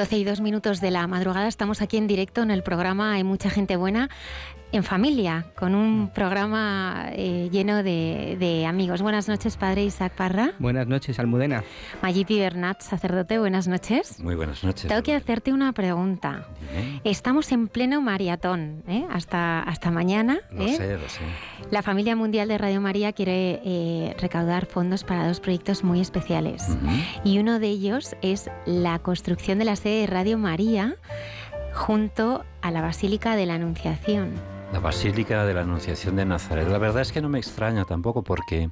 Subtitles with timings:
[0.00, 1.46] 12 y 2 minutos de la madrugada.
[1.46, 4.08] Estamos aquí en directo en el programa Hay mucha gente buena
[4.72, 9.02] en familia, con un programa eh, lleno de, amigos.
[9.02, 10.52] Buenas noches, padre Isaac Parra.
[10.58, 11.64] Buenas noches, Almudena.
[12.02, 14.20] Mayipi Bernat, sacerdote, buenas noches.
[14.20, 14.88] Muy buenas noches.
[14.88, 16.46] Tengo que hacerte una pregunta.
[17.04, 19.04] Estamos en pleno maratón, ¿eh?
[19.10, 20.40] hasta, hasta mañana.
[20.50, 20.74] Lo ¿eh?
[20.76, 21.20] sé, lo sé.
[21.70, 26.64] La familia mundial de Radio María quiere recaudar fondos para dos proyectos muy especiales.
[27.24, 30.96] Y uno de ellos es la construcción de la sede de Radio María
[31.72, 34.49] junto a la Basílica de la Anunciación.
[34.72, 36.68] La Basílica de la Anunciación de Nazaret.
[36.68, 38.70] La verdad es que no me extraña tampoco porque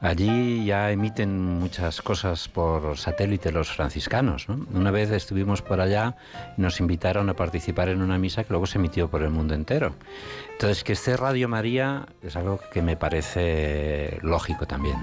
[0.00, 4.46] allí ya emiten muchas cosas por satélite los franciscanos.
[4.48, 6.16] Una vez estuvimos por allá
[6.56, 9.54] y nos invitaron a participar en una misa que luego se emitió por el mundo
[9.54, 9.94] entero.
[10.52, 14.96] Entonces, que esté Radio María es algo que me parece lógico también.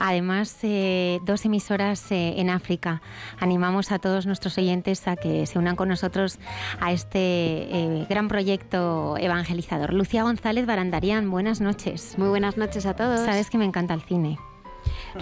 [0.00, 3.02] Además, eh, dos emisoras eh, en África.
[3.38, 6.38] Animamos a todos nuestros oyentes a que se unan con nosotros
[6.80, 9.92] a este eh, gran proyecto evangelizador.
[9.92, 12.14] Lucía González Barandarian, buenas noches.
[12.16, 13.20] Muy buenas noches a todos.
[13.20, 14.38] Sabes que me encanta el cine.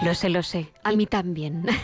[0.03, 0.71] Lo sé, lo sé.
[0.83, 1.65] A mí también.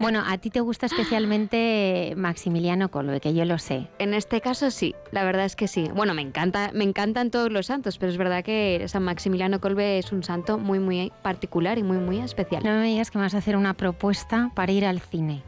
[0.00, 3.88] Bueno, a ti te gusta especialmente Maximiliano Kolbe, que yo lo sé.
[3.98, 5.88] En este caso sí, la verdad es que sí.
[5.94, 9.98] Bueno, me encanta, me encantan todos los santos, pero es verdad que San Maximiliano Kolbe
[9.98, 12.62] es un santo muy muy particular y muy muy especial.
[12.64, 15.42] No me digas que me vas a hacer una propuesta para ir al cine.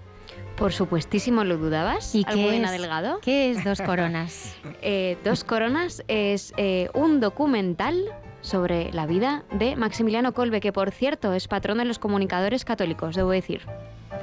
[0.57, 2.15] Por supuestísimo, ¿lo dudabas?
[2.15, 3.19] ¿Y qué es, Delgado?
[3.21, 4.55] ¿Qué es Dos Coronas?
[4.87, 8.05] Eh, Dos Coronas es eh, un documental
[8.45, 13.17] sobre la vida de Maximiliano Kolbe, que por cierto es patrón de los comunicadores católicos,
[13.17, 13.63] debo decir.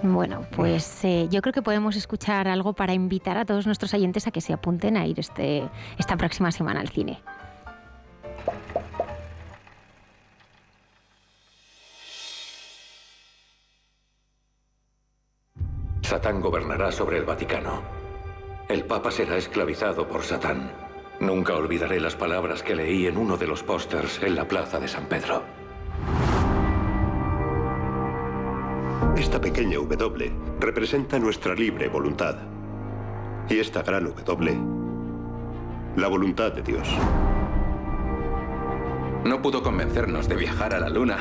[0.04, 4.28] Bueno, pues eh, yo creo que podemos escuchar algo para invitar a todos nuestros oyentes
[4.28, 5.68] a que se apunten a ir este,
[5.98, 7.20] esta próxima semana al cine.
[16.04, 17.81] Satán gobernará sobre el Vaticano.
[18.70, 20.91] El Papa será esclavizado por Satán.
[21.22, 24.88] Nunca olvidaré las palabras que leí en uno de los pósters en la plaza de
[24.88, 25.44] San Pedro.
[29.16, 32.38] Esta pequeña W representa nuestra libre voluntad.
[33.48, 34.58] Y esta gran W,
[35.96, 36.88] la voluntad de Dios.
[39.24, 41.20] No pudo convencernos de viajar a la Luna.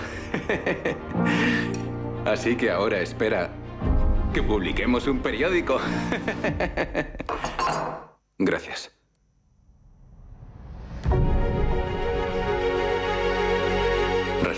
[2.25, 3.51] Así que ahora espera
[4.33, 5.79] que publiquemos un periódico.
[8.39, 9.00] Gracias.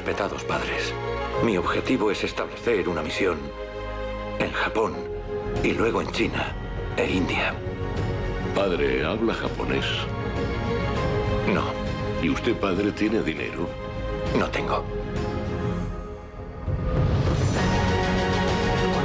[0.04, 0.92] Respetados padres,
[1.44, 3.38] mi objetivo es establecer una misión
[4.40, 4.96] en Japón
[5.62, 6.56] y luego en China
[6.96, 7.54] e India.
[8.52, 9.84] Padre, ¿habla japonés?
[11.54, 11.62] No.
[12.20, 13.69] ¿Y usted, padre, tiene dinero?
[14.37, 14.84] No tengo.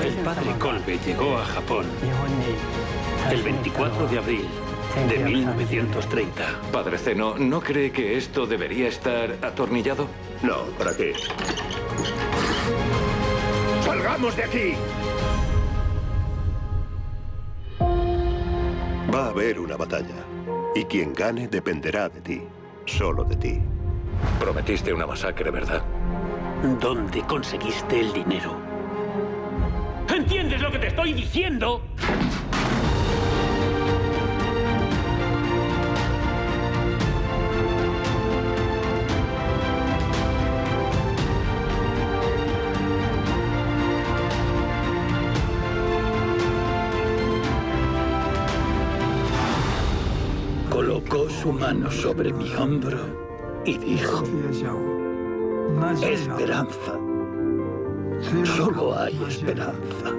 [0.03, 1.85] El padre Kolbe llegó a Japón
[3.29, 4.47] el 24 de abril
[5.07, 6.44] de 1930.
[6.71, 10.07] Padre Zeno, ¿no cree que esto debería estar atornillado?
[10.41, 11.13] No, ¿para qué?
[13.83, 14.73] ¡Salgamos de aquí!
[19.13, 20.15] Va a haber una batalla.
[20.75, 22.41] Y quien gane dependerá de ti.
[22.85, 23.59] Solo de ti.
[24.39, 25.83] Prometiste una masacre, ¿verdad?
[26.79, 28.55] ¿Dónde conseguiste el dinero?
[30.13, 31.81] ¿Entiendes lo que te estoy diciendo?
[51.67, 52.97] Mano sobre mi hombro
[53.65, 54.23] y dijo,
[56.01, 56.93] Esperanza.
[58.55, 60.09] Solo hay esperanza.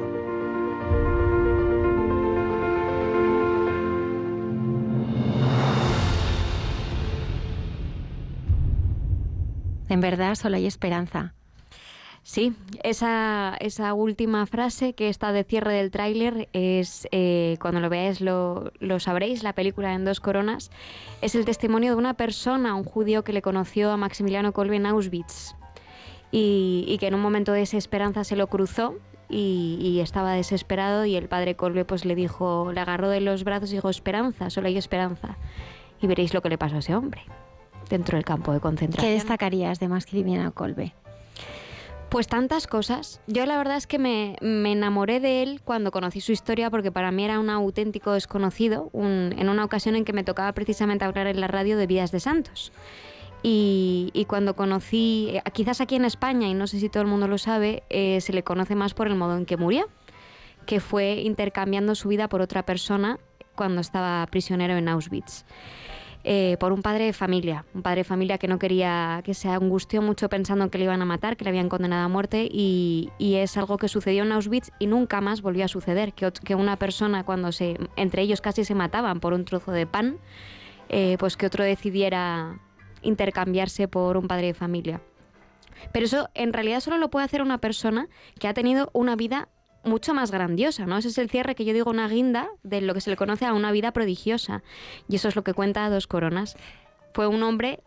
[9.88, 11.37] En verdad, solo hay esperanza.
[12.28, 12.52] Sí,
[12.82, 18.20] esa, esa última frase que está de cierre del tráiler es, eh, cuando lo veáis
[18.20, 20.70] lo, lo, sabréis, la película en dos coronas,
[21.22, 24.84] es el testimonio de una persona, un judío que le conoció a Maximiliano Kolbe en
[24.84, 25.54] Auschwitz
[26.30, 28.96] y, y que en un momento de desesperanza se lo cruzó
[29.30, 33.42] y, y, estaba desesperado y el padre Kolbe pues le dijo, le agarró de los
[33.42, 35.38] brazos y dijo, esperanza, solo hay esperanza.
[36.02, 37.22] Y veréis lo que le pasó a ese hombre
[37.88, 39.10] dentro del campo de concentración.
[39.10, 40.92] ¿Qué destacarías de Maximiliano Kolbe?
[42.08, 43.20] Pues tantas cosas.
[43.26, 46.90] Yo la verdad es que me, me, enamoré de él cuando conocí su historia porque
[46.90, 51.26] para mí era un auténtico desconocido, en una ocasión en que me tocaba precisamente hablar
[51.26, 52.72] en la radio de Vidas de Santos.
[53.42, 57.08] Y, y cuando conocí, eh, quizás aquí en España, y no sé si todo el
[57.08, 59.88] mundo lo sabe, eh, se le conoce más por el modo en que murió,
[60.66, 63.18] que fue intercambiando su vida por otra persona
[63.54, 65.44] cuando estaba prisionero en Auschwitz
[66.30, 69.48] eh, por un padre de familia, un padre de familia que no quería, que se
[69.48, 73.10] angustió mucho pensando que le iban a matar, que le habían condenado a muerte y,
[73.18, 76.76] es algo que sucedió en Auschwitz y nunca más volvió a suceder, que, que, una
[76.76, 80.18] persona cuando se, entre ellos casi se mataban por un trozo de pan,
[80.90, 82.60] eh, pues que otro decidiera
[83.00, 85.00] intercambiarse por un padre de familia.
[85.94, 88.06] Pero eso en realidad solo lo puede hacer una persona
[88.38, 89.48] que ha tenido una vida
[89.84, 90.98] mucho más grandiosa, ¿no?
[90.98, 93.46] Ese es el cierre que yo digo una guinda de lo que se le conoce
[93.46, 94.62] a una vida prodigiosa.
[95.08, 96.56] Y eso es lo que cuenta Dos Coronas.
[97.14, 97.80] Fue un hombre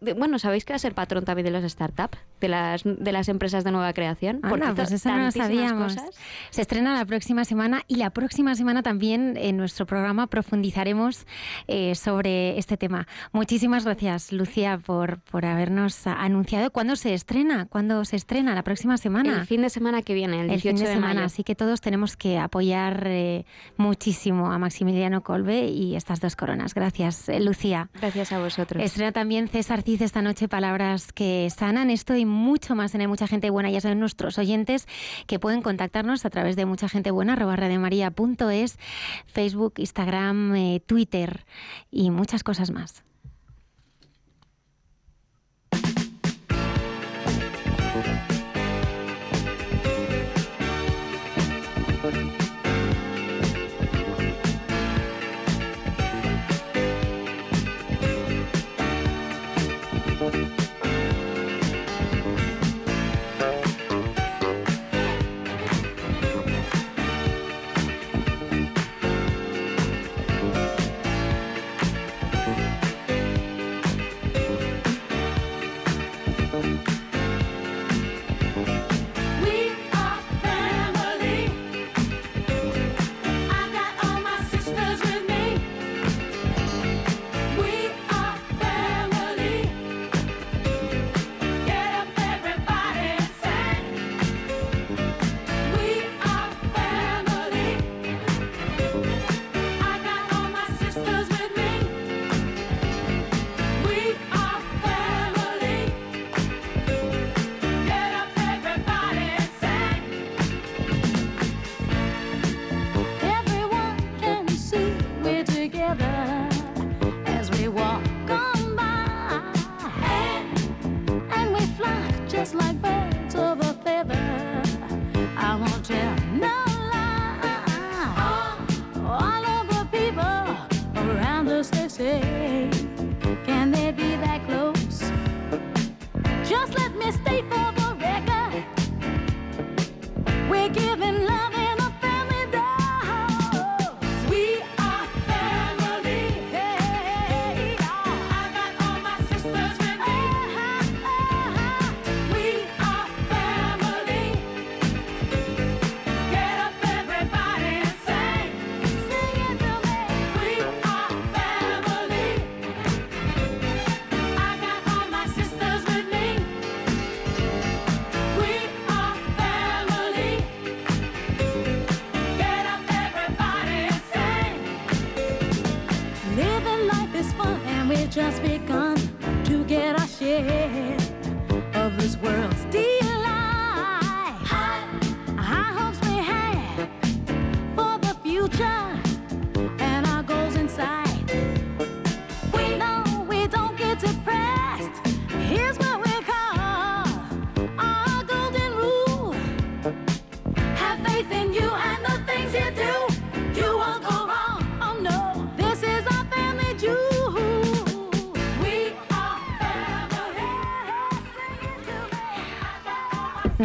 [0.00, 2.18] bueno, ¿sabéis que va a ser patrón también de las startups?
[2.40, 4.40] De las, de las empresas de nueva creación.
[4.42, 5.94] Anda, pues eso no lo sabíamos.
[5.94, 6.10] Cosas.
[6.50, 11.26] Se estrena la próxima semana y la próxima semana también en nuestro programa profundizaremos
[11.66, 13.06] eh, sobre este tema.
[13.32, 16.70] Muchísimas gracias, Lucía, por, por habernos anunciado.
[16.70, 17.66] ¿Cuándo se estrena?
[17.66, 18.54] ¿Cuándo se estrena?
[18.54, 19.40] ¿La próxima semana?
[19.40, 21.14] El fin de semana que viene, el 18 el fin de, de semana.
[21.14, 21.26] mayo.
[21.26, 23.46] Así que todos tenemos que apoyar eh,
[23.78, 26.74] muchísimo a Maximiliano Colbe y estas dos coronas.
[26.74, 27.88] Gracias, eh, Lucía.
[27.94, 28.82] Gracias a vosotros.
[28.82, 33.06] Estrena también César Ciz esta noche palabras que sanan esto y mucho más en Hay
[33.06, 33.70] Mucha Gente Buena.
[33.70, 34.88] Ya saben nuestros oyentes
[35.28, 38.80] que pueden contactarnos a través de mucha gente buena, arroba radiomaria.es,
[39.28, 41.46] Facebook, Instagram, eh, Twitter
[41.92, 43.05] y muchas cosas más.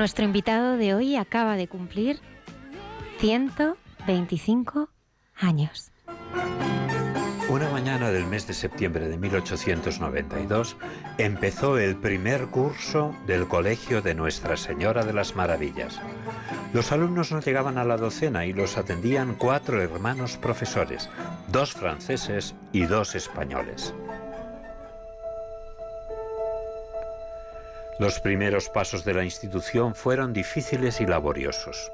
[0.01, 2.19] Nuestro invitado de hoy acaba de cumplir
[3.19, 4.89] 125
[5.35, 5.91] años.
[7.47, 10.75] Una mañana del mes de septiembre de 1892
[11.19, 16.01] empezó el primer curso del Colegio de Nuestra Señora de las Maravillas.
[16.73, 21.11] Los alumnos no llegaban a la docena y los atendían cuatro hermanos profesores,
[21.49, 23.93] dos franceses y dos españoles.
[28.01, 31.91] Los primeros pasos de la institución fueron difíciles y laboriosos.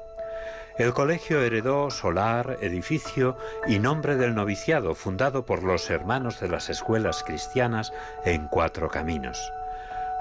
[0.78, 3.36] El colegio heredó solar, edificio
[3.66, 7.92] y nombre del noviciado fundado por los hermanos de las escuelas cristianas
[8.24, 9.52] en Cuatro Caminos.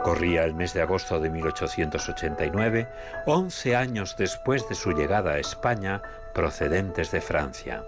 [0.03, 2.89] Corría el mes de agosto de 1889,
[3.25, 6.01] 11 años después de su llegada a España,
[6.33, 7.81] procedentes de Francia.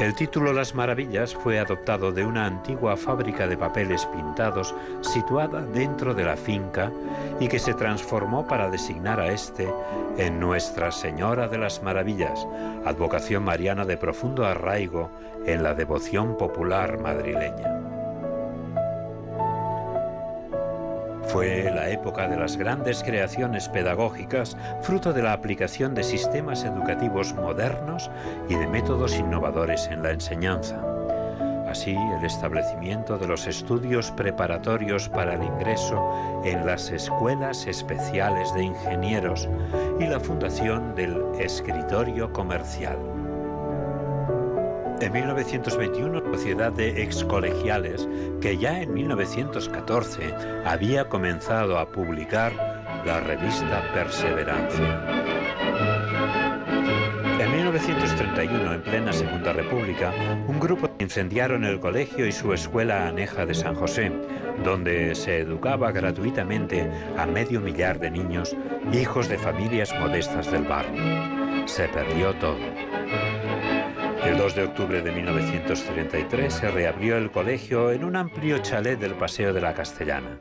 [0.00, 6.14] El título Las Maravillas fue adoptado de una antigua fábrica de papeles pintados situada dentro
[6.14, 6.90] de la finca
[7.38, 9.70] y que se transformó para designar a este
[10.16, 12.46] en Nuestra Señora de las Maravillas,
[12.86, 15.10] advocación mariana de profundo arraigo
[15.44, 17.89] en la devoción popular madrileña.
[21.32, 27.34] Fue la época de las grandes creaciones pedagógicas, fruto de la aplicación de sistemas educativos
[27.34, 28.10] modernos
[28.48, 30.84] y de métodos innovadores en la enseñanza.
[31.68, 38.64] Así, el establecimiento de los estudios preparatorios para el ingreso en las escuelas especiales de
[38.64, 39.48] ingenieros
[40.00, 43.19] y la fundación del escritorio comercial.
[45.00, 48.06] En 1921, la Sociedad de Excolegiales,
[48.42, 50.34] que ya en 1914
[50.66, 52.52] había comenzado a publicar
[53.06, 55.00] la revista Perseverancia.
[57.38, 60.12] En 1931, en plena Segunda República,
[60.46, 64.12] un grupo incendiaron el colegio y su escuela aneja de San José,
[64.62, 68.54] donde se educaba gratuitamente a medio millar de niños,
[68.92, 71.66] hijos de familias modestas del barrio.
[71.66, 72.89] Se perdió todo.
[74.24, 79.14] El 2 de octubre de 1933 se reabrió el colegio en un amplio chalet del
[79.14, 80.38] Paseo de la Castellana.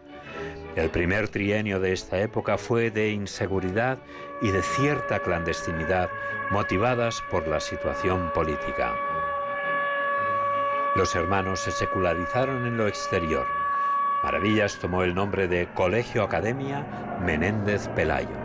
[0.75, 3.98] El primer trienio de esta época fue de inseguridad
[4.41, 6.09] y de cierta clandestinidad
[6.51, 8.93] motivadas por la situación política.
[10.95, 13.48] Los hermanos se secularizaron en lo exterior.
[14.24, 16.86] Maravillas tomó el nombre de Colegio Academia
[17.24, 18.38] Menéndez Pelayo.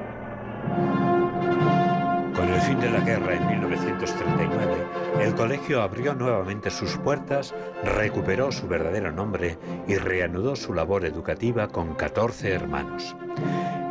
[2.35, 4.75] Con el fin de la guerra en 1939,
[5.21, 11.69] el colegio abrió nuevamente sus puertas, recuperó su verdadero nombre y reanudó su labor educativa
[11.69, 13.14] con 14 hermanos.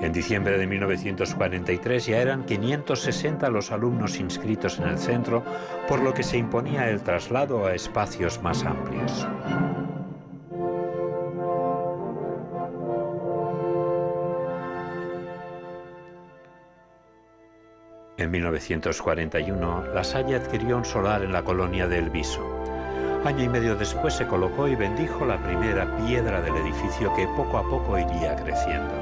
[0.02, 5.44] En diciembre de 1943 ya eran 560 los alumnos inscritos en el centro,
[5.88, 9.26] por lo que se imponía el traslado a espacios más amplios.
[18.24, 22.42] En 1941, La Salle adquirió un solar en la colonia de El Viso.
[23.26, 27.58] Año y medio después se colocó y bendijo la primera piedra del edificio que poco
[27.58, 28.94] a poco iría creciendo.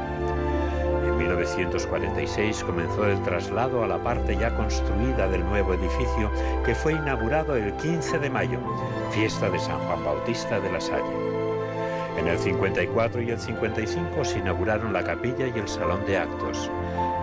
[1.06, 6.32] En 1946 comenzó el traslado a la parte ya construida del nuevo edificio
[6.66, 8.58] que fue inaugurado el 15 de mayo,
[9.12, 11.31] fiesta de San Juan Bautista de la Salle.
[12.18, 16.70] En el 54 y el 55 se inauguraron la capilla y el salón de actos.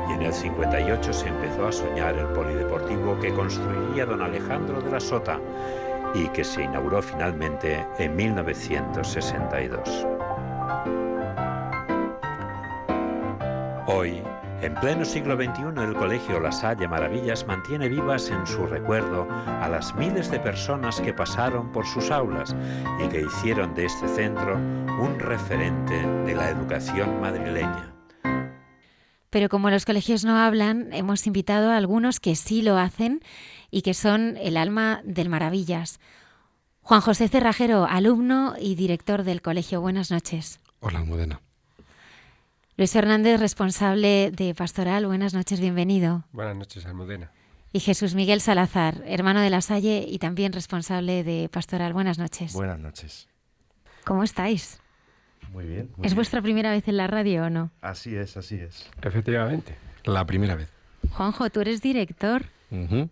[0.08, 4.90] Y en el 58 se empezó a soñar el polideportivo que construiría don Alejandro de
[4.90, 5.38] la Sota
[6.14, 10.06] y que se inauguró finalmente en 1962.
[13.86, 14.22] Hoy,
[14.60, 19.68] en pleno siglo XXI, el Colegio La Salle Maravillas mantiene vivas en su recuerdo a
[19.68, 22.56] las miles de personas que pasaron por sus aulas
[23.04, 27.94] y que hicieron de este centro un referente de la educación madrileña.
[29.30, 33.20] Pero como los colegios no hablan, hemos invitado a algunos que sí lo hacen
[33.70, 36.00] y que son el alma del Maravillas.
[36.80, 39.80] Juan José Cerrajero, alumno y director del colegio.
[39.80, 40.58] Buenas noches.
[40.80, 41.42] Hola, Almudena.
[42.78, 45.04] Luis Hernández, responsable de Pastoral.
[45.06, 46.24] Buenas noches, bienvenido.
[46.32, 47.32] Buenas noches, Almudena.
[47.72, 51.92] Y Jesús Miguel Salazar, hermano de la Salle y también responsable de Pastoral.
[51.92, 52.52] Buenas noches.
[52.54, 53.28] Buenas noches.
[54.04, 54.80] ¿Cómo estáis?
[55.52, 55.90] Muy bien.
[55.96, 56.16] muy ¿Es bien.
[56.16, 57.70] vuestra primera vez en la radio o no?
[57.80, 58.88] Así es, así es.
[59.02, 60.72] Efectivamente, la primera vez.
[61.10, 62.44] Juanjo, tú eres director.
[62.70, 63.08] Ujú.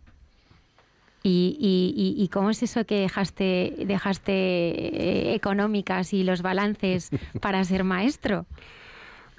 [1.24, 7.10] ¿Y, y- y- y cómo es eso que dejaste, dejaste eh, económicas y los balances
[7.40, 8.46] para ser maestro?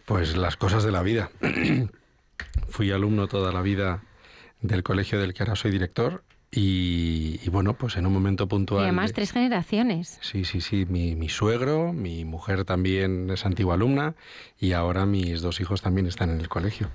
[0.08, 1.30] Pues las cosas de la vida.
[2.70, 4.04] Fui alumno toda la vida
[4.62, 8.84] del colegio del que ahora soy director y, y bueno, pues en un momento puntual...
[8.84, 10.18] Y además de- tres generaciones.
[10.22, 10.86] Sí, sí, sí.
[10.88, 14.16] Mi, mi suegro, mi mujer también es antigua alumna
[14.58, 16.90] y ahora mis dos hijos también están en el colegio.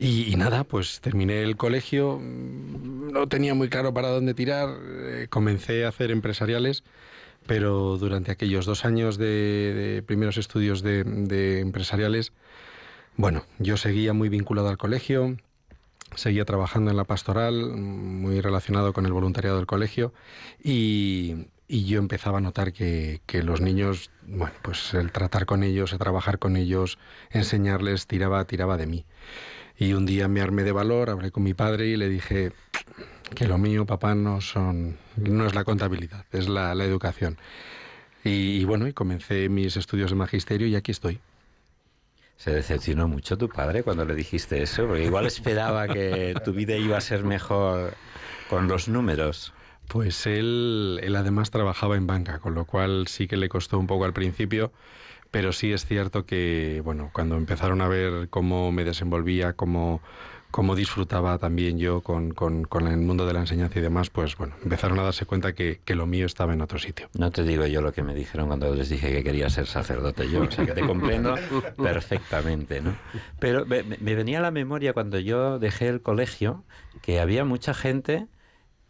[0.00, 5.26] Y nada, pues terminé el colegio, mm, no tenía muy claro para dónde tirar, eh,
[5.30, 6.82] comencé a hacer empresariales,
[7.46, 12.32] pero durante aquellos dos años de, primeros estudios de, empresariales,
[13.16, 15.36] bueno, yo seguía muy vinculado al colegio,
[16.14, 20.12] seguía trabajando en la pastoral, muy relacionado con el voluntariado del colegio,
[20.62, 25.92] y, yo empezaba a notar que, que los niños, bueno, pues el tratar con ellos,
[25.92, 26.98] el trabajar con ellos,
[27.30, 29.06] enseñarles, tiraba, tiraba de mí.
[29.78, 32.52] Y un día me armé de valor, hablé con mi padre y le dije
[33.34, 37.38] que lo mío, papá, no son, no es la contabilidad, es la, la educación.
[38.24, 41.20] Y, y bueno, y comencé mis estudios de magisterio y aquí estoy.
[42.36, 46.74] Se decepcionó mucho tu padre cuando le dijiste eso, porque igual esperaba que tu vida
[46.74, 47.94] iba a ser mejor
[48.48, 49.52] con los números.
[49.88, 53.86] Pues él, él además trabajaba en banca, con lo cual sí que le costó un
[53.86, 54.72] poco al principio,
[55.30, 60.00] pero sí es cierto que, bueno, cuando empezaron a ver cómo me desenvolvía, cómo,
[60.50, 64.36] cómo disfrutaba también yo con, con- con el mundo de la enseñanza y demás, pues
[64.36, 67.08] bueno, empezaron a darse cuenta que, que lo mío estaba en otro sitio.
[67.18, 70.28] No te digo yo lo que me dijeron cuando les dije que quería ser sacerdote
[70.30, 71.34] yo, o sea que te comprendo
[71.76, 72.94] perfectamente, ¿no?
[73.38, 76.64] Pero me, me venía a la memoria cuando yo dejé el colegio
[77.02, 78.26] que había mucha gente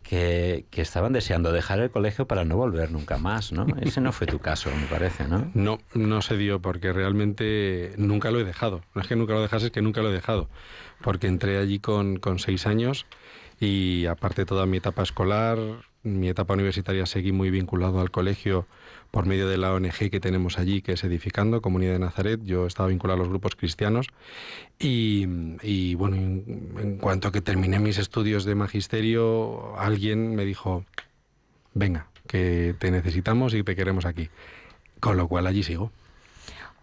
[0.02, 3.66] que, que estaban deseando dejar el colegio para no volver nunca más, ¿no?
[3.82, 5.50] Ese no fue tu caso, me parece, ¿no?
[5.54, 8.80] No, no se dio porque realmente nunca lo he dejado.
[8.94, 10.48] No es que nunca lo dejase, es que nunca lo he dejado.
[11.02, 13.06] Porque entré allí con, con seis años
[13.58, 15.58] y aparte toda mi etapa escolar,
[16.02, 18.66] mi etapa universitaria seguí muy vinculado al colegio
[19.10, 22.40] por medio de la ONG que tenemos allí, que es Edificando, Comunidad de Nazaret.
[22.42, 24.08] Yo estaba vinculado a los grupos cristianos
[24.78, 25.26] y,
[25.62, 30.84] y, bueno, en, cuanto que terminé mis estudios de magisterio, alguien me dijo,
[31.74, 34.30] venga, que te necesitamos y te queremos aquí.
[35.00, 35.92] Con lo cual allí sigo.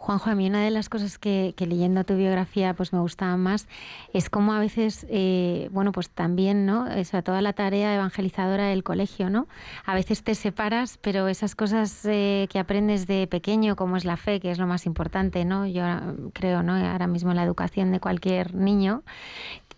[0.08, 3.68] Juanjo, a mí una de las cosas que, leyendo tu biografía pues me gustaba más
[4.14, 6.86] es cómo a veces, eh, bueno, pues también, ¿no?
[6.86, 9.50] O sea, toda la tarea evangelizadora del colegio, ¿no?
[9.84, 14.16] A veces te separas, pero esas cosas eh, que aprendes de pequeño, como es la
[14.16, 15.68] fe, que es lo más importante, ¿no?
[15.68, 15.84] Yo
[16.32, 16.76] creo, ¿no?
[16.76, 19.04] Ahora mismo la educación de cualquier niño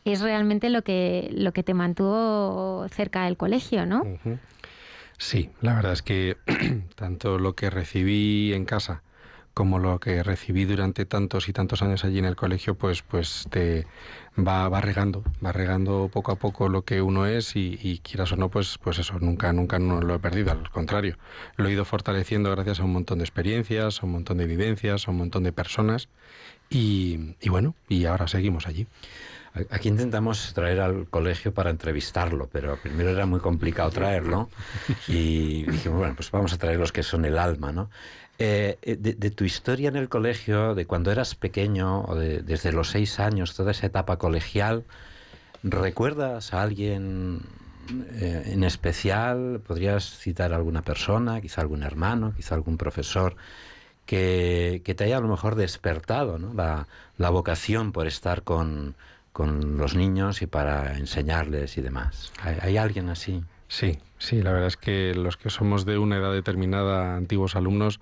[0.06, 4.04] es realmente lo que, lo que te mantuvo cerca del colegio, ¿no?
[5.18, 6.38] Sí, la verdad es que
[6.96, 9.02] tanto lo que recibí en casa
[9.54, 13.46] como lo que recibí durante tantos y tantos años allí en el colegio, pues, pues
[13.50, 13.86] te
[14.38, 18.32] va, va regando, va regando poco a poco lo que uno es y, y quieras
[18.32, 21.18] o no, pues, pues eso, nunca, nunca no lo he perdido, al contrario,
[21.58, 25.08] lo he ido fortaleciendo gracias a un montón de experiencias, a un montón de vivencias,
[25.08, 26.10] a un montón de personas
[26.70, 28.88] y, y bueno, y ahora seguimos allí.
[29.72, 34.50] Aquí intentamos traer al colegio para entrevistarlo, pero primero era muy complicado traerlo
[35.08, 37.90] y dijimos, bueno, pues vamos a traer los que son el alma, ¿no?
[38.42, 42.72] Eh, eh, de, tu historia en el colegio, de cuando eras pequeño, o de- desde
[42.72, 44.86] los seis años, toda esa etapa colegial,
[45.62, 47.42] ¿recuerdas a alguien
[48.14, 49.60] eh, en especial?
[49.68, 53.36] ¿Podrías citar a alguna persona, quizá algún hermano, quizá algún profesor?
[54.06, 56.52] que, que te haya a lo mejor despertado ¿no?
[56.56, 56.88] la,
[57.20, 58.96] la vocación por estar con,
[59.34, 62.32] con los niños y para enseñarles y demás.
[62.42, 63.44] ¿Hay, hay alguien así?
[63.70, 68.02] Sí, sí, la verdad es que los que somos de una edad determinada, antiguos alumnos,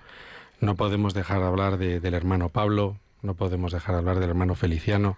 [0.60, 4.30] no podemos dejar de hablar de- del hermano Pablo, no podemos dejar de hablar del
[4.30, 5.17] hermano Feliciano.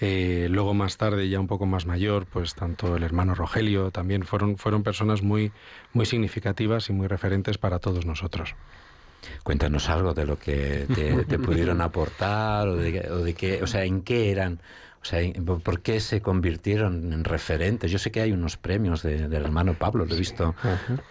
[0.00, 4.24] Eh, luego más tarde, ya un poco más mayor, pues tanto el hermano Rogelio también
[4.24, 5.52] fueron, fueron personas muy,
[5.94, 8.54] muy significativas y muy referentes para todos nosotros.
[9.42, 13.66] Cuéntanos algo de lo que te, te pudieron aportar o de, o de qué, o
[13.66, 14.60] sea, en qué eran,
[15.06, 15.20] o sea,
[15.62, 17.90] por qué se convirtieron en referentes.
[17.92, 20.54] Yo sé que hay unos premios de- del hermano Pablo, lo he visto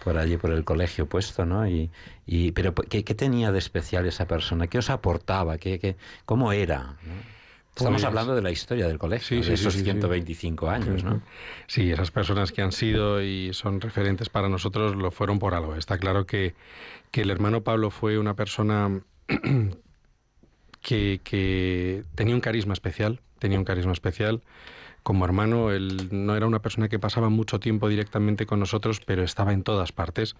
[0.04, 1.66] por allí por el colegio puesto, ¿no?
[1.66, 1.90] Y,
[2.26, 4.66] y pero ¿qué, qué tenía de especial esa persona?
[4.66, 5.56] ¿Qué os aportaba?
[5.56, 6.96] ¿Qué, qué, cómo era?
[7.04, 7.36] ¿no?
[7.74, 9.84] Estamos Pues- hablando de la historia del colegio, Sí, de sí, sí, esos sí, sí.
[9.84, 11.22] 125 años, ¿no?
[11.66, 15.74] Sí, esas personas que han sido y son referentes para nosotros lo fueron por algo.
[15.76, 16.54] Está claro que,
[17.10, 19.00] que el hermano Pablo fue una persona
[20.82, 24.42] que, que tenía un carisma especial, tenía un carisma especial.
[25.04, 29.22] Como hermano, él no era una persona que pasaba mucho tiempo directamente con nosotros, pero
[29.22, 30.34] estaba en todas partes.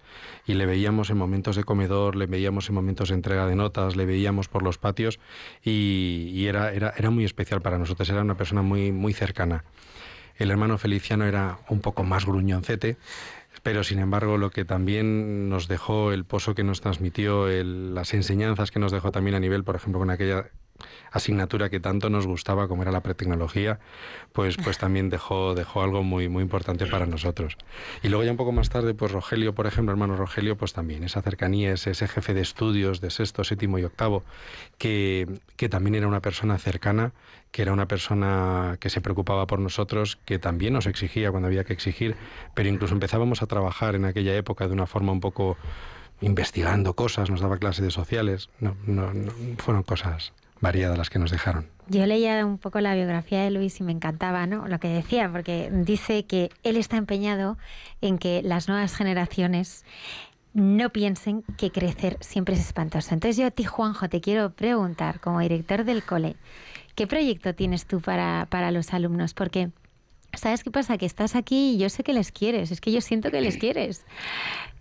[0.45, 3.95] Y le veíamos en momentos de comedor, le veíamos en momentos de entrega de notas,
[3.95, 5.21] le veíamos por los patios
[5.63, 9.63] y, era, era, era muy especial para nosotros, era una persona muy, muy cercana.
[10.35, 12.97] El hermano Feliciano era un poco más gruñoncete,
[13.63, 18.71] pero sin embargo lo que también nos dejó, el pozo que nos transmitió, las enseñanzas
[18.71, 20.49] que nos dejó también a nivel, por ejemplo, con aquella
[21.11, 23.79] asignatura que tanto nos gustaba como era la pretecnología,
[24.33, 27.57] pues, pues también dejó, dejó algo muy, muy importante para nosotros.
[28.03, 31.03] Y luego ya un poco más tarde, pues Rogelio, por ejemplo, hermano Rogelio, pues también
[31.03, 34.23] esa cercanía, ese, ese jefe de estudios de sexto, séptimo y octavo,
[34.77, 37.13] que, que también era una persona cercana,
[37.51, 41.63] que era una persona que se preocupaba por nosotros, que también nos exigía cuando había
[41.63, 42.15] que exigir,
[42.53, 45.57] pero incluso empezábamos a trabajar en aquella época de una forma un poco
[46.21, 51.19] investigando cosas, nos daba clases de sociales, no, no, no, fueron cosas variadas las que
[51.19, 51.67] nos dejaron.
[51.87, 54.67] Yo leía un poco la biografía de Luis y me encantaba ¿no?
[54.67, 57.57] lo que decía, porque dice que él está empeñado
[58.01, 59.85] en que las nuevas generaciones
[60.53, 63.13] no piensen que crecer siempre es espantoso.
[63.13, 66.35] Entonces yo a ti, Juanjo, te quiero preguntar, como director del cole,
[66.95, 69.33] ¿qué proyecto tienes tú para, para los alumnos?
[69.33, 69.69] Porque...
[70.37, 70.97] ¿Sabes qué pasa?
[70.97, 73.57] Que estás aquí y yo sé que les quieres, es que yo siento que les
[73.57, 74.05] quieres.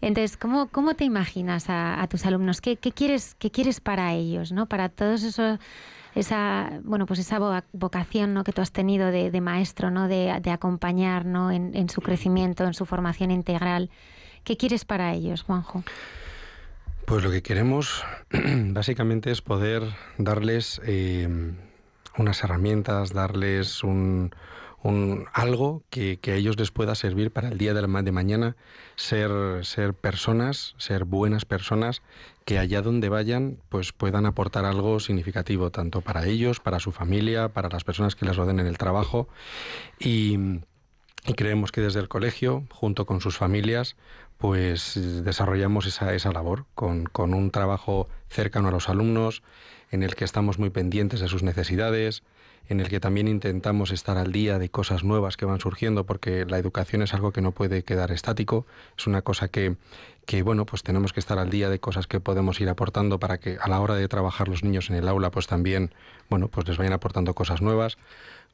[0.01, 2.61] Entonces, ¿cómo, cómo te imaginas a, a tus alumnos?
[2.61, 4.53] ¿Qué, ¿Qué, quieres, ¿Qué quieres para ellos?
[4.53, 4.67] ¿no?
[4.67, 5.59] Para todos esos
[6.15, 7.39] esa bueno pues esa
[7.73, 8.43] vocación ¿no?
[8.43, 11.51] que tú has tenido de, de maestro no de, de acompañar ¿no?
[11.51, 13.91] En, en, su crecimiento en su formación integral
[14.43, 15.85] qué quieres para ellos Juanjo
[17.05, 19.83] pues lo que queremos básicamente es poder
[20.17, 21.29] darles eh,
[22.17, 24.31] unas herramientas darles un,
[24.87, 28.57] un, algo que, a ellos les pueda servir para el día de, la, de mañana,
[28.95, 29.31] ser,
[29.65, 32.03] ser personas, ser buenas personas
[32.45, 37.49] que allá donde vayan pues puedan aportar algo significativo, tanto para ellos, para su familia,
[37.49, 39.29] para las personas que les rodean en el trabajo.
[39.99, 40.39] Y,
[41.27, 43.97] y creemos que desde el colegio, junto con sus familias,
[44.39, 49.43] pues desarrollamos esa, esa labor con, con un trabajo cercano a los alumnos,
[49.91, 52.23] en el que estamos muy pendientes de sus necesidades,
[52.69, 56.45] en el que también intentamos estar al día de cosas nuevas que van surgiendo, porque
[56.47, 59.77] la educación es algo que no puede quedar estático, es una cosa que,
[60.27, 63.39] que bueno, pues tenemos que estar al día de cosas que podemos ir aportando para
[63.39, 65.93] que a la hora de trabajar los niños en el aula, pues también,
[66.29, 67.97] bueno, pues les vayan aportando cosas nuevas.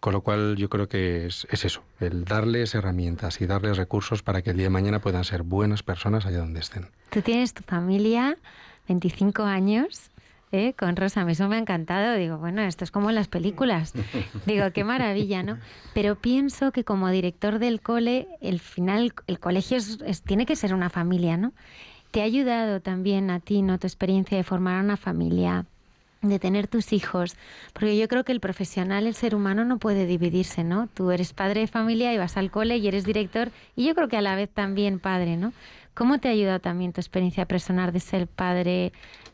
[0.01, 4.25] Con lo cual yo creo que es, es, eso, el darles herramientas y darles recursos
[4.25, 6.88] para que el día de mañana puedan ser buenas personas allá donde estén.
[7.11, 8.37] Tú tienes tu familia,
[8.88, 10.11] 25 años,
[10.53, 10.75] ¿eh?
[10.79, 12.15] con Rosa, eso me ha encantado.
[12.15, 13.93] Digo, bueno, esto es como en las películas.
[14.47, 15.59] Digo, qué maravilla, ¿no?
[15.95, 19.79] Pero pienso que como director del cole, el final, el colegio
[20.25, 21.53] tiene que ser una familia, ¿no?
[22.11, 23.79] ¿Te ha ayudado también a ti, ¿no?
[23.79, 25.65] Tu experiencia de formar una familia,
[26.21, 27.37] de tener tus hijos,
[27.73, 30.88] porque yo creo que el profesional, el ser humano no puede dividirse, ¿no?
[30.93, 34.09] Tú eres padre de familia y vas al cole y eres director y yo creo
[34.09, 35.53] que a la vez también padre, ¿no?
[35.95, 38.93] ¿Cómo te ha ayudado también tu experiencia personal de ser padre,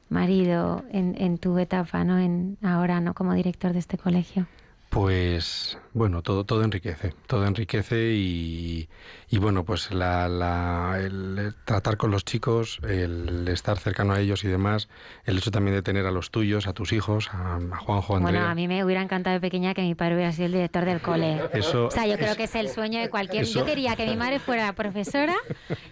[0.08, 2.18] marido en, en tu etapa, ¿no?
[2.18, 3.14] En ahora, ¿no?
[3.14, 4.46] Como director de este colegio.
[4.90, 8.88] Pues bueno, todo, todo enriquece, todo enriquece y,
[9.28, 14.44] y bueno, pues la, la, el tratar con los chicos, el estar cercano a ellos
[14.44, 14.88] y demás,
[15.24, 18.16] el hecho también de tener a los tuyos, a tus hijos, a, a Juanjo, a
[18.16, 18.40] Andrea.
[18.40, 20.86] Bueno, a mí me hubiera encantado de pequeña que mi padre hubiera sido el director
[20.86, 21.38] del cole.
[21.52, 23.42] Eso, o sea, yo creo que es el sueño de cualquier...
[23.42, 25.34] Eso, yo quería que mi madre fuera profesora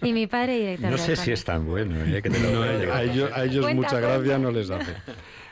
[0.01, 1.17] y mi padre director No del sé cole.
[1.25, 2.21] si es tan bueno, ¿eh?
[2.23, 4.17] que te lo no, a ellos, a ellos Cuenta, mucha cuenta.
[4.17, 4.93] gracia no les hace.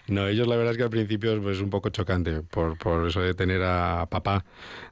[0.07, 3.07] No, ellos la verdad es que al principio es pues, un poco chocante por, por
[3.07, 4.45] eso de tener a papá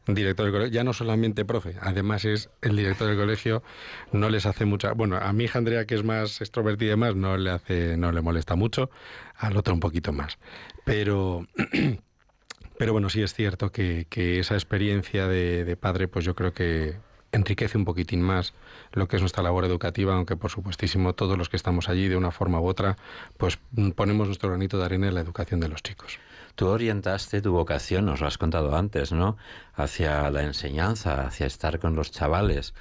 [0.07, 3.63] director del colegio, ya no solamente profe, además es el director del colegio,
[4.11, 7.15] no les hace mucha, bueno, a mi hija Andrea que es más extrovertida y demás,
[7.15, 8.89] no le hace, no le molesta mucho,
[9.37, 10.39] al otro un poquito más.
[10.83, 11.45] Pero
[12.77, 16.53] pero bueno, sí es cierto que, que esa experiencia de, de padre, pues yo creo
[16.53, 16.95] que
[17.31, 18.53] enriquece un poquitín más
[18.93, 22.15] lo que es nuestra labor educativa, aunque por supuestísimo todos los que estamos allí de
[22.15, 22.97] una forma u otra,
[23.37, 23.59] pues
[23.95, 26.19] ponemos nuestro granito de arena en la educación de los chicos.
[26.55, 29.37] Tú orientaste tu vocación, nos lo has contado antes, ¿no?
[29.73, 32.73] Hacia la enseñanza, hacia estar con los chavales.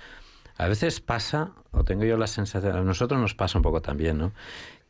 [0.58, 4.18] A veces pasa, o tengo yo la sensación, a nosotros nos pasa un poco también,
[4.18, 4.32] ¿no?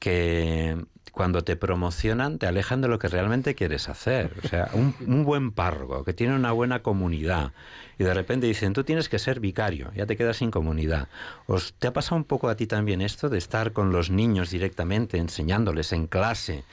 [0.03, 0.77] Que
[1.13, 4.33] cuando te promocionan te alejan de lo que realmente quieres hacer.
[4.43, 7.53] O sea, un, buen párroco que tiene una buena comunidad
[7.99, 11.09] y de repente dicen, tú tienes que ser vicario, ya te quedas sin comunidad.
[11.47, 14.51] ¿Os te ha pasado un poco a ti también esto de estar con los niños
[14.51, 16.65] directamente, enseñándoles en clase,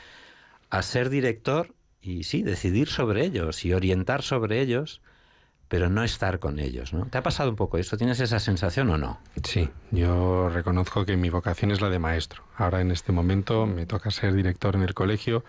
[0.72, 5.02] a ser director y sí, decidir sobre ellos y orientar sobre ellos?
[5.70, 7.06] Pero no estar con ellos, ¿no?
[7.06, 7.96] ¿Te ha pasado un poco eso?
[7.96, 9.20] ¿Tienes esa sensación o no?
[9.44, 12.44] Sí, yo reconozco que mi vocación es la de maestro.
[12.58, 15.46] Ahora en este momento me toca ser director en el colegio,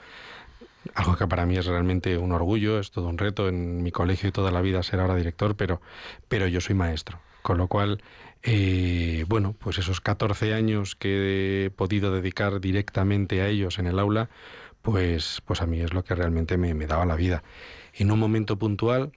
[0.95, 4.29] algo que para mí es realmente un orgullo, es todo un reto en mi colegio
[4.29, 5.81] y toda la vida ser ahora director, pero,
[6.29, 7.19] pero yo soy maestro.
[7.41, 8.03] Con lo cual,
[8.43, 13.99] eh, bueno, pues esos 14 años que he podido dedicar directamente a ellos en el
[13.99, 14.29] aula,
[14.83, 17.43] pues, pues a mí es lo que realmente me, me daba la vida.
[17.95, 19.13] En un momento puntual,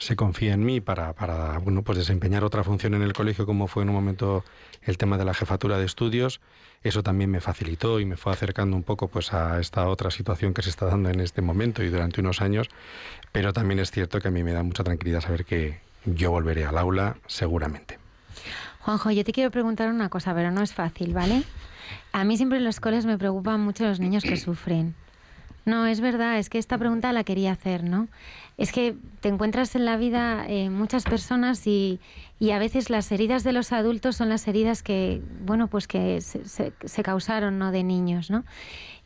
[0.00, 3.66] se confía en mí para, para bueno, pues desempeñar otra función en el colegio, como
[3.66, 4.44] fue en un momento
[4.82, 6.40] el tema de la jefatura de estudios.
[6.82, 10.54] Eso también me facilitó y me fue acercando un poco pues, a esta otra situación
[10.54, 12.68] que se está dando en este momento y durante unos años.
[13.30, 16.64] Pero también es cierto que a mí me da mucha tranquilidad saber que yo volveré
[16.64, 17.98] al aula seguramente.
[18.80, 21.42] Juanjo, yo te quiero preguntar una cosa, pero no es fácil, ¿vale?
[22.12, 24.94] A mí siempre en los coles me preocupan mucho los niños que sufren.
[25.64, 28.08] No, es verdad, es que esta pregunta la quería hacer, ¿no?
[28.56, 32.00] Es que te encuentras en la vida eh, muchas personas y,
[32.38, 36.20] y, a veces las heridas de los adultos son las heridas que, bueno, pues que
[36.20, 37.72] se, causaron, ¿no?
[37.72, 38.44] De niños, ¿no?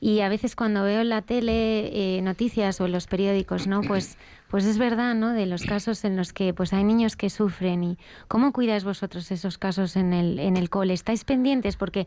[0.01, 3.81] Y a veces cuando veo en la tele eh, noticias o en los periódicos, ¿no?
[3.83, 4.17] Pues,
[4.49, 5.33] pues es verdad, ¿no?
[5.33, 9.31] De los casos en los que pues hay niños que sufren y cómo cuidáis vosotros
[9.31, 10.95] esos casos en el, en el cole.
[10.95, 11.77] ¿Estáis pendientes?
[11.77, 12.07] Porque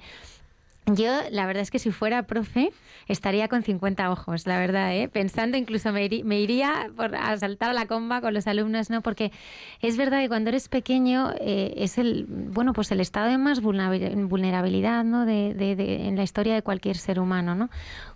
[0.93, 2.71] yo, la verdad es que si fuera profe,
[3.08, 5.10] estaría con 50 ojos, la verdad, ¿eh?
[5.10, 9.02] pensando incluso me, ir, me, iría por, a saltar la comba con los alumnos, ¿no?
[9.02, 9.32] Porque
[9.82, 13.62] es verdad que cuando eres pequeño eh, es el, bueno, pues el estado de más
[13.62, 15.26] vulnerabilidad, ¿no?
[15.26, 17.69] De, de, de, en la historia de cualquier ser humano, ¿no?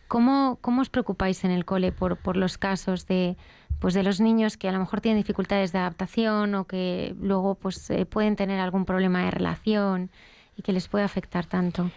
[0.08, 3.38] ¿Cómo, cómo os preocupáis en el cole por, por los casos de,
[3.80, 7.56] pues de los niños que a lo mejor tienen dificultades de adaptación o que luego
[7.56, 10.10] pues eh, pueden tener algún problema de relación
[10.58, 11.92] y que les puede afectar tanto?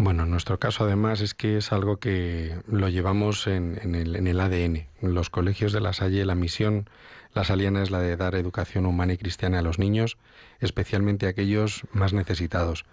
[0.00, 4.86] Bueno, en nuestro caso además es que es algo que lo llevamos en, el, ADN.
[5.02, 6.88] Los colegios de la Salle la misión,
[7.34, 10.16] la saliana es la de dar educación humana y cristiana a los niños,
[10.60, 12.84] especialmente a aquellos más necesitados.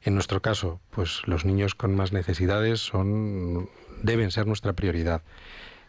[0.00, 3.68] En nuestro caso, pues los niños con más necesidades son,
[4.02, 5.20] deben ser nuestra prioridad.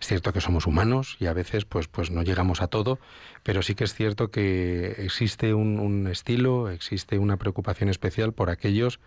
[0.01, 2.99] Es cierto que somos humanos y a veces pues, pues no llegamos a todo,
[3.43, 8.99] pero sí que es cierto que existe un, estilo, existe una preocupación especial por aquellos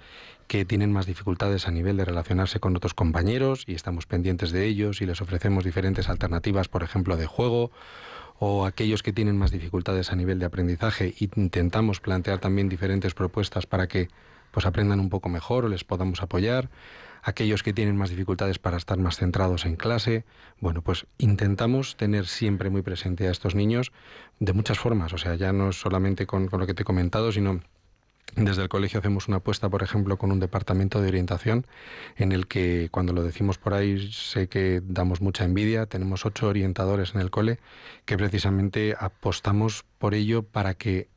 [0.48, 4.64] que tienen más dificultades a nivel de relacionarse con otros compañeros y estamos pendientes de
[4.64, 7.70] ellos y les ofrecemos diferentes alternativas, por ejemplo, de juego
[8.38, 11.14] o aquellos que tienen más dificultades a nivel de aprendizaje.
[11.18, 14.08] Intentamos plantear también diferentes propuestas para que
[14.50, 16.70] pues aprendan un poco mejor o les podamos apoyar.
[17.22, 20.24] Aquellos que tienen más dificultades para estar más centrados en clase.
[20.60, 23.92] Bueno, pues intentamos tener siempre muy presente a estos niños
[24.38, 27.32] de muchas formas, o sea, ya no solamente con, con lo que te he comentado,
[27.32, 27.60] sino
[28.36, 31.66] desde el colegio hacemos una apuesta, por ejemplo, con un departamento de orientación
[32.16, 35.86] en el que, cuando lo decimos por ahí, sé que damos mucha envidia.
[35.86, 37.58] Tenemos ocho orientadores en el cole
[38.04, 41.08] que precisamente apostamos por ello para que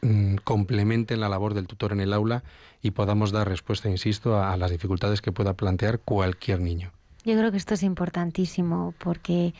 [0.00, 2.42] mmm, complementen la labor del tutor en el aula
[2.80, 6.92] y podamos dar respuesta, insisto, a, a las dificultades que pueda plantear cualquier niño.
[7.24, 9.52] Yo creo que esto es importantísimo porque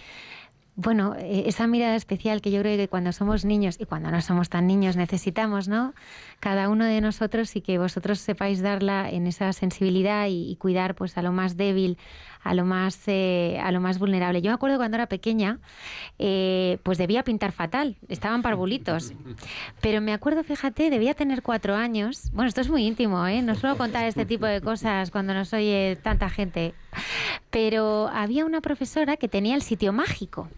[0.80, 4.48] bueno, esa mirada especial que yo creo que cuando somos niños y cuando no somos
[4.48, 5.92] tan niños necesitamos, ¿no?
[6.38, 11.18] Cada uno de nosotros y que vosotros sepáis darla en esa sensibilidad y, cuidar pues
[11.18, 11.98] a lo más débil,
[12.44, 14.40] a lo más eh, a lo más vulnerable.
[14.40, 15.58] Yo me acuerdo cuando era pequeña,
[16.20, 19.14] eh, pues debía pintar fatal, estaban parvulitos.
[19.80, 22.30] Pero me acuerdo, fíjate, debía tener cuatro años.
[22.32, 23.42] Bueno, esto es muy íntimo, ¿eh?
[23.42, 26.72] No suelo contar este tipo de cosas cuando nos oye tanta gente.
[27.50, 30.48] Pero había una profesora que tenía el sitio mágico.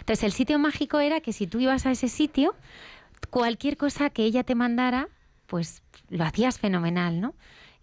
[0.00, 2.54] Entonces, el sitio mágico era que si tú ibas a ese sitio,
[3.30, 5.08] cualquier cosa que ella te mandara,
[5.46, 7.34] pues lo hacías fenomenal, ¿no?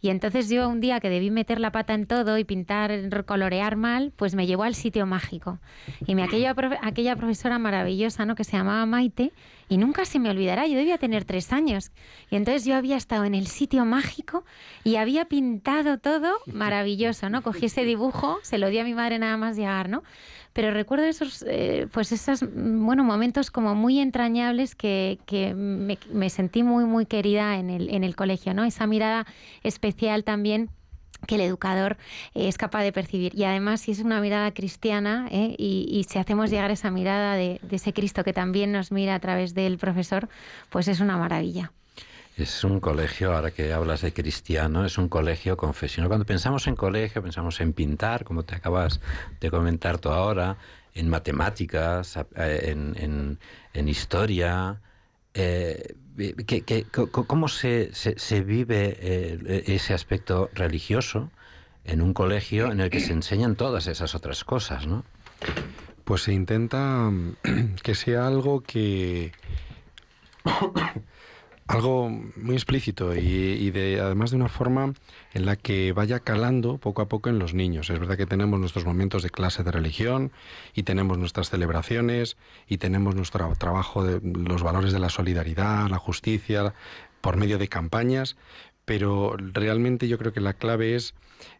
[0.03, 2.91] Y entonces yo un día que debí meter la pata en todo y pintar,
[3.25, 5.59] colorear mal, pues me llevó al sitio mágico.
[6.07, 8.33] Y me aquella, aquella profesora maravillosa, ¿no?
[8.33, 9.31] Que se llamaba Maite,
[9.69, 11.91] y nunca se me olvidará, yo debía tener tres años.
[12.31, 14.43] Y entonces yo había estado en el sitio mágico
[14.83, 17.43] y había pintado todo maravilloso, ¿no?
[17.43, 20.01] Cogí ese dibujo, se lo di a mi madre nada más llegar, ¿no?
[20.53, 26.29] Pero recuerdo esos, eh, pues esos, bueno, momentos como muy entrañables que, que me, me,
[26.29, 28.63] sentí muy, muy querida en el, en el colegio, ¿no?
[28.63, 29.25] Esa mirada
[29.63, 30.69] especial también
[31.27, 31.97] que el educador
[32.33, 33.33] eh, es capaz de percibir.
[33.35, 35.55] Y además, si es una mirada cristiana ¿eh?
[35.57, 39.15] y, y, si hacemos llegar esa mirada de, de ese Cristo que también nos mira
[39.15, 40.29] a través del profesor,
[40.69, 41.71] pues es una maravilla.
[42.37, 46.07] Es un colegio, ahora que hablas de cristiano, es un colegio confesional.
[46.07, 49.01] Cuando pensamos en colegio, pensamos en pintar, como te acabas
[49.39, 50.57] de comentar tú ahora,
[50.93, 53.37] en matemáticas, en,
[53.73, 54.81] en, historia.
[55.33, 55.95] Eh,
[56.45, 61.29] que, ¿Cómo se, se, vive eh, ese aspecto religioso
[61.85, 65.03] en un colegio en el que se enseñan todas esas otras cosas, no?
[66.03, 67.11] Pues se intenta
[67.83, 69.31] que sea algo que
[71.71, 74.93] algo muy explícito y, y, de, además de una forma
[75.33, 77.89] en la que vaya calando poco a poco en los niños.
[77.89, 80.31] Es verdad que tenemos nuestros momentos de clase de religión
[80.73, 85.97] y tenemos nuestras celebraciones y tenemos nuestro trabajo de los valores de la solidaridad, la
[85.97, 86.73] justicia,
[87.21, 88.35] por medio de campañas,
[88.85, 91.13] pero realmente yo creo que la clave es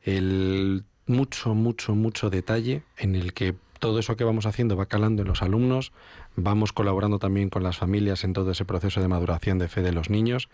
[0.04, 5.24] el mucho, mucho, mucho detalle en el que todo eso que vamos haciendo va calando
[5.24, 5.92] en los alumnos,
[6.36, 9.92] vamos colaborando también con las familias en todo ese proceso de maduración de fe de
[9.92, 10.50] los niños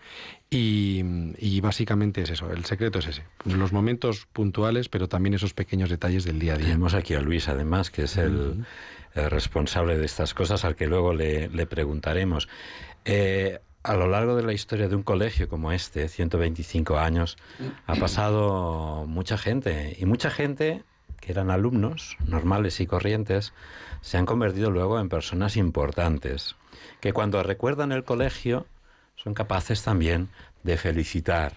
[0.50, 1.02] y,
[1.38, 5.90] y básicamente es eso, el secreto es ese, los momentos puntuales pero también esos pequeños
[5.90, 6.66] detalles del día a día.
[6.68, 8.64] Tenemos aquí a Luis además, que es el,
[9.14, 12.48] el responsable de estas cosas al que luego le, le preguntaremos.
[13.04, 17.38] Eh, a lo largo de la historia de un colegio como este, 125 años,
[17.86, 20.82] ha pasado mucha gente y mucha gente
[21.20, 23.52] que eran alumnos normales y corrientes
[24.00, 26.56] se han convertido luego en personas importantes,
[27.00, 28.66] que cuando recuerdan el colegio
[29.16, 30.28] son capaces también
[30.62, 31.52] de felicitar.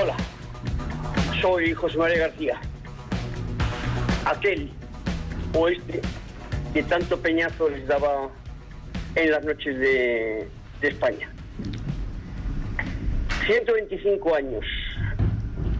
[0.00, 0.16] Hola,
[1.40, 2.60] soy José María García.
[4.24, 4.72] Aquel
[5.54, 6.00] o este
[6.72, 8.30] que tanto peñazo les daba
[9.14, 10.48] en las noches de,
[10.80, 11.30] de España.
[13.46, 14.64] 125 años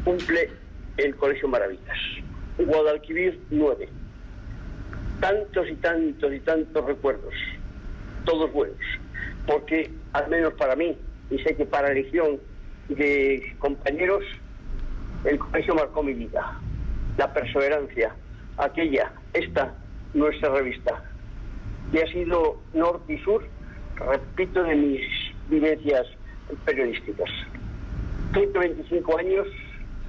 [0.05, 0.51] cumple
[0.97, 1.97] el Colegio Maravillas.
[2.59, 3.89] Guadalquivir 9.
[5.21, 7.33] Tantos y tantos y tantos recuerdos,
[8.25, 8.81] todos buenos,
[9.47, 10.99] porque al menos para mí,
[11.31, 12.41] y sé que para la legión
[12.89, 14.25] de compañeros,
[15.25, 16.59] el colegio marcó mi vida.
[17.17, 18.13] La perseverancia,
[18.57, 19.73] aquella, esta,
[20.15, 21.05] nuestra revista,
[21.93, 23.47] y ha sido norte y sur,
[23.97, 25.03] repito, de mis
[25.49, 26.09] vivencias
[26.65, 27.31] periodísticas.
[28.33, 29.47] 125 años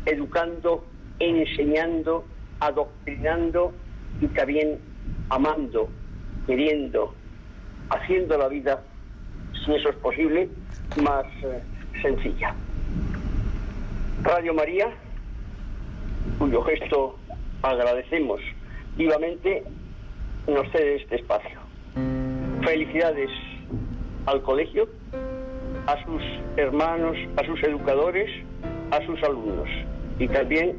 [0.06, 0.86] educando,
[1.20, 2.26] enseñando,
[2.60, 3.74] adoctrinando
[4.22, 4.80] y también
[5.30, 5.90] amando,
[6.46, 7.14] queriendo,
[7.90, 8.82] haciendo la vida,
[9.66, 10.50] si eso es posible,
[11.02, 11.62] más eh,
[12.02, 12.56] sencilla.
[14.24, 14.90] Radio María,
[16.40, 17.18] cuyo gesto
[17.62, 18.40] agradecemos
[18.96, 19.64] vivamente,
[20.48, 21.60] nos cede este espacio.
[22.64, 23.30] Felicidades
[24.26, 24.88] al colegio,
[25.88, 26.22] a sus
[26.58, 28.30] hermanos, a sus educadores,
[28.91, 29.67] a sus alumnos
[30.19, 30.78] y también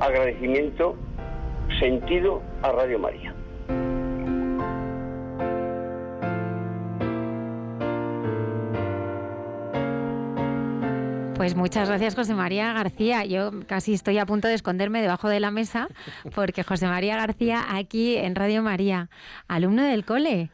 [0.00, 0.96] agradecimiento
[1.80, 3.34] sentido a Radio María.
[11.42, 13.24] Pues muchas gracias, José María García.
[13.24, 15.88] Yo casi estoy a punto de esconderme debajo de la mesa
[16.36, 19.10] porque José María García aquí en Radio María,
[19.48, 20.50] alumno del cole.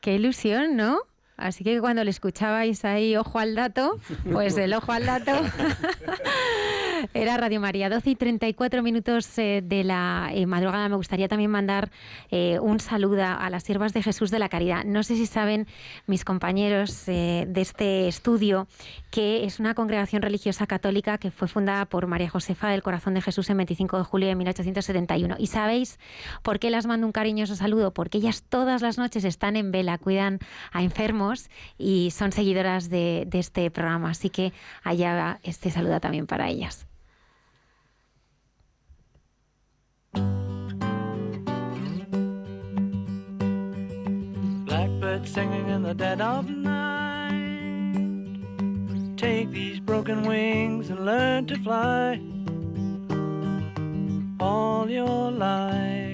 [0.00, 1.00] Qué ilusión, ¿no?
[1.36, 3.98] Así que cuando le escuchabais ahí ojo al dato,
[4.30, 5.32] pues el ojo al dato
[7.12, 7.90] era Radio María.
[7.90, 10.88] 12 y 34 minutos eh, de la eh, madrugada.
[10.88, 11.90] Me gustaría también mandar
[12.30, 14.84] eh, un saludo a las siervas de Jesús de la Caridad.
[14.84, 15.66] No sé si saben
[16.06, 18.68] mis compañeros de este estudio
[19.10, 23.22] que es una congregación religiosa católica que fue fundada por María Josefa del Corazón de
[23.22, 25.36] Jesús en 25 de julio de 1871.
[25.38, 25.98] ¿Y sabéis
[26.42, 27.92] por qué las mando un cariñoso saludo?
[27.92, 30.40] Porque ellas todas las noches están en vela, cuidan
[30.72, 31.23] a enfermos
[31.78, 34.10] y son seguidoras de, de este programa.
[34.10, 36.86] Así que allá va este saludo también para ellas.
[44.64, 47.34] Blackbird singing in the dead of night.
[49.16, 52.20] Take these broken wings and learn to fly
[54.40, 56.13] all your life.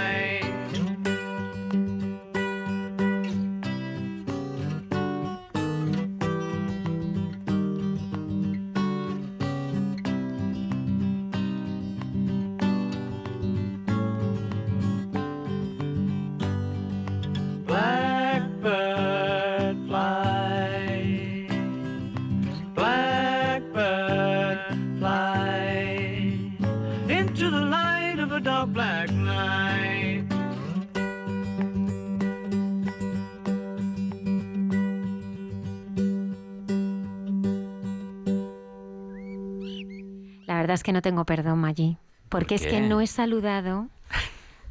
[40.71, 41.97] Verdad es que no tengo perdón, Maggi,
[42.29, 43.87] porque es que no he saludado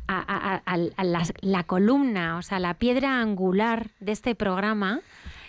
[0.08, 5.00] a, a- a- a la, la columna, o sea, la piedra angular de este programa,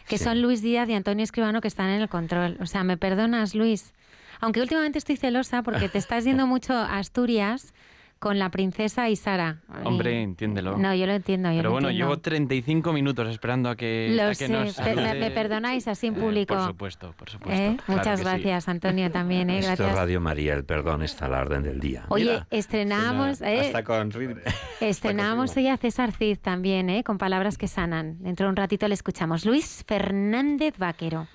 [0.10, 0.26] que Sí.
[0.26, 2.58] son Luis Díaz y Antonio Escribano que están en el control.
[2.60, 3.94] O sea, ¿me perdonas, Luis?
[4.42, 7.74] Aunque últimamente estoy celosa porque te estás yendo mucho a Asturias
[8.22, 9.62] con la princesa y Sara.
[9.84, 10.78] Hombre, entiéndelo.
[10.78, 12.12] No, yo lo entiendo, yo Pero lo bueno, entiendo.
[12.14, 16.14] llevo 35 minutos esperando a que, Lo a que sé, nos me, perdonáis así en
[16.14, 16.54] público.
[16.54, 17.60] Por supuesto, por supuesto.
[17.60, 17.78] ¿Eh?
[17.84, 18.26] claro Muchas sí.
[18.26, 19.50] gracias, Antonio, también.
[19.50, 19.58] ¿eh?
[19.58, 19.98] Esto es Gracias.
[19.98, 22.06] Radio María, el perdón está a la orden del día.
[22.10, 23.60] Oye, Mira, estrenamos, ¿eh?
[23.62, 24.12] hasta con.
[24.82, 27.04] Estrenamos hoy a César Cid también, ¿eh?
[27.04, 28.18] con palabras que sanan.
[28.22, 29.48] Dentro de un ratito le escuchamos.
[29.48, 31.28] Luis Fernández Vaquero,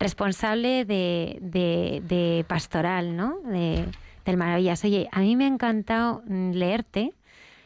[0.00, 3.38] responsable de, de- de Pastoral, ¿no?
[3.44, 3.84] De-
[4.28, 4.84] del Maravillas.
[4.84, 7.12] Oye, a mí me ha encantado mm, leerte,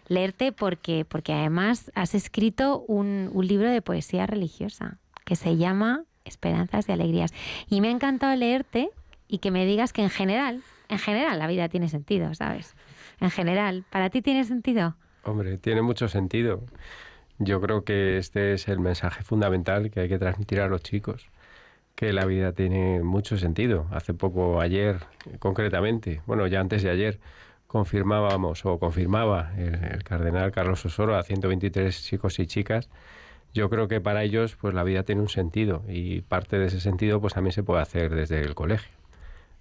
[0.08, 6.04] leerte porque, porque además has escrito un, un libro de poesía religiosa que se llama
[6.24, 7.32] Esperanzas y Alegrías.
[7.68, 8.90] Y me ha encantado leerte
[9.28, 12.74] y que me digas que en general, en general la vida tiene sentido, ¿sabes?
[13.20, 14.96] En general, ¿para ti tiene sentido?
[15.24, 16.64] Hombre, tiene mucho sentido.
[17.38, 21.26] Yo creo que este es el mensaje fundamental que hay que transmitir a los chicos,
[21.94, 23.86] que la vida tiene mucho sentido.
[23.92, 24.98] Hace poco, ayer
[25.38, 27.20] concretamente, bueno, ya antes de ayer,
[27.66, 32.88] confirmábamos o confirmaba el, cardenal Carlos Osoro a 123 chicos y chicas.
[33.54, 36.80] Yo creo que para ellos pues la vida tiene un sentido y parte de ese
[36.80, 38.90] sentido pues también se puede hacer desde el colegio.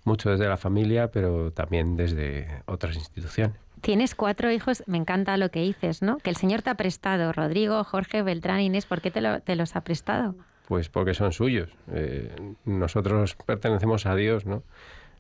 [0.04, 3.56] Mucho desde la familia, pero también desde otras instituciones.
[3.82, 6.18] Tienes cuatro hijos, me encanta lo que dices, ¿no?
[6.18, 9.56] Que el Señor te ha prestado, Rodrigo, Jorge, Beltrán, Inés, ¿por qué te, lo- te
[9.56, 10.36] los ha prestado?
[10.72, 11.68] Pues porque son suyos.
[11.92, 14.64] Eh, nosotros pertenecemos a Dios, ¿no?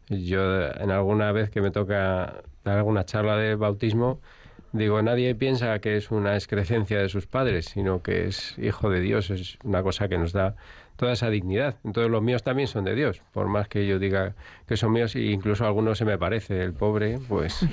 [0.07, 4.21] Yo en alguna vez que me toca dar alguna charla de bautismo,
[4.71, 9.01] digo, nadie piensa que es una excrecencia de sus padres, sino que es hijo de
[9.01, 10.55] Dios, es una cosa que nos da
[11.01, 11.77] toda esa dignidad.
[11.83, 14.35] Entonces los míos también son de Dios, por más que yo diga
[14.67, 17.65] que son míos, e incluso a algunos se me parece, el pobre, pues,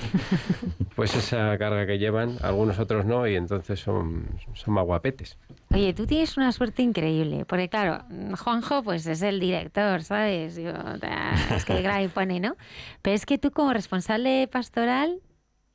[0.97, 4.25] pues esa carga que llevan, algunos otros no, y entonces son,
[4.55, 5.37] son más guapetes.
[5.75, 8.03] Oye, tú tienes una suerte increíble, porque claro,
[8.39, 10.57] Juanjo pues es el director, ¿sabes?
[10.57, 10.71] Yo,
[11.55, 12.57] es que claro, y pone, ¿no?
[13.03, 15.21] Pero es que tú como responsable pastoral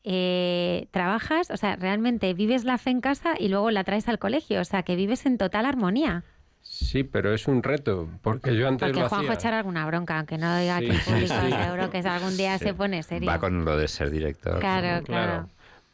[0.04, 4.18] eh, trabajas, o sea, realmente vives la fe en casa y luego la traes al
[4.18, 6.24] colegio, o sea, que vives en total armonía.
[6.64, 9.40] Sí, pero es un reto, porque yo antes Porque lo Juanjo hacía.
[9.40, 11.52] echará alguna bronca, aunque no diga Sí, sí, público, sí.
[11.52, 13.30] seguro que algún día se pone serio.
[13.30, 14.60] Va con lo de ser director.
[14.60, 15.50] Claro, claro.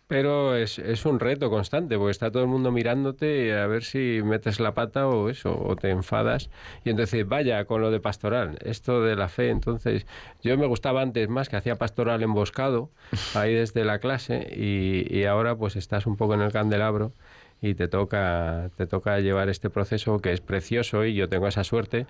[0.07, 4.21] Pero es, es un reto constante, porque está todo el mundo mirándote a ver si
[4.23, 6.49] metes la pata o eso, o te enfadas.
[6.83, 9.49] Y entonces, vaya, con lo de pastoral, esto de la fe.
[9.51, 10.07] Entonces,
[10.41, 12.89] yo me gustaba antes más que hacía pastoral emboscado,
[13.35, 17.13] ahí desde la clase, y, y ahora pues estás un poco en el candelabro
[17.61, 21.63] y te toca, te toca llevar este proceso que es precioso y yo tengo esa
[21.63, 22.05] suerte,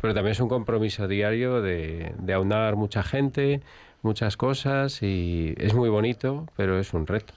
[0.00, 3.60] pero también es un compromiso diario de, de aunar mucha gente,
[4.02, 7.34] muchas cosas y es muy bonito, pero es un reto.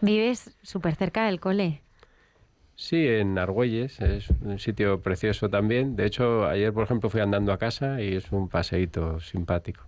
[0.00, 1.80] Vives súper cerca del cole.
[2.76, 5.94] Sí, en Argüelles, es un sitio precioso también.
[5.94, 9.84] De hecho, ayer, por ejemplo, fui andando a casa y es un paseíto simpático.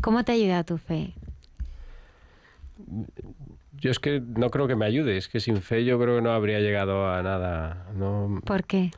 [0.00, 1.14] ¿Cómo te ayuda tu fe?
[3.80, 6.22] Yo es que no creo que me ayude, es que sin fe yo creo que
[6.22, 7.86] no habría llegado a nada.
[7.94, 8.90] No, ¿Por qué?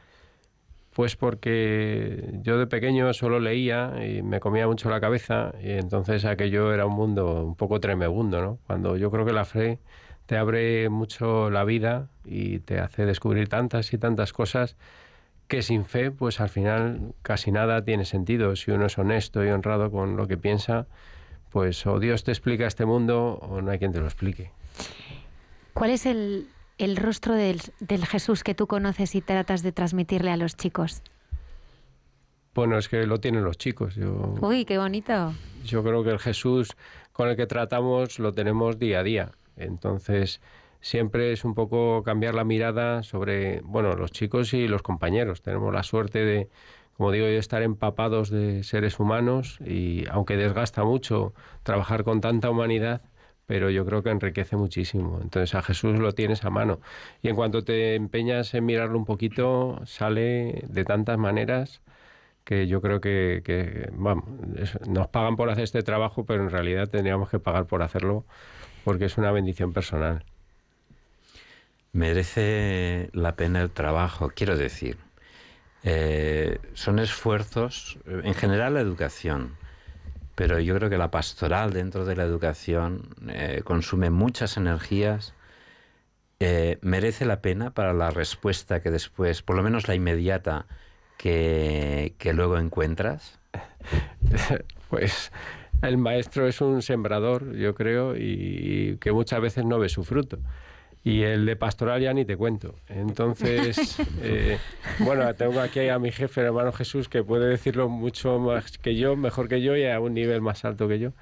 [0.93, 6.25] Pues porque yo de pequeño solo leía y me comía mucho la cabeza y entonces
[6.25, 8.59] aquello era un mundo un poco tremebundo, ¿no?
[8.67, 9.79] Cuando yo creo que la fe
[10.27, 14.77] te abre mucho la vida y te hace descubrir tantas y tantas cosas
[15.49, 18.57] que sin fe, pues al final casi nada tiene sentido.
[18.57, 20.87] Si uno es honesto y honrado con lo que piensa,
[21.51, 24.51] pues o Dios te explica este mundo o no hay quien te lo explique.
[25.75, 26.49] ¿Cuál es el,
[26.79, 31.03] el rostro del, del Jesús que tú conoces y tratas de transmitirle a los chicos?
[32.55, 33.95] Bueno, es que lo tienen los chicos.
[33.95, 35.33] Yo, Uy, qué bonito.
[35.65, 36.77] Yo creo que el Jesús
[37.13, 39.33] con el que tratamos lo tenemos día a día.
[39.57, 40.41] Entonces,
[40.81, 45.41] siempre es un poco cambiar la mirada sobre, bueno, los chicos y los compañeros.
[45.41, 46.51] Tenemos la suerte de,
[46.97, 52.51] como digo yo, estar empapados de seres humanos y aunque desgasta mucho trabajar con tanta
[52.51, 53.03] humanidad,
[53.47, 55.21] pero yo creo que enriquece muchísimo.
[55.23, 56.81] Entonces a Jesús lo tienes a mano.
[57.23, 61.83] Y en cuanto te empeñas en mirarlo un poquito, sale de tantas maneras
[62.45, 64.25] que yo creo que, vamos,
[64.89, 68.25] nos pagan por hacer este trabajo, pero en realidad tendríamos que pagar por hacerlo
[68.85, 70.25] porque es una bendición personal.
[71.93, 74.97] Merece la pena el trabajo, quiero decir.
[75.85, 79.57] Eh, son esfuerzos, en general la educación,
[80.43, 85.35] pero yo creo que la pastoral dentro de la educación eh, consume muchas energías,
[86.41, 90.67] eh, merece la pena para la respuesta que después, por lo menos la inmediata,
[91.17, 93.39] que, que luego encuentras.
[94.91, 95.31] Pues
[95.81, 100.41] el maestro es un sembrador, yo creo, y que muchas veces no ve su fruto.
[101.05, 102.77] Y el de pastoral ya ni te cuento.
[102.89, 104.59] Entonces, eh,
[105.01, 108.95] bueno, tengo aquí a mi jefe, el hermano Jesús, que puede decirlo mucho más que
[108.95, 111.13] yo, mejor que yo y a un nivel más alto que yo.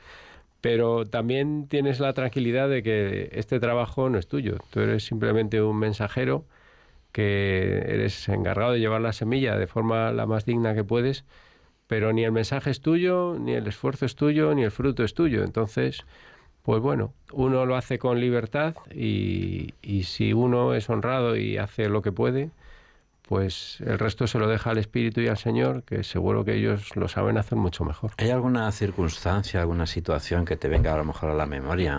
[0.61, 4.59] Pero también tienes la tranquilidad de que este trabajo no es tuyo.
[4.71, 6.45] Tú eres simplemente un mensajero
[7.13, 11.25] que eres encargado de llevar la semilla de forma la más digna que puedes,
[11.87, 15.15] pero ni el mensaje es tuyo, ni el esfuerzo es tuyo, ni el fruto es
[15.15, 15.43] tuyo.
[15.43, 16.05] Entonces,
[16.63, 19.73] pues bueno, uno lo hace con libertad y,
[20.05, 22.51] si uno es honrado y hace lo que puede,
[23.23, 26.97] pues el resto se lo deja al Espíritu y al Señor, que seguro que ellos
[26.97, 28.13] lo saben hacer mucho mejor.
[28.19, 31.99] ¿Hay alguna circunstancia, alguna situación que te venga a lo mejor a la memoria,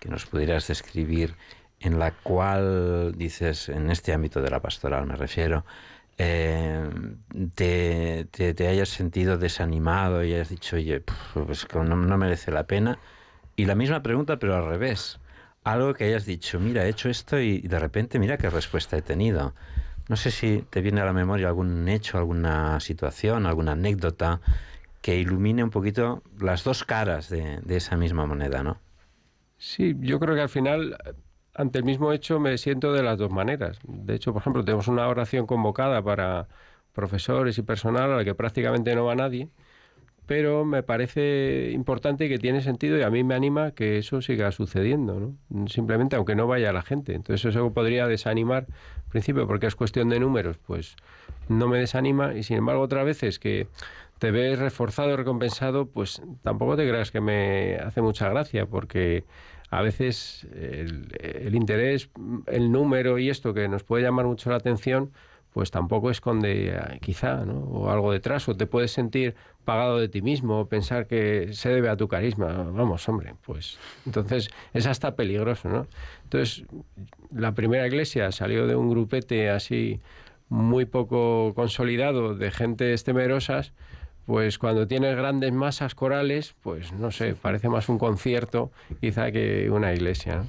[0.00, 1.34] que nos pudieras describir,
[1.80, 5.64] en la cual dices, en este ámbito de la pastoral me refiero,
[6.18, 6.88] eh,
[7.54, 11.02] te, te, hayas sentido desanimado y hayas dicho, oye,
[11.34, 12.98] pues no, no merece la pena?
[13.56, 15.20] Y la misma pregunta, pero al revés.
[15.62, 19.02] Algo que hayas dicho, mira, he hecho esto y de repente mira qué respuesta he
[19.02, 19.54] tenido.
[20.08, 24.40] No sé si te viene a la memoria algún hecho, alguna situación, alguna anécdota
[25.00, 28.78] que ilumine un poquito las dos caras de, de esa misma moneda, ¿no?
[29.56, 30.96] Sí, yo creo que al final,
[31.54, 33.78] ante el mismo hecho, me siento de las dos maneras.
[33.84, 36.48] De hecho, por ejemplo, tenemos una oración convocada para
[36.92, 39.48] profesores y personal a la que prácticamente no va nadie,
[40.26, 44.22] pero me parece importante y que tiene sentido y a mí me anima que eso
[44.22, 45.20] siga sucediendo,
[45.50, 45.68] ¿no?
[45.68, 47.14] Simplemente aunque no vaya la gente.
[47.14, 48.66] Entonces eso podría desanimar,
[49.04, 50.96] al principio, porque es cuestión de números, pues
[51.48, 53.66] no me desanima y sin embargo otras veces que
[54.18, 59.24] te ves reforzado, recompensado, pues tampoco te creas que me hace mucha gracia, porque
[59.70, 62.08] a veces el, el, interés,
[62.46, 65.10] el número y esto que nos puede llamar mucho la atención,
[65.54, 67.60] pues tampoco esconde quizá, ¿no?
[67.60, 71.88] O algo detrás, o te puedes sentir pagado de ti mismo, pensar que se debe
[71.88, 72.48] a tu carisma.
[72.72, 75.86] Vamos, hombre, pues entonces es hasta peligroso, ¿no?
[76.24, 76.64] Entonces,
[77.32, 80.00] la primera iglesia salió de un grupete así
[80.48, 83.72] muy poco consolidado de gente temerosas,
[84.26, 89.70] pues cuando tienes grandes masas corales, pues no sé, parece más un concierto quizá que
[89.70, 90.34] una iglesia.
[90.38, 90.46] ¿no?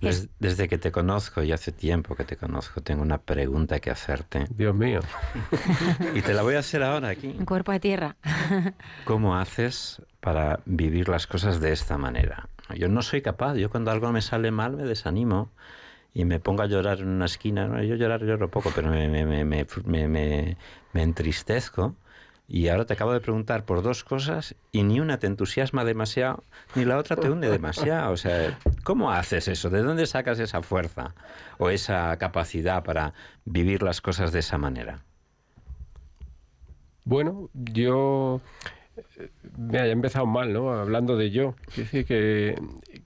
[0.00, 3.90] Desde, desde, que te conozco y hace tiempo que te conozco, tengo una pregunta que
[3.90, 4.46] hacerte.
[4.50, 5.00] Dios mío.
[6.14, 7.28] y te la voy a hacer ahora aquí.
[7.28, 8.16] En cuerpo a tierra.
[9.04, 12.48] ¿Cómo haces para vivir las cosas de esta manera?
[12.76, 13.54] Yo no soy capaz.
[13.54, 15.50] Yo cuando algo me sale mal me desanimo
[16.12, 17.82] y me pongo a llorar en una esquina.
[17.82, 20.56] Yo llorar lloro poco, pero me, me, me, me, me,
[20.92, 21.94] me entristezco.
[22.48, 26.44] Y ahora te acabo de preguntar por dos cosas y ni una te entusiasma demasiado,
[26.76, 28.12] ni la otra te hunde demasiado.
[28.12, 29.68] O sea, ¿cómo haces eso?
[29.68, 31.14] ¿De dónde sacas esa fuerza
[31.58, 35.02] o esa capacidad para vivir las cosas de esa manera?
[37.04, 38.40] Bueno, yo
[39.58, 40.72] me haya empezado mal, ¿no?
[40.72, 41.56] Hablando de yo.
[41.76, 42.54] Decir que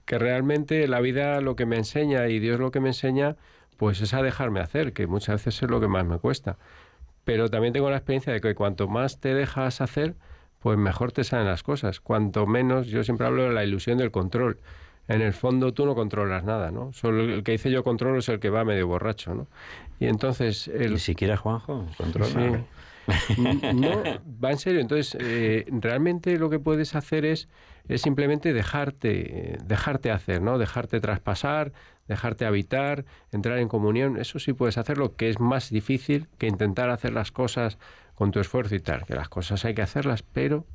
[0.05, 3.37] realmente la vida lo que me enseña y Dios lo que me enseña,
[3.77, 6.57] pues es a dejarme hacer, que muchas veces es lo que más me cuesta
[7.23, 10.15] pero también tengo la experiencia de que cuanto más te dejas hacer,
[10.59, 11.99] pues mejor te salen las cosas.
[11.99, 14.59] Cuanto menos, yo siempre hablo de la ilusión del control.
[15.07, 16.93] En el fondo tú no controlas nada, ¿no?
[16.93, 19.47] Solo el que dice yo controlo es el que va medio borracho, ¿no?
[19.99, 20.67] Y entonces...
[20.67, 20.93] El...
[20.93, 22.27] Ni siquiera Juanjo controla.
[22.27, 22.63] Sí.
[23.73, 24.03] No,
[24.43, 24.79] va en serio.
[24.79, 27.49] Entonces, eh, realmente lo que puedes hacer es,
[27.87, 30.57] es simplemente dejarte, dejarte hacer, ¿no?
[30.57, 31.73] Dejarte traspasar,
[32.07, 36.89] dejarte habitar, entrar en comunión, eso sí puedes hacerlo, que es más difícil que intentar
[36.89, 37.77] hacer las cosas
[38.15, 40.65] con tu esfuerzo y tal, que las cosas hay que hacerlas, pero...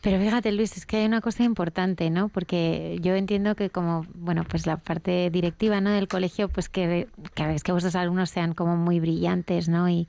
[0.00, 2.28] Pero fíjate, Luis, es que hay una cosa importante, ¿no?
[2.28, 5.88] Porque yo entiendo que como, bueno, pues la parte directiva, ¿no?
[5.88, 9.88] Del colegio, pues que, que, que vuestros alumnos sean como muy brillantes, ¿no?
[9.88, 10.06] Y,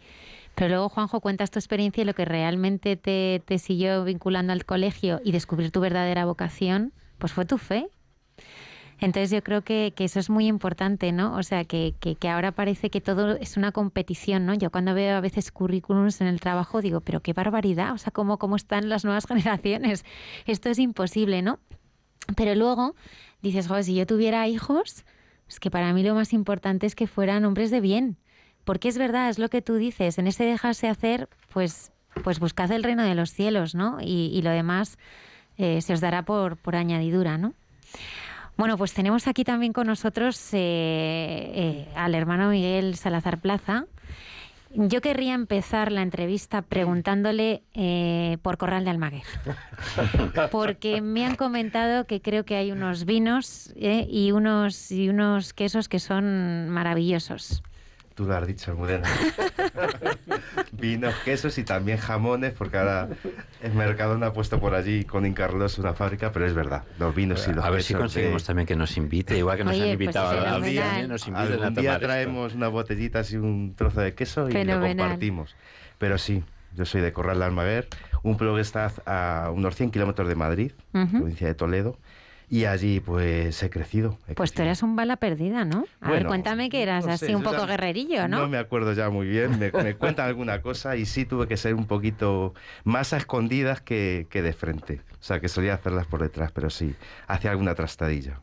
[0.56, 4.66] pero luego, Juanjo, cuentas tu experiencia y lo que realmente te, te siguió vinculando al
[4.66, 7.88] colegio y descubrir tu verdadera vocación, pues fue tu fe.
[9.00, 11.36] Entonces yo creo que, eso es muy importante, ¿no?
[11.36, 11.94] O sea, que,
[12.30, 14.54] ahora parece que todo es una competición, ¿no?
[14.54, 18.12] Yo cuando veo a veces currículums en el trabajo digo, pero qué barbaridad, o sea,
[18.12, 20.06] ¿cómo, cómo están las nuevas generaciones?
[20.46, 21.60] Esto es imposible, ¿no?
[22.36, 22.96] Pero luego
[23.42, 25.06] dices, joder, si yo tuviera hijos,
[25.48, 28.18] es que para mí lo más importante es que fueran hombres de bien.
[28.64, 31.92] Porque es verdad, es lo que tú dices, en ese dejarse hacer, pues,
[32.24, 34.00] pues buscad el reino de los cielos, ¿no?
[34.02, 34.98] Y, y lo demás
[35.58, 37.54] eh, se os dará por, por añadidura, ¿no?
[38.58, 43.86] Bueno, pues tenemos aquí también con nosotros eh, eh, al hermano Miguel Salazar Plaza.
[44.74, 49.24] Yo querría empezar la entrevista preguntándole eh, por Corral de Almaguer,
[50.52, 55.88] porque me han comentado que creo que hay unos vinos y, unos, y unos quesos
[55.88, 57.64] que son maravillosos.
[58.16, 59.08] Tú lo has dicho, Almudena.
[60.72, 63.10] Vinos, quesos y también jamones, porque ahora
[63.62, 67.46] el Mercadona ha puesto por allí con Incarlos una fábrica, pero es verdad, los vinos
[67.48, 69.82] y los A ver si conseguimos de- también que nos invite, igual que nos Oye,
[69.92, 72.06] han pues invitado a la día, nos a tomar día esto.
[72.06, 75.56] traemos unas botellitas y un trozo de queso y lo compartimos.
[75.98, 76.44] Pero sí,
[76.74, 77.88] yo soy de Corral de Almaguer,
[78.24, 81.98] un pueblo que está a unos 100 kilómetros de Madrid, provincia de Toledo,
[82.50, 84.18] y allí pues he crecido.
[84.28, 84.66] he Pues tú crecido.
[84.66, 85.86] eras un bala perdida, ¿no?
[86.02, 88.40] A ver, Bueno, cuéntame que eras no así sé, un poco ya guerrerillo, ¿no?
[88.40, 91.58] No me acuerdo ya muy bien, me, me cuentan alguna cosa y sí tuve que
[91.58, 95.02] ser un poquito más a escondidas que, que de frente.
[95.20, 96.96] O sea, que solía hacerlas por detrás, pero sí,
[97.28, 98.42] hacía alguna trastadilla.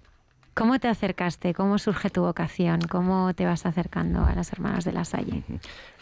[0.54, 1.54] ¿Cómo te acercaste?
[1.54, 2.80] ¿Cómo surge tu vocación?
[2.82, 5.44] ¿Cómo te vas acercando a las hermanas de la Salle?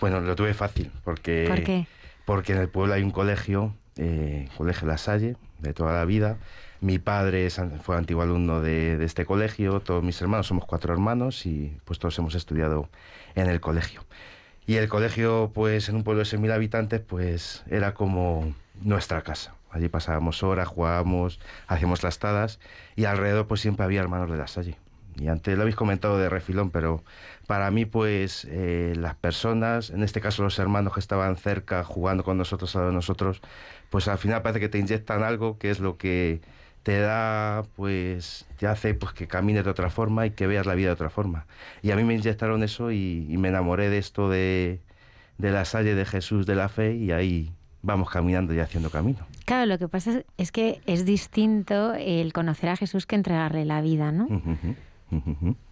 [0.00, 1.86] Bueno, lo tuve fácil, porque, ¿Por qué?
[2.24, 6.38] porque en el pueblo hay un colegio, eh, Colegio La Salle, de toda la vida.
[6.80, 10.92] Mi padre es fue antiguo alumno de, de este colegio, todos mis hermanos, somos cuatro
[10.92, 12.88] hermanos y pues todos hemos estudiado
[13.34, 14.04] en el colegio.
[14.66, 19.54] Y el colegio, pues en un pueblo de 6.000 habitantes, pues era como nuestra casa.
[19.70, 22.58] Allí pasábamos horas, jugábamos, hacíamos trastadas
[22.96, 24.76] y alrededor pues siempre había hermanos de la Salle.
[25.16, 27.02] Y antes lo habéis comentado de refilón, pero
[27.46, 32.24] para mí pues eh, las personas, en este caso los hermanos que estaban cerca jugando
[32.24, 33.42] con nosotros, a nosotros,
[33.90, 36.40] pues al final parece que te inyectan algo que es lo que
[36.82, 40.74] te da, pues te hace pues que camines de otra forma y que veas la
[40.74, 41.46] vida de otra forma.
[41.82, 44.80] Y a mí me inyectaron eso y, y me enamoré de esto de,
[45.38, 47.52] de la Salle de Jesús de la fe y ahí
[47.82, 49.18] vamos caminando y haciendo camino.
[49.44, 53.80] Claro, lo que pasa es- que es distinto el conocer a Jesús que entregarle la
[53.80, 54.28] vida, ¿no?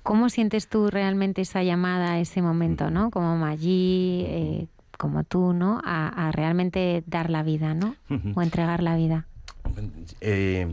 [0.03, 3.11] ¿Cómo sientes tú realmente esa llamada, ese momento, ¿no?
[3.11, 5.81] Como Maggi, eh, como tú, ¿no?
[5.85, 7.95] A, a realmente dar la vida, ¿no?
[8.35, 9.27] O entregar la vida.
[10.21, 10.67] eh,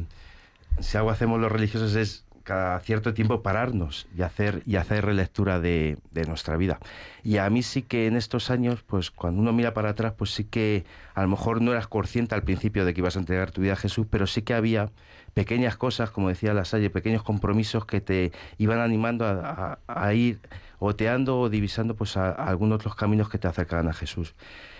[0.80, 5.60] si algo hacemos los religiosos es cada cierto tiempo pararnos y hacer y hacer relectura
[5.60, 6.80] de, de nuestra vida.
[7.24, 10.30] Y a mí sí que en estos años, pues cuando uno mira para atrás, pues
[10.30, 13.50] sí que a lo mejor no eras consciente al principio de que ibas a entregar
[13.50, 14.92] tu vida a Jesús, pero sí que había
[15.34, 20.14] pequeñas cosas, como decía la Salle, pequeños compromisos que te iban animando a, a- a
[20.14, 20.40] ir
[20.78, 24.36] oteando o divisando pues a, a algunos los caminos que te acercaban a Jesús.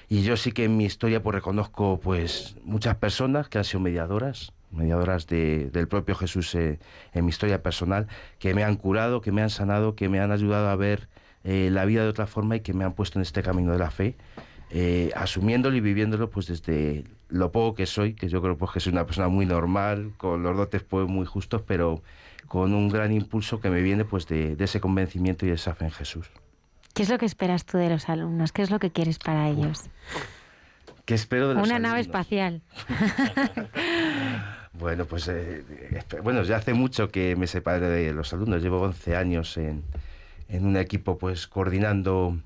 [0.08, 3.80] Y yo sí que en mi historia pues reconozco pues muchas personas que han sido
[3.80, 6.80] mediadoras, mediadoras de- del propio Jesús eh,
[7.14, 8.08] en mi historia personal,
[8.40, 11.08] que me han curado, que me han sanado, que me han ayudado a ver
[11.44, 13.78] eh, la vida de otra forma y que me han puesto en este camino de
[13.80, 14.16] la fe,
[14.72, 18.80] eh, asumiéndolo y viviéndolo pues desde lo poco que soy, que yo creo pues que
[18.80, 22.02] soy una persona muy normal, con los dotes pues muy justos, pero
[22.48, 25.74] con un gran impulso que me viene pues de, de ese convencimiento y de esa
[25.76, 26.30] fe en Jesús.
[26.94, 28.52] ¿Qué es lo que esperas tú de los alumnos?
[28.52, 29.84] ¿Qué es lo que quieres para ellos?
[31.06, 32.62] ¿Qué espero de los Una nave espacial.
[34.78, 35.64] Bueno, pues eh,
[36.22, 38.62] bueno, ya hace mucho que me separé de los alumnos.
[38.62, 39.84] Llevo 11 años en,
[40.50, 42.38] en un equipo pues coordinando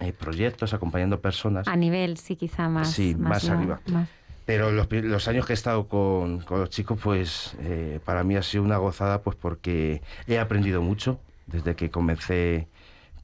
[0.00, 1.66] eh, proyectos, acompañando personas.
[1.66, 2.92] A nivel, sí, quizá más.
[2.92, 3.80] Sí, más arriba.
[3.86, 4.08] más.
[4.44, 8.36] Pero los, los años que he estado con, con los chicos, pues eh, para mí
[8.36, 12.68] ha sido una gozada, pues porque he aprendido mucho desde que comencé.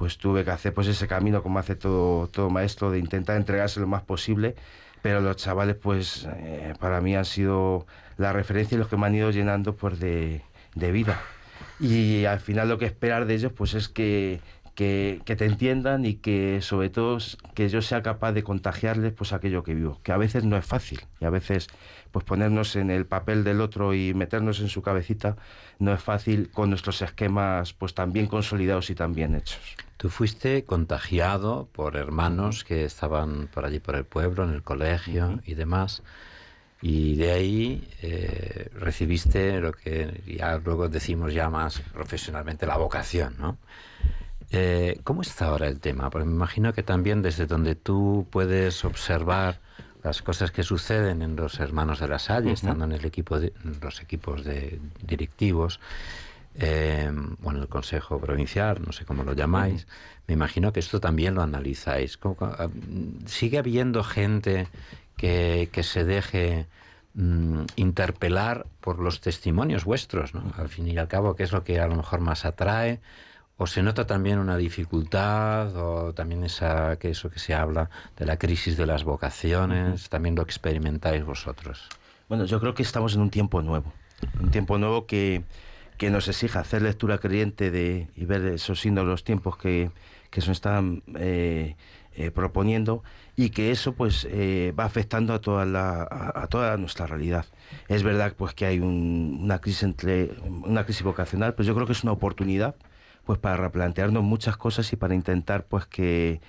[0.00, 3.80] Pues tuve que hacer pues ese camino como hace todo, todo maestro de intentar entregarse
[3.80, 4.56] lo más posible.
[5.02, 7.84] Pero los chavales, pues eh, para mí han sido
[8.16, 10.40] la referencia y los que me han ido llenando pues de,
[10.74, 11.20] de vida.
[11.78, 14.40] Y al final lo que esperar de ellos, pues es que,
[14.74, 17.18] que, que te entiendan y que sobre todo
[17.54, 20.64] que yo sea capaz de contagiarles pues aquello que vivo, que a veces no es
[20.64, 21.66] fácil y a veces
[22.10, 25.36] pues ponernos en el papel del otro y meternos en su cabecita
[25.78, 29.76] no es fácil con nuestros esquemas pues tan bien consolidados y tan bien hechos.
[30.00, 35.40] Tú fuiste contagiado por hermanos que estaban por allí por el pueblo, en el colegio
[35.44, 36.02] y demás.
[36.80, 43.34] Y de ahí eh, recibiste lo que ya luego decimos ya más profesionalmente la vocación,
[43.38, 43.58] ¿no?
[44.50, 46.08] Eh, ¿Cómo está ahora el tema?
[46.08, 49.60] Porque me imagino que también desde donde tú puedes observar
[50.02, 52.54] las cosas que suceden en los hermanos de la Salle, Ujú.
[52.54, 55.78] estando en el equipo de, en los equipos de directivos,
[56.54, 59.86] eh, bueno, el Consejo Provincial, no sé cómo lo llamáis,
[60.26, 62.16] me imagino que esto también lo analizáis.
[62.16, 62.68] ¿Cómo- cómo- ah,
[63.26, 64.68] ¿Sigue habiendo gente
[65.16, 66.66] que, que se deje
[67.14, 70.52] mm, interpelar por los testimonios vuestros, ¿no?
[70.56, 73.00] al fin y al cabo, que es lo que a lo mejor más atrae?
[73.56, 78.24] ¿O se nota también una dificultad o también esa, que eso que se habla de
[78.26, 80.08] la crisis de las vocaciones?
[80.08, 81.88] ¿También lo experimentáis vosotros?
[82.28, 83.92] Bueno, yo creo que estamos en un tiempo nuevo,
[84.40, 85.42] un tiempo nuevo que,
[86.00, 89.90] que nos exige hacer lectura creyente de, y ver esos signos los tiempos que,
[90.30, 91.76] que se están eh,
[92.14, 93.02] eh, proponiendo
[93.36, 97.44] y que eso pues eh, va afectando a toda, la, a, toda nuestra realidad.
[97.88, 100.30] Es verdad pues que hay un- una, crisis entre,
[100.64, 102.76] una crisis vocacional, pero yo creo que es una oportunidad
[103.26, 106.40] pues para replantearnos muchas cosas y para intentar pues que,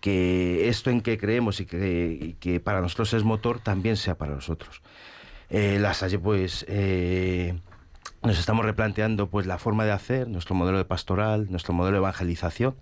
[0.00, 4.36] que esto en que creemos y que, que para nosotros es motor también sea para
[4.36, 4.82] nosotros.
[5.50, 6.64] Eh, la Salle, pues
[8.22, 11.98] nos estamos replanteando pues la forma de hacer, nuestro modelo de pastoral, nuestro modelo de
[11.98, 12.74] evangelización,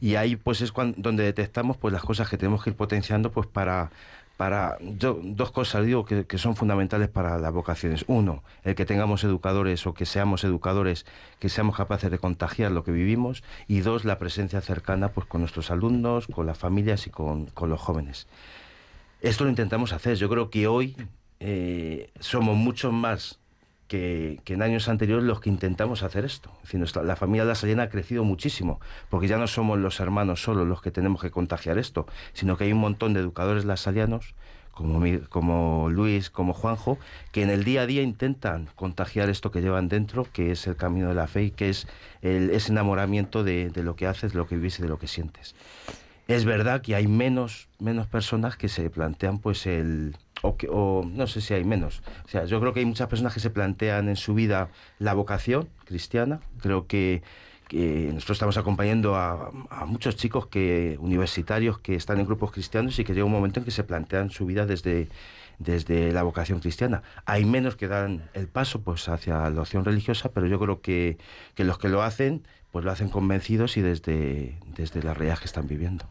[0.00, 3.32] y ahí pues es cuando, donde detectamos pues las cosas que tenemos que ir potenciando
[3.32, 3.90] pues para
[4.36, 8.04] para yo, dos cosas digo que, que, son fundamentales para las vocaciones.
[8.08, 11.06] Uno, el que tengamos educadores o que seamos educadores,
[11.38, 13.44] que seamos capaces de contagiar lo que vivimos.
[13.68, 17.68] Y dos, la presencia cercana pues, con nuestros alumnos, con las familias y con, con
[17.68, 18.26] los jóvenes.
[19.20, 20.16] Esto lo intentamos hacer.
[20.16, 20.96] Yo creo que hoy
[21.38, 23.38] eh, somos muchos más
[23.92, 26.50] que, en años anteriores los que intentamos hacer esto.
[27.04, 28.80] La familia de ha crecido muchísimo,
[29.10, 32.64] porque ya no somos los hermanos solo los que tenemos que contagiar esto, sino que
[32.64, 34.34] hay un montón de educadores lasalianos,
[34.70, 36.98] como Luis, como Juanjo,
[37.32, 40.76] que en el día a día intentan contagiar esto que llevan dentro, que es el
[40.76, 41.86] camino de la fe y que es
[42.22, 44.98] el, ese enamoramiento de, de lo que haces, de lo que vives y de lo
[44.98, 45.54] que sientes.
[46.28, 51.40] Es verdad que hay menos, menos personas que se plantean pues el, o, no sé
[51.40, 52.02] si hay menos.
[52.24, 54.68] O sea, yo creo que hay muchas personas que se plantean en su vida
[54.98, 56.40] la vocación cristiana.
[56.60, 57.22] Creo que,
[57.72, 59.50] nosotros estamos acompañando a,
[59.86, 63.64] muchos chicos que universitarios que están en grupos cristianos y que llega un momento en
[63.64, 65.08] que se plantean su vida desde,
[65.58, 67.02] desde la vocación cristiana.
[67.24, 71.16] Hay menos que dan el paso pues hacia la opción religiosa, pero yo creo que,
[71.54, 75.44] que los que lo hacen pues lo hacen convencidos y desde, desde la realidad que
[75.44, 76.06] están viviendo.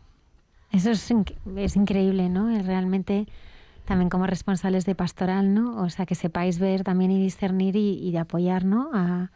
[0.71, 1.11] Eso es,
[1.57, 2.47] es increíble, ¿no?
[2.63, 3.27] Realmente
[3.85, 5.81] también como responsables de pastoral, ¿no?
[5.81, 8.89] O sea, que sepáis ver también y discernir y, y apoyar, ¿no?
[8.93, 9.31] A,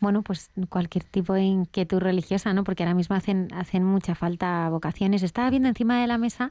[0.00, 2.64] bueno, pues cualquier tipo de inquietud religiosa, ¿no?
[2.64, 5.22] Porque ahora mismo hacen, hacen mucha falta vocaciones.
[5.22, 6.50] Estaba viendo encima de la mesa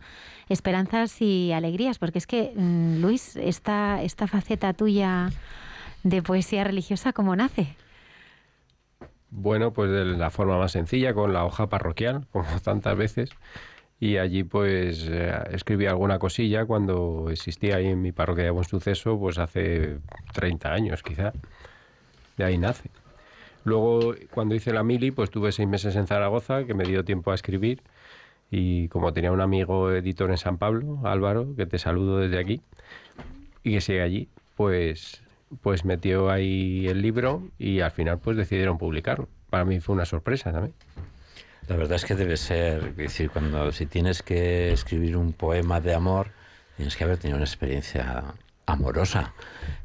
[0.50, 5.30] esperanzas y alegrías, porque es que, mmm, Luis, esta, esta faceta tuya
[6.04, 7.76] de poesía religiosa, ¿cómo nace?
[9.30, 13.30] Bueno, pues de la forma más sencilla, con la hoja parroquial, como tantas veces.
[14.04, 18.66] Y allí pues eh, escribí alguna cosilla cuando existía ahí en mi parroquia de Buen
[18.66, 19.97] Suceso, pues hace
[20.34, 21.32] 30 años quizá.
[22.36, 22.89] De ahí nace.
[23.64, 27.32] Luego, cuando hice la mili, pues tuve seis meses en Zaragoza, que me dio tiempo
[27.32, 27.82] a escribir.
[28.51, 32.62] Y como tenía un amigo editor en San Pablo, Álvaro, que te saludo desde aquí,
[33.64, 34.28] y que sigue allí,
[34.58, 35.24] pues
[35.62, 39.30] pues metió ahí el libro y al final pues decidieron publicarlo.
[39.49, 40.74] Para mí fue una sorpresa también.
[41.68, 45.80] La verdad es que debe ser, es decir, cuando si tienes que escribir un poema
[45.80, 46.28] de amor,
[46.76, 48.36] tienes que haber tenido una experiencia
[48.66, 49.34] amorosa.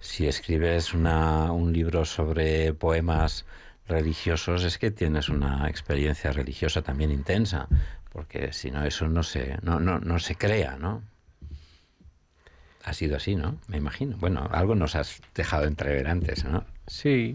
[0.00, 3.44] Si escribes una, un libro sobre poemas
[3.86, 7.68] religiosos, es que tienes una experiencia religiosa también intensa,
[8.12, 11.02] porque si no eso no se, no, no, no se crea, ¿no?
[12.84, 13.58] Ha sido así, ¿no?
[13.68, 14.16] Me imagino.
[14.18, 16.64] Bueno, algo nos has dejado entrever antes, ¿no?
[16.86, 17.34] Sí,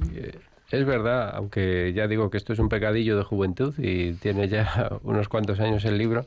[0.74, 4.98] es verdad, aunque ya digo que esto es un pecadillo de juventud y tiene ya
[5.04, 6.26] unos cuantos años el libro.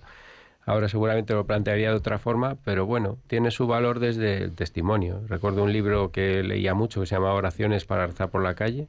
[0.65, 5.21] Ahora seguramente lo plantearía de otra forma, pero bueno, tiene su valor desde el testimonio.
[5.29, 8.87] Recuerdo un libro que leía mucho que se llamaba Oraciones para rezar por la calle,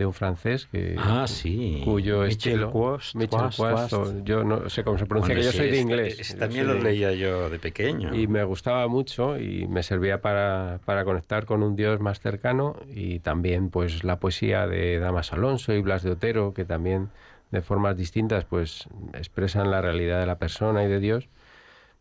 [0.00, 1.82] de un francés que ah, sí.
[1.84, 4.24] cuyo Michel estilo Michel Quast, Quast, Quast.
[4.24, 6.66] yo no sé cómo se pronuncia bueno, que yo soy de este, inglés este también
[6.66, 11.44] lo leía yo de pequeño y me gustaba mucho y me servía para, para conectar
[11.44, 16.02] con un Dios más cercano y también pues la poesía de Damas Alonso y Blas
[16.02, 17.10] de Otero que también
[17.50, 21.28] de formas distintas pues expresan la realidad de la persona y de Dios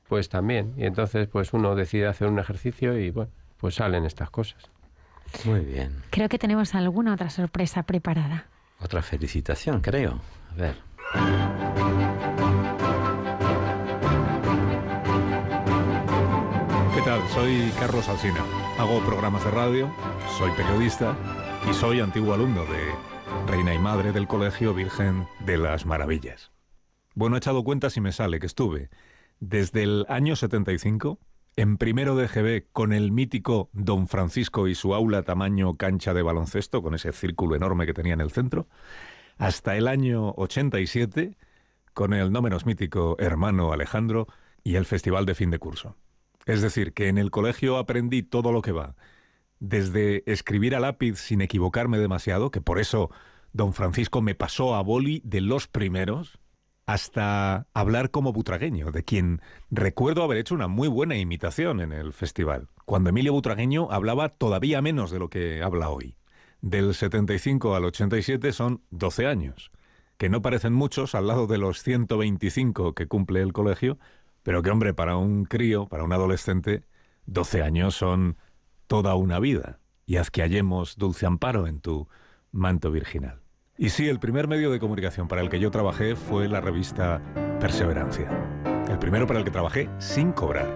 [0.08, 4.30] pues también y entonces pues uno decide hacer un ejercicio y bueno pues salen estas
[4.30, 4.72] cosas
[5.46, 8.46] muy bien creo que tenemos alguna otra sorpresa preparada
[8.82, 10.22] otra felicitación, creo.
[10.52, 10.76] A ver.
[16.96, 17.22] ¿Qué tal?
[17.30, 18.44] Soy Carlos Alsina.
[18.78, 19.94] Hago programas de radio,
[20.38, 21.18] soy periodista
[21.70, 22.94] y soy antiguo alumno de
[23.48, 26.52] Reina y Madre del Colegio Virgen de las Maravillas.
[27.16, 28.90] Bueno, he echado cuentas y me sale que estuve
[29.42, 31.20] desde el año 75
[31.60, 36.22] en primero de GB con el mítico Don Francisco y su aula tamaño cancha de
[36.22, 38.70] baloncesto, con ese círculo enorme que tenía en el centro,
[39.38, 41.36] hasta el año 87
[41.94, 44.28] con el no menos mítico hermano Alejandro
[44.64, 45.98] y el festival de fin de curso.
[46.46, 48.96] Es decir, que en el colegio aprendí todo lo que va,
[49.60, 53.12] desde escribir a lápiz sin equivocarme demasiado, que por eso
[53.52, 56.39] don Francisco me pasó a boli de los primeros,
[56.90, 62.14] hasta hablar como butragueño, de quien recuerdo haber hecho una muy buena imitación en el
[62.14, 66.16] festival, cuando Emilio Butragueño hablaba todavía menos de lo que habla hoy.
[66.62, 69.72] Del 75 al 87 son 12 años,
[70.18, 74.00] que no parecen muchos al lado de los 125 que cumple el colegio,
[74.42, 76.86] pero que, hombre, para un crío, para un adolescente,
[77.28, 78.36] 12 años son
[78.88, 82.08] toda una vida, y haz que hallemos dulce amparo en tu
[82.52, 83.42] manto virginal.
[83.82, 87.22] Y sí, el primer medio de comunicación para el que yo trabajé fue la revista
[87.62, 88.30] Perseverancia.
[88.90, 90.68] El primero para el que trabajé sin cobrar,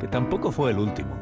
[0.00, 1.18] que tampoco fue el último.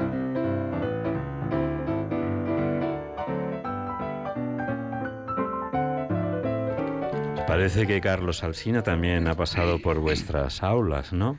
[7.49, 11.37] Parece que Carlos Alsina también ha pasado por vuestras aulas, ¿no?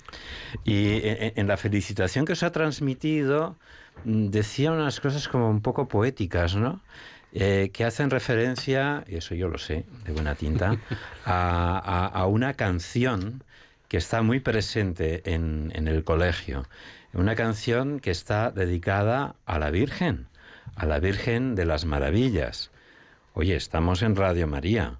[0.65, 3.55] Y en, la felicitación que os ha transmitido
[4.03, 6.81] mm, decía unas cosas como un poco poéticas, ¿no?
[7.31, 10.77] Eh, que hacen referencia, y eso yo lo sé, de buena tinta,
[11.25, 13.43] a, a- a una canción
[13.87, 16.65] que está muy presente en, en el colegio.
[17.13, 20.27] Una canción que está dedicada a la Virgen,
[20.75, 22.71] a la Virgen de las Maravillas.
[23.33, 24.97] Oye, estamos en Radio María.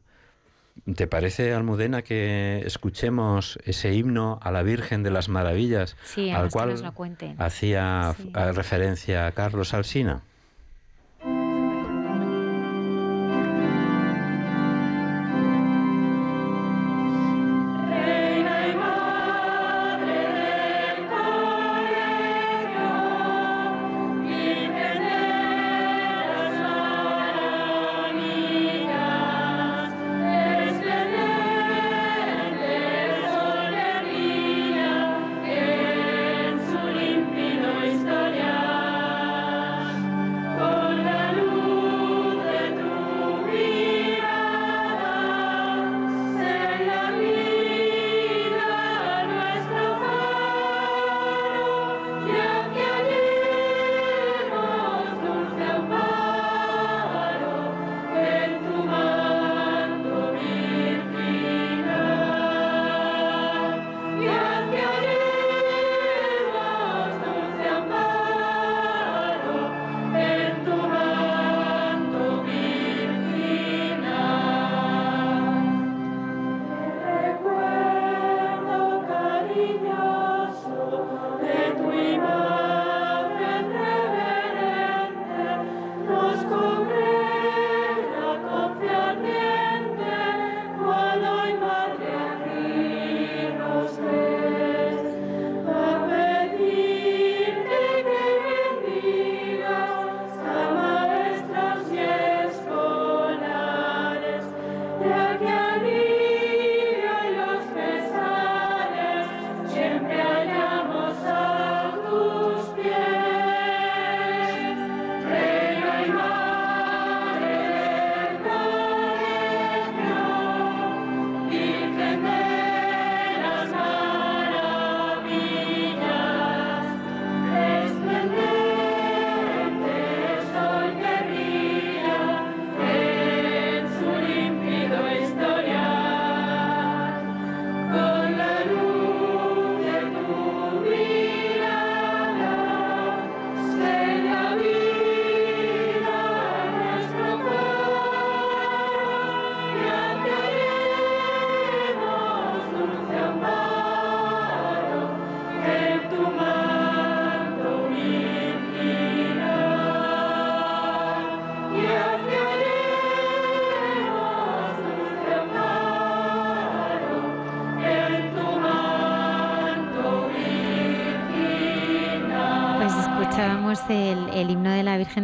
[0.95, 6.49] ¿Te parece, Almudena, que escuchemos ese himno a la Virgen de las Maravillas Sí, al
[6.49, 6.75] cual
[7.37, 8.31] hacía Sí.
[8.33, 10.21] referencia Carlos Alsina?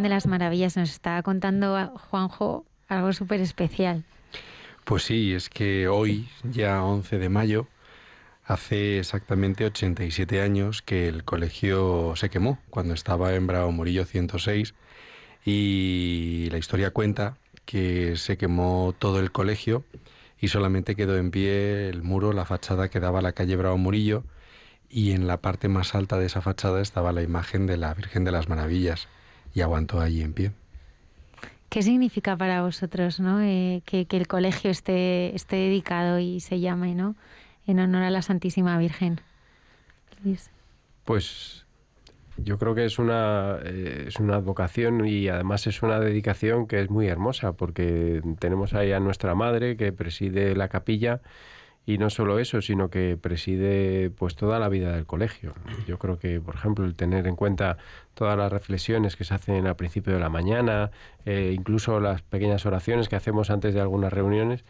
[0.01, 0.75] De las Maravillas.
[0.77, 4.03] Nos estaba contando a- Juanjo algo súper especial.
[4.83, 7.67] Pues sí, es que hoy, ya 11 de mayo,
[8.43, 14.75] hace exactamente 87 años que el colegio se quemó, cuando estaba en Bravo Murillo 106,
[15.45, 19.83] y la historia cuenta que se quemó todo el colegio
[20.39, 23.77] y solamente quedó en pie el muro, la fachada que daba a la calle Bravo
[23.77, 24.23] Murillo,
[24.89, 28.23] y en la parte más alta de esa fachada estaba la imagen de la Virgen
[28.23, 29.07] de las Maravillas,
[29.56, 30.51] y aguantó allí en pie.
[31.70, 33.41] ¿Qué significa para vosotros ¿no?
[33.41, 37.16] Eh, que, que el colegio esté, esté dedicado y se llame ¿no?
[37.66, 39.22] en honor a la Santísima Virgen?
[40.24, 40.51] Luis.
[41.06, 41.66] Pues
[42.38, 46.82] yo creo que es una, eh, es una vocación y además es una dedicación que
[46.82, 51.22] es muy hermosa porque tenemos ahí a nuestra madre que preside la capilla
[51.86, 55.53] y no solo eso, sino que preside pues toda la vida del colegio.
[55.88, 57.77] Yo creo que, por ejemplo, el tener en cuenta
[58.13, 60.91] todas las reflexiones que se hacen al principio de la mañana,
[61.25, 64.65] eh, incluso las pequeñas oraciones que hacemos antes de algunas reuniones,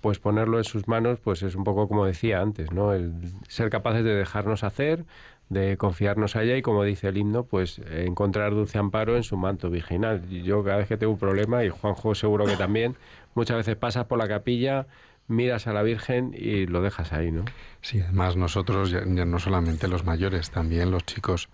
[0.00, 2.94] pues ponerlo en sus manos, pues es un poco como decía antes, ¿no?
[2.94, 3.12] El
[3.48, 5.04] ser capaces de dejarnos hacer
[5.50, 9.68] de confiarnos allá y como dice el himno, pues encontrar dulce amparo en su manto
[9.68, 10.26] virginal.
[10.28, 12.94] Yo cada vez que tengo un problema, y Juanjo seguro que también,
[13.34, 14.86] muchas veces pasas por la capilla,
[15.30, 17.44] miras a la Virgen y lo dejas ahí, ¿no?
[17.80, 21.48] Sí, además nosotros, ya, no solamente los mayores, también los chicos,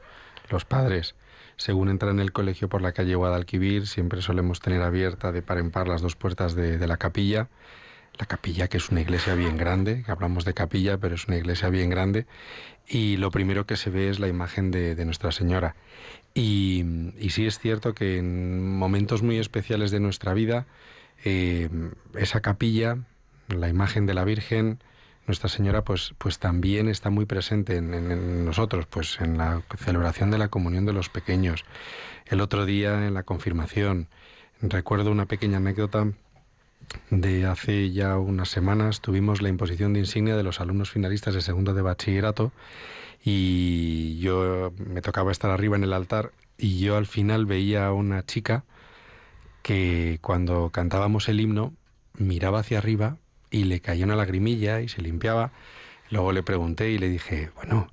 [0.50, 1.14] los padres,
[1.56, 5.58] según entran en el colegio por la calle Guadalquivir, siempre solemos tener abierta de par
[5.58, 7.48] en par las dos puertas de, la capilla.
[8.18, 11.68] La capilla, que es una iglesia bien grande, hablamos de capilla, pero es una iglesia
[11.68, 12.26] bien grande,
[12.88, 15.76] y lo primero que se ve es la imagen de, de Nuestra Señora.
[16.32, 20.66] Y, y sí es cierto que en momentos muy especiales de nuestra vida,
[21.24, 21.68] eh,
[22.14, 22.98] esa capilla,
[23.48, 24.78] la imagen de la Virgen,
[25.26, 29.62] Nuestra Señora, pues, pues también está muy presente en, en- en nosotros, pues en la
[29.76, 31.64] celebración de la comunión de los pequeños.
[32.26, 34.08] El otro día en la confirmación,
[34.62, 36.12] recuerdo una pequeña anécdota
[37.10, 41.40] de hace ya unas semanas, tuvimos la imposición de insignia de los alumnos finalistas de
[41.40, 42.52] segundo de bachillerato
[43.24, 47.92] y yo me tocaba estar arriba en el altar y yo al final veía a
[47.92, 48.64] una chica
[49.62, 51.74] que cuando cantábamos el himno
[52.16, 53.16] miraba hacia arriba
[53.50, 55.52] y le caía una lagrimilla y se limpiaba.
[56.10, 57.88] Luego le pregunté y le dije, bueno,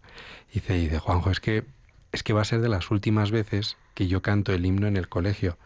[0.53, 1.63] dice, dice Juanjo, es que,
[2.11, 4.97] es que va a ser de las últimas veces que yo canto el himno en
[4.97, 5.57] el colegio.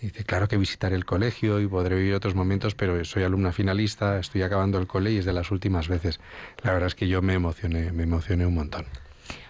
[0.00, 3.52] Y dice, claro que visitaré el colegio y podré vivir otros momentos, pero soy alumna
[3.52, 6.20] finalista, estoy acabando el cole y es de las últimas veces.
[6.62, 8.86] La verdad es que yo me emocioné, me emocioné un montón.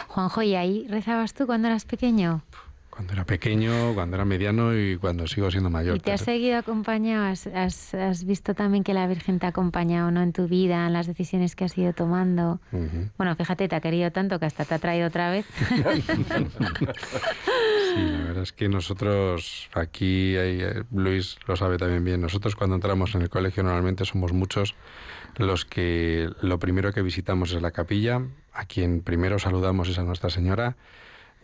[0.09, 2.43] Juanjo, ¿y ahí rezabas tú cuando eras pequeño?
[2.95, 5.97] Cuando era pequeño, cuando era mediano y cuando sigo siendo mayor.
[5.97, 6.39] ¿Y te has claro.
[6.39, 7.25] seguido acompañado?
[7.27, 10.23] ¿Has, has- has visto también que la Virgen te ha acompañado ¿no?
[10.23, 12.61] en tu vida, en las decisiones que has ido tomando?
[13.19, 15.45] Bueno, fíjate, te ha querido tanto que hasta te ha traído otra vez.
[17.95, 22.57] Sí, la verdad es que nosotros aquí, hay, eh, Luis lo sabe también bien, nosotros
[22.57, 24.75] cuando entramos en el colegio normalmente somos muchos
[25.37, 28.21] los que lo primero que visitamos es la capilla,
[28.53, 30.77] a quien primero saludamos es a Nuestra Señora,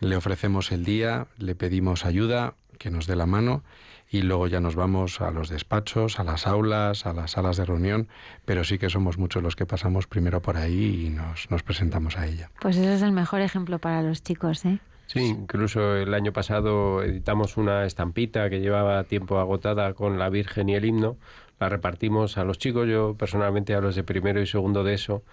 [0.01, 3.63] le ofrecemos el día, le pedimos ayuda, que nos dé la mano
[4.11, 7.65] y luego ya nos vamos a los despachos, a las aulas, a las salas de
[7.65, 8.09] reunión,
[8.45, 12.17] pero sí que somos muchos los que pasamos primero por ahí y nos, nos presentamos
[12.19, 12.51] a ella.
[12.61, 14.81] Pues ese es el mejor ejemplo para los chicos, ¿eh?
[15.07, 20.69] Sí, incluso el año pasado editamos una estampita que llevaba tiempo agotada con la Virgen
[20.69, 21.17] y el himno.
[21.59, 25.25] La repartimos a los chicos, yo personalmente a los de primero y segundo de eso,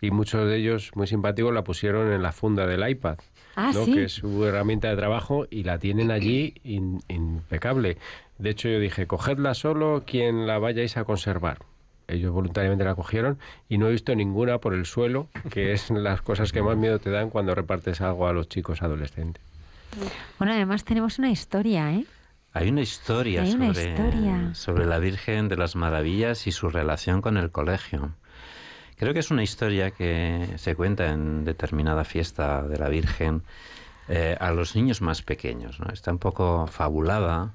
[0.00, 3.18] y muchos de ellos, muy simpáticos, la pusieron en la funda del iPad,
[3.54, 3.84] Ah, ¿no?
[3.86, 3.94] sí.
[3.94, 7.96] que es su herramienta de trabajo, y la tienen allí in- impecable.
[8.38, 11.58] De hecho, yo dije, cogedla solo quien la vayáis a conservar.
[12.08, 13.38] Ellos voluntariamente la cogieron
[13.68, 16.98] y no he visto ninguna por el suelo, que es las cosas que más miedo
[16.98, 19.42] te dan cuando repartes algo a los chicos adolescentes.
[20.38, 22.04] Bueno, además tenemos una historia, ¿eh?
[22.52, 24.54] Hay una historia, Hay una sobre, historia.
[24.54, 28.10] sobre la Virgen de las Maravillas y su relación con el colegio.
[28.96, 33.42] Creo que es una historia que se cuenta en determinada fiesta de la Virgen
[34.08, 35.80] eh, a los niños más pequeños.
[35.80, 35.92] ¿no?
[35.92, 37.52] Está un poco fabulada,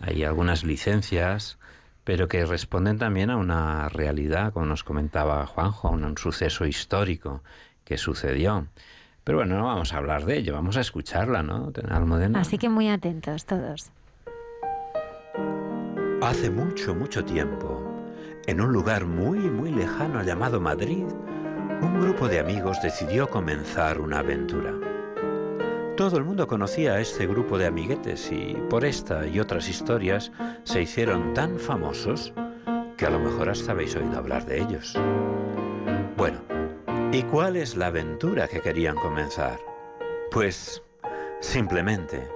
[0.00, 1.58] hay algunas licencias,
[2.04, 6.64] pero que responden también a una realidad, como nos comentaba Juanjo, a un, un suceso
[6.64, 7.42] histórico
[7.84, 8.66] que sucedió.
[9.24, 11.72] Pero bueno, no vamos a hablar de ello, vamos a escucharla, ¿no?
[11.90, 12.40] Almudena.
[12.40, 13.90] Así que muy atentos todos.
[16.22, 17.89] Hace mucho, mucho tiempo,
[18.50, 21.04] en un lugar muy, muy lejano llamado Madrid,
[21.82, 24.74] un grupo de amigos decidió comenzar una aventura.
[25.96, 30.32] Todo el mundo conocía a este grupo de amiguetes y por esta y otras historias
[30.64, 32.32] se hicieron tan famosos
[32.96, 34.98] que a lo mejor hasta habéis oído hablar de ellos.
[36.16, 36.40] Bueno,
[37.12, 39.60] ¿y cuál es la aventura que querían comenzar?
[40.32, 40.82] Pues
[41.38, 42.26] simplemente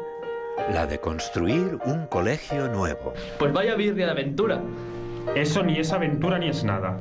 [0.73, 3.15] la de construir un colegio nuevo.
[3.37, 4.63] Pues vaya birria de aventura.
[5.35, 6.99] Eso ni es aventura ni es nada.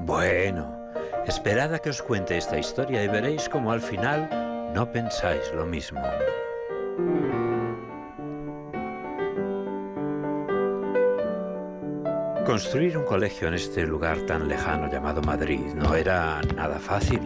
[0.00, 0.90] Bueno,
[1.26, 4.28] esperad a que os cuente esta historia y veréis cómo al final
[4.74, 6.02] no pensáis lo mismo.
[12.46, 17.20] Construir un colegio en este lugar tan lejano llamado Madrid no era nada fácil.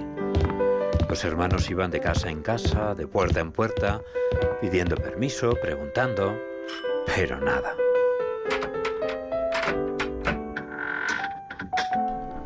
[1.09, 4.01] Los hermanos iban de casa en casa, de puerta en puerta,
[4.61, 6.39] pidiendo permiso, preguntando,
[7.07, 7.75] pero nada.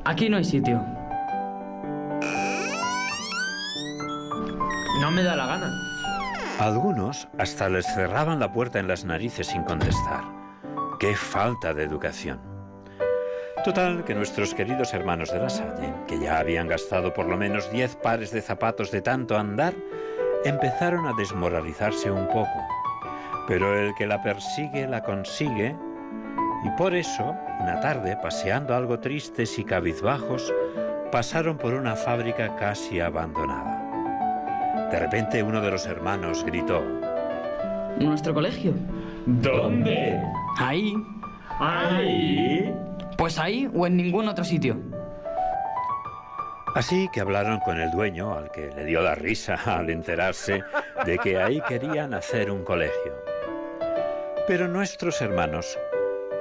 [0.07, 0.85] Aquí no hay sitio.
[5.01, 5.73] No me da la gana.
[6.59, 10.25] Algunos hasta les cerraban la puerta en las narices sin contestar.
[11.01, 12.39] ¡Qué falta de educación!
[13.65, 17.71] Total, que nuestros queridos hermanos de la Salle, que ya habían gastado por lo menos
[17.73, 19.73] 10 pares de zapatos de tanto andar,
[20.45, 22.63] empezaron a desmoralizarse un poco.
[23.49, 25.75] Pero el que la persigue, la consigue,
[26.65, 30.53] y por eso, una tarde, paseando algo tristes y cabizbajos,
[31.12, 34.89] pasaron por una fábrica casi abandonada.
[34.91, 36.83] De repente uno de los hermanos gritó.
[37.99, 38.73] ¿Nuestro colegio?
[39.27, 40.21] ¿Dónde?
[40.59, 40.95] Ahí.
[41.61, 42.75] ¿Ahí?
[43.17, 44.77] Pues ahí o en ningún otro sitio.
[46.75, 50.62] Así que hablaron con el dueño, al que le dio la risa al enterarse
[51.07, 53.12] de que ahí querían hacer un colegio.
[54.49, 55.79] Pero nuestros hermanos,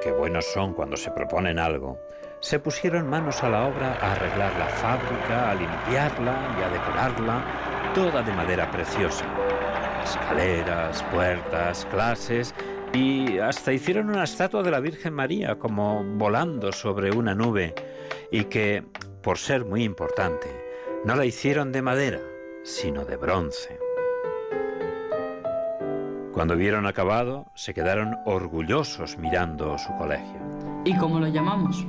[0.04, 1.98] que buenos son cuando se proponen algo,
[2.42, 7.94] se pusieron manos a la obra a arreglar la fábrica, a limpiarla y a decorarla,
[7.96, 9.26] toda de madera preciosa.
[10.04, 12.54] Escaleras, puertas, clases
[12.92, 17.74] y hasta hicieron una estatua de la Virgen María como volando sobre una nube
[18.30, 18.84] y que,
[19.22, 20.50] por ser muy importante,
[21.06, 22.20] no la hicieron de madera,
[22.64, 23.83] sino de bronce.
[26.34, 30.40] Cuando vieron acabado, se quedaron orgullosos mirando su colegio.
[30.84, 31.86] ¿Y cómo lo llamamos?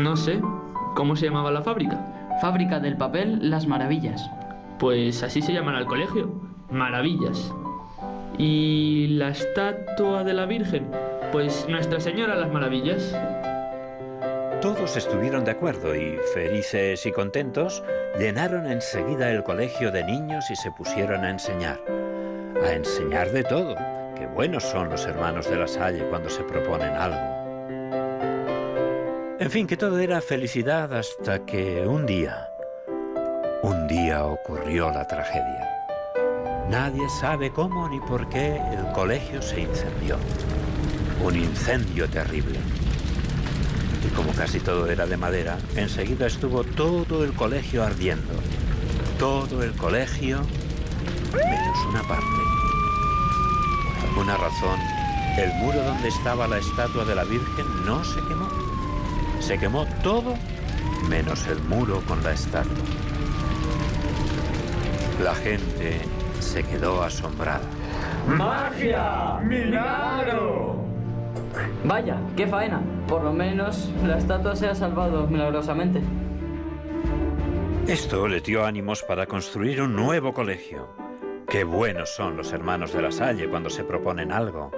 [0.00, 0.40] No sé.
[0.94, 2.00] ¿Cómo se llamaba la fábrica?
[2.40, 4.30] Fábrica del papel Las Maravillas.
[4.78, 6.32] Pues así se llaman al colegio.
[6.70, 7.52] Maravillas.
[8.38, 10.90] ¿Y la estatua de la Virgen?
[11.30, 13.14] Pues Nuestra Señora las Maravillas.
[14.62, 17.84] Todos estuvieron de acuerdo y, felices y contentos,
[18.18, 21.97] llenaron enseguida el colegio de niños y se pusieron a enseñar.
[22.64, 23.76] A enseñar de todo.
[24.16, 27.38] Qué buenos son los hermanos de la Salle cuando se proponen algo.
[29.38, 32.50] En fin, que todo era felicidad hasta que un día,
[33.62, 35.68] un día ocurrió la tragedia.
[36.68, 40.16] Nadie sabe cómo ni por qué el colegio se incendió.
[41.22, 42.58] Un incendio terrible.
[44.04, 48.34] Y como casi todo era de madera, enseguida estuvo todo el colegio ardiendo.
[49.18, 50.40] Todo el colegio,
[51.32, 52.47] menos una parte.
[54.14, 54.80] Por alguna razón,
[55.36, 58.48] el muro donde estaba la estatua de la Virgen no se quemó.
[59.40, 60.34] Se quemó todo
[61.08, 62.72] menos el muro con la estatua.
[65.22, 66.00] La gente
[66.40, 67.60] se quedó asombrada.
[68.26, 69.38] ¡Magia!
[69.42, 70.84] ¡Milagro!
[71.84, 72.80] Vaya, qué faena.
[73.06, 76.00] Por lo menos la estatua se ha salvado milagrosamente.
[77.86, 81.07] Esto le dio ánimos para construir un nuevo colegio.
[81.50, 84.70] Qué buenos son los hermanos de la Salle cuando se proponen algo.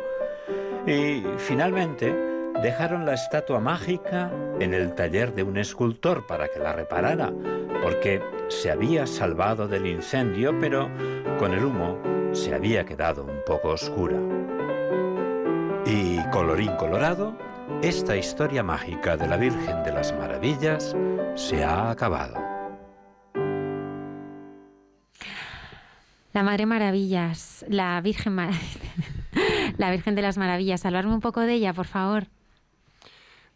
[0.87, 2.15] Y finalmente
[2.63, 7.33] dejaron la estatua mágica en el taller de un escultor para que la reparara,
[7.83, 10.89] porque se había salvado del incendio, pero
[11.41, 11.99] con el humo
[12.31, 14.21] se había quedado un poco oscura.
[15.87, 17.35] Y colorín colorado,
[17.83, 20.95] esta historia mágica de la Virgen de las Maravillas
[21.35, 22.50] se ha acabado.
[26.33, 28.37] La Madre Maravillas, la Virgen,
[29.79, 30.85] la Virgen de las Maravillas.
[30.87, 32.29] Hablarme un poco de ella, por favor.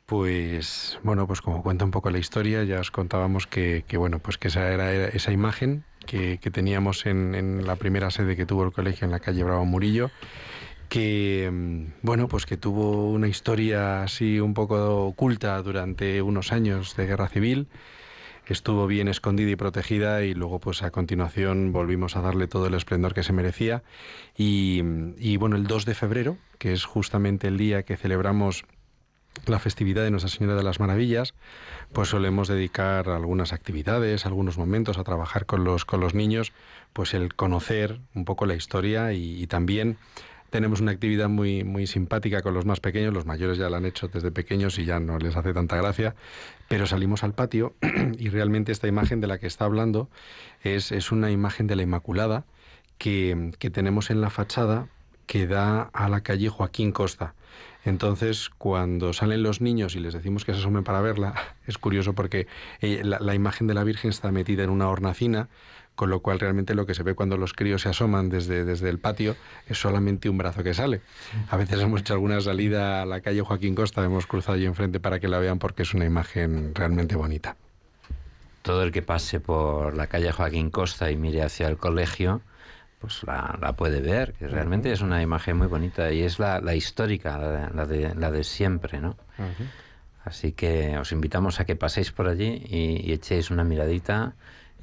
[0.07, 4.37] Pues bueno, pues como cuenta un poco la historia, ya os contábamos que, bueno, pues
[4.37, 8.73] que esa era, esa imagen que, teníamos en, en la primera sede que tuvo el
[8.73, 10.11] colegio en la calle Bravo Murillo,
[10.91, 16.97] que mm, bueno, pues que tuvo una historia así un poco oculta durante unos años
[16.97, 17.69] de guerra civil.
[18.47, 22.75] Estuvo bien escondida y protegida y luego pues a continuación volvimos a darle todo el
[22.75, 23.83] esplendor que se merecía.
[24.37, 24.83] Y,
[25.39, 28.65] bueno, el 2 de febrero, que es justamente el día que celebramos
[29.47, 31.35] la festividad de Nuestra Señora de las Maravillas,
[31.93, 36.53] pues solemos dedicar algunas actividades, algunos momentos a trabajar con los, con los niños,
[36.93, 39.97] pues el conocer un poco la historia y también
[40.55, 43.87] tenemos una actividad muy, muy simpática con los más pequeños, los mayores ya la han
[43.87, 46.15] hecho desde pequeños y ya no les hace tanta gracia,
[46.69, 47.75] pero salimos al patio
[48.21, 50.09] y realmente esta imagen de la que está hablando
[50.63, 52.45] es, es una imagen de la Inmaculada
[52.99, 54.87] que, que tenemos en la fachada
[55.27, 57.35] que da a la calle Joaquín Costa.
[57.85, 61.35] Entonces, cuando salen los niños y les decimos que se asomen para verla,
[61.67, 62.47] es curioso porque
[62.81, 65.49] eh, la, la, imagen de la Virgen está metida en una hornacina,
[65.95, 68.89] con lo cual realmente lo que se ve cuando los críos se asoman desde, desde
[68.89, 69.37] el patio
[69.69, 71.01] es solamente un brazo que sale.
[71.49, 75.01] A veces hemos hecho alguna salida a la calle Joaquín Costa, hemos cruzado allí enfrente
[75.01, 77.57] para que la vean porque es una imagen realmente bonita.
[78.63, 82.41] Todo el que pase por la calle Joaquín Costa y mire hacia el colegio,
[82.99, 86.61] pues la, la, puede ver, que realmente es una imagen muy bonita y es la,
[86.61, 89.17] la histórica, la, la, de, la de siempre, ¿no?
[89.39, 89.67] Uh -huh.
[90.25, 94.33] Así que os invitamos a que paséis por allí y, y, echéis una miradita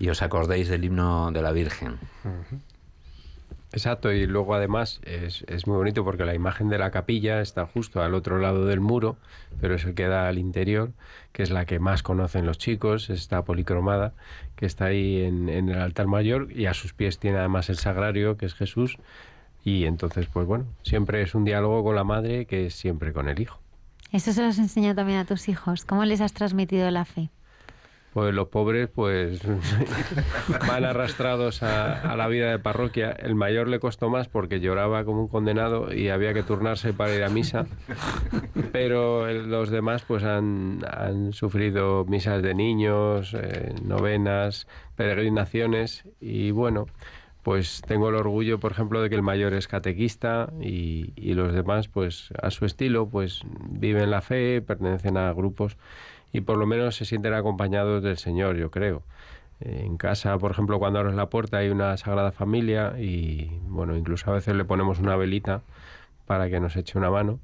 [0.02, 2.00] y os acordéis del himno de la Virgen.
[2.24, 2.60] Uh -huh.
[3.72, 7.68] Exacto, y luego además es, es, muy bonito porque la imagen de la capilla está
[7.68, 9.16] justo al otro lado del muro,
[9.62, 10.90] pero es el que da al interior,
[11.32, 14.14] que es la que más conocen los chicos, está policromada,
[14.56, 17.78] que está ahí en, en el altar mayor y a sus pies tiene además el
[17.78, 18.98] sagrario, que es Jesús,
[19.64, 23.30] y entonces, pues bueno, siempre es un diálogo con la madre que es siempre con
[23.30, 23.60] el hijo.
[24.12, 25.86] Eso se los enseña también a tus hijos.
[25.86, 27.30] ¿Cómo les has transmitido la fe?
[28.14, 29.42] Pues los pobres pues
[30.68, 33.12] van arrastrados a, la vida de parroquia.
[33.12, 37.16] El mayor le costó más porque lloraba como un condenado y había que turnarse para
[37.16, 37.66] ir a misa,
[38.72, 46.88] pero los demás pues han, han sufrido misas de niños, eh, novenas, peregrinaciones y bueno,
[47.44, 51.54] pues tengo el orgullo, por ejemplo, de que el mayor es catequista y, y los
[51.54, 55.78] demás, pues a su estilo, pues viven la fe, pertenecen a grupos
[56.32, 59.04] y por lo menos se sienten acompañados del Señor, yo creo.
[59.60, 63.96] Eh, En casa, por ejemplo, cuando abres la puerta hay una Sagrada Familia y, bueno,
[63.96, 65.62] incluso a veces le ponemos una velita
[66.26, 67.40] para que nos eche una mano.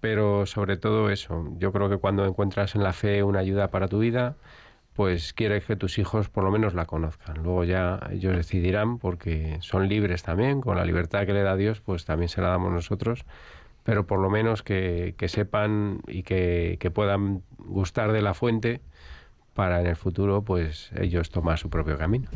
[0.00, 3.86] Pero sobre todo eso, yo creo que cuando encuentras en la fe una ayuda para
[3.86, 4.34] tu vida,
[4.94, 7.42] pues quieres que tus hijos por lo menos la conozcan.
[7.42, 11.80] Luego ya ellos decidirán porque son libres también, con la libertad que le da Dios,
[11.80, 13.24] pues también se la damos nosotros,
[13.84, 18.80] pero por lo menos que, que sepan y que, que puedan gustar de la fuente
[19.54, 22.28] para en el futuro pues ellos tomar su propio camino.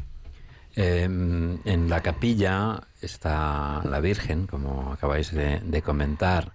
[0.74, 6.52] Eh, en la capilla está la Virgen, como acabáis de comentar,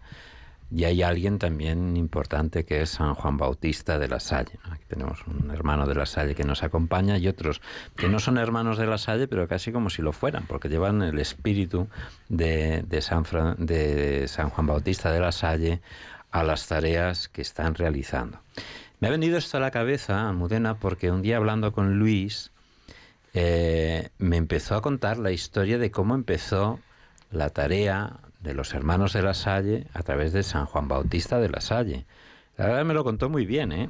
[0.74, 4.58] y hay alguien también importante que es San Juan Bautista de la Salle.
[4.72, 7.62] Aquí tenemos un hermano de la Salle que nos acompaña y otros
[7.96, 11.02] que no son hermanos de la Salle, pero casi como si lo fueran, porque llevan
[11.02, 11.88] el espíritu
[12.30, 13.24] de San
[14.50, 15.82] Juan Bautista de la Salle
[16.32, 18.40] a las tareas que están realizando.
[19.02, 22.52] Me ha venido esto a la cabeza, Almudena, porque un día hablando con Luis,
[23.34, 26.80] eh, me empezó a contar la historia de cómo empezó
[27.32, 31.50] la tarea de los hermanos de la Salle a través de San Juan Bautista de
[31.50, 32.06] la Salle.
[32.58, 33.90] La verdad me lo contó muy bien, ¿eh?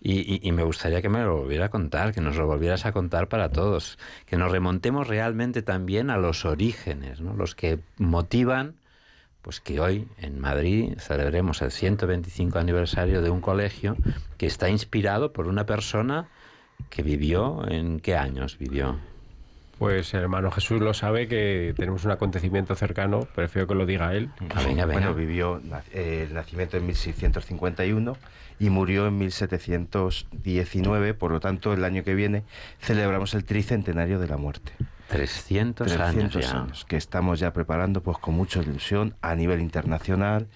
[0.00, 2.86] Y, y- y me gustaría que me lo volviera a contar, que nos lo volvieras
[2.86, 7.34] a contar para todos, que nos remontemos realmente también a los orígenes, ¿no?
[7.34, 8.74] los que motivan
[9.42, 13.96] pues que hoy en Madrid celebremos el 125 aniversario de un colegio
[14.38, 16.26] que está inspirado por una persona
[16.90, 18.96] que vivió en qué años vivió.
[19.78, 24.14] Pues el hermano Jesús lo sabe que tenemos un acontecimiento cercano, prefiero que lo diga
[24.14, 24.30] él.
[24.54, 25.00] Ah, venga, venga.
[25.00, 25.60] Bueno, vivió
[25.92, 28.16] eh, el nacimiento en 1651
[28.58, 32.44] y murió en 1719, por lo tanto el año que viene
[32.80, 34.72] celebramos el tricentenario de la muerte.
[35.08, 40.48] 300, años que estamos ya preparando pues con mucha ilusión a nivel internacional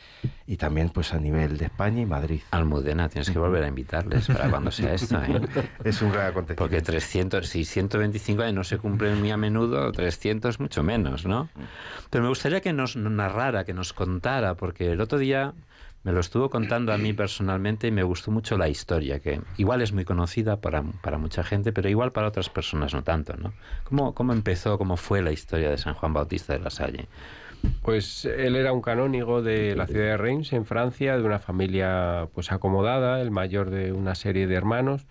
[0.46, 2.40] y también pues a nivel de España y Madrid.
[2.50, 5.40] Almudena, tienes que volver a invitarles para cuando sea esto, ¿eh?
[5.84, 6.64] Es un gran acontecimiento.
[6.64, 11.48] Porque 300, si 125 años no se cumplen muy a menudo, 300 mucho menos, ¿no?
[12.10, 15.54] Pero me gustaría que nos narrara, que nos contara, porque el otro día
[16.02, 19.82] me lo estuvo contando a mí personalmente y me gustó mucho la historia, que igual
[19.82, 23.52] es muy conocida para, para mucha gente, pero igual para otras personas no tanto, ¿no?
[23.84, 27.06] ¿Cómo, ¿Cómo empezó, cómo fue la historia de San Juan Bautista de la Salle?
[27.82, 32.28] Pues él era un canónigo de la ciudad de Reims, en Francia, de una familia
[32.34, 35.06] pues acomodada, el mayor de una serie de hermanos.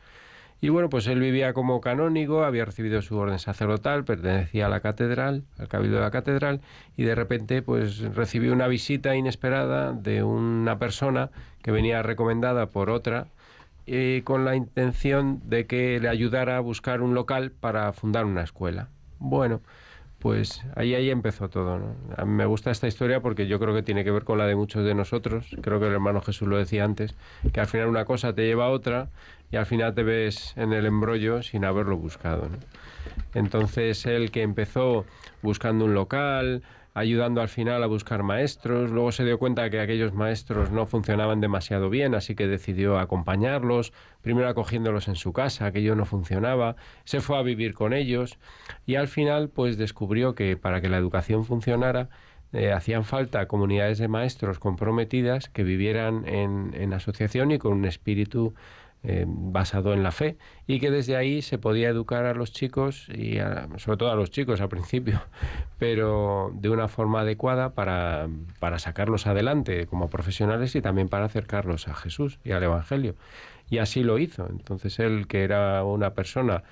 [0.61, 4.81] Y bueno, pues él vivía como canónigo, había recibido su orden sacerdotal, pertenecía a la
[4.81, 6.59] catedral, al cabildo de la catedral,
[6.97, 11.29] y de repente pues recibió una visita inesperada de una persona
[11.61, 13.27] que venía recomendada por otra
[13.87, 18.43] eh, con la intención de que le ayudara a buscar un local para fundar una
[18.43, 18.89] escuela.
[19.17, 19.61] Bueno,
[20.19, 21.95] pues ahí, ahí empezó todo.
[22.25, 24.85] me gusta esta historia porque yo creo que tiene que ver con la de muchos
[24.85, 25.55] de nosotros.
[25.61, 27.15] Creo que el hermano Jesús lo decía antes,
[27.53, 29.09] que al final una cosa te lleva a otra
[29.51, 32.49] y al final te ves en el embrollo sin haberlo buscado.
[33.33, 35.05] Entonces él que empezó
[35.41, 36.63] buscando un local,
[36.93, 41.39] ayudando al final a buscar maestros, luego se dio cuenta que aquellos maestros no funcionaban
[41.39, 47.21] demasiado bien, así que decidió acompañarlos, primero acogiéndolos en su casa, aquello no funcionaba, se
[47.21, 48.37] fue a vivir con ellos
[48.85, 52.09] y al final pues descubrió que para que la educación funcionara
[52.51, 58.55] eh, hacían falta comunidades de maestros comprometidas que vivieran en asociación y con un espíritu
[59.03, 63.07] eh, basado en la fe y que desde ahí se podía educar a los chicos
[63.09, 63.37] y
[63.77, 65.21] sobre todo a los chicos al principio,
[65.79, 68.27] pero de una forma adecuada para,
[68.59, 73.15] para sacarlos adelante como profesionales y también para acercarlos a Jesús y al Evangelio.
[73.69, 74.47] Y así lo hizo.
[74.49, 76.63] Entonces él, que era una persona,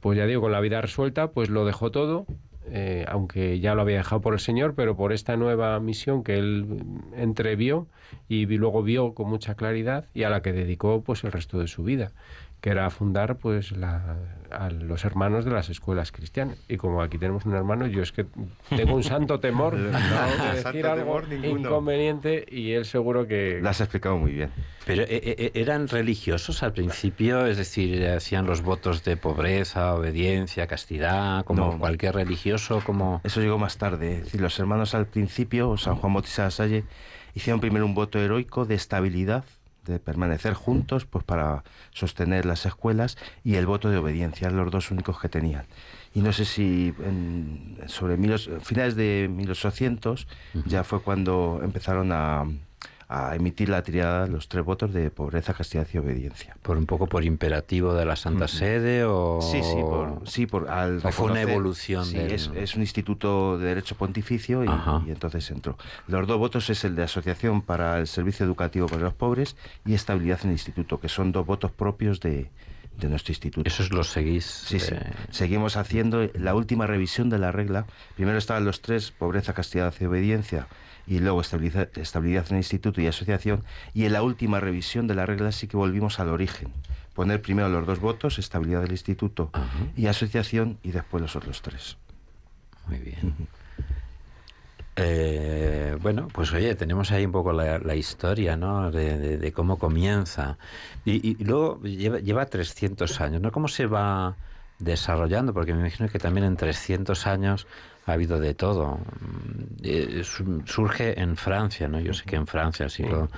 [0.00, 2.26] pues ya digo, con la vida resuelta, pues lo dejó todo,
[2.72, 6.38] eh, aunque ya lo había dejado por el Señor, pero por esta nueva misión que
[6.38, 6.84] él
[7.16, 7.88] entrevió
[8.28, 11.66] y luego vio con mucha claridad y a la que dedicó pues el resto de
[11.66, 12.12] su vida,
[12.60, 14.16] que era fundar pues la-
[14.50, 16.58] a los hermanos de las escuelas cristianas.
[16.68, 18.26] Y como aquí tenemos un hermano, yo es que
[18.68, 23.60] tengo un santo temor No, de decir santo algo inconveniente y él seguro que...
[23.62, 24.50] Lo has explicado muy bien.
[24.86, 30.66] Pero eh, eh, eran religiosos al principio, es decir, hacían los votos de pobreza, obediencia,
[30.66, 31.78] castidad, como No.
[31.78, 34.16] cualquier religioso, como Eso llegó más tarde.
[34.18, 36.84] Es decir, los hermanos al principio, San Juan Bautista de la Salle,
[37.34, 39.44] hicieron primero un voto heroico de estabilidad
[39.84, 44.90] de permanecer juntos pues para sostener las escuelas y el voto de obediencia, los dos
[44.90, 45.66] únicos que tenían.
[46.14, 50.26] Y no sé si en, sobre mil, finales de 1800
[50.66, 52.44] ya fue cuando empezaron a,
[53.12, 56.56] a emitir la triada los tres votos de pobreza, castidad y obediencia.
[56.62, 59.40] ¿Por un poco por imperativo de la Santa Sede o...?
[59.42, 62.82] Sí, sí, por, sí, por al ¿O fue una evolución sí, del- es, es un
[62.82, 64.68] instituto de derecho pontificio y,
[65.06, 65.76] y entonces entró.
[66.06, 69.94] Los dos votos es el de Asociación para el Servicio Educativo para los Pobres y
[69.94, 72.48] Estabilidad en el Instituto, que son dos votos propios de,
[72.96, 73.66] de nuestro instituto.
[73.66, 74.44] ¿Esos los seguís?
[74.44, 74.94] Sí, sí.
[74.94, 75.00] eh,
[75.30, 77.86] Seguimos haciendo la última revisión de la regla.
[78.14, 80.68] Primero estaban los tres, pobreza, castidad y obediencia,
[81.10, 83.64] y luego estabilidad, estabilidad en el instituto y asociación.
[83.92, 86.68] Y en la última revisión de la regla sí que volvimos al origen.
[87.14, 89.50] Poner primero los dos votos, estabilidad del instituto
[89.96, 91.96] y asociación, y después los otros tres.
[92.86, 93.34] Muy bien.
[94.96, 98.90] Eh, bueno, pues oye, tenemos ahí un poco la, la historia, ¿no?
[98.90, 100.58] De, de- de cómo comienza.
[101.04, 103.50] Y, y luego lleva, lleva 300 años, ¿no?
[103.50, 104.36] ¿Cómo se va
[104.78, 105.52] desarrollando?
[105.54, 107.66] Porque me imagino que también en 300 años
[108.10, 108.98] ha habido de todo.
[109.20, 112.00] Mm, eh, su- surge en Francia, ¿no?
[112.00, 113.28] Yo sé que en Francia, siglo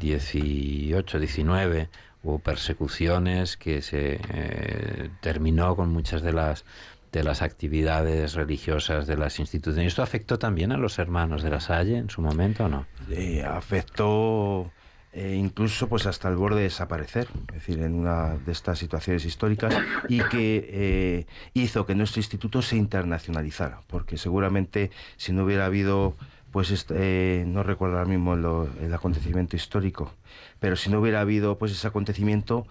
[0.00, 1.88] XVIII, XIX,
[2.22, 6.64] hubo persecuciones que se eh, terminó con muchas de las
[7.12, 9.88] de las actividades religiosas de las instituciones.
[9.88, 12.86] ¿Esto afectó también a los hermanos de la Salle en su momento o no?
[13.10, 14.70] Eh, afectó
[15.12, 19.24] eh, incluso pues hasta el borde de desaparecer, es decir, en una de estas situaciones
[19.24, 19.74] históricas
[20.08, 26.14] y que eh, hizo que nuestro instituto se internacionalizara, porque seguramente si no hubiera habido,
[26.52, 30.14] pues est- eh, no recuerdo ahora mismo lo- el acontecimiento histórico,
[30.58, 32.66] pero si no hubiera habido pues ese acontecimiento,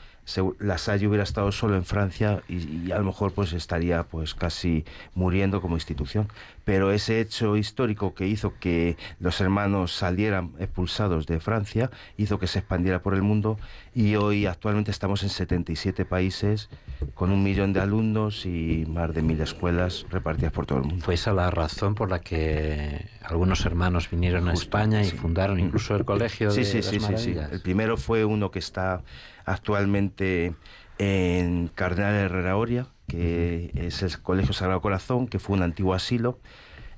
[0.59, 4.35] la Salle hubiera estado solo en Francia y, y a lo mejor pues estaría pues
[4.35, 6.27] casi muriendo como institución.
[6.65, 12.45] Pero ese hecho histórico que hizo que los hermanos salieran expulsados de Francia hizo que
[12.45, 13.57] se expandiera por el mundo
[13.95, 16.69] y hoy actualmente estamos en 77 países
[17.15, 21.03] con un millón de alumnos y más de mil escuelas repartidas por todo el mundo.
[21.03, 25.95] ¿Fue esa la razón por la que algunos hermanos vinieron a España y fundaron incluso
[25.95, 27.09] el colegio Sí, de sí, las.
[27.09, 27.48] Maravillas?
[27.51, 29.03] El primero fue uno que está
[29.45, 30.53] actualmente
[30.97, 36.39] en Cardenal Herrera Oria, que es el Colegio Sagrado Corazón, que fue un antiguo asilo.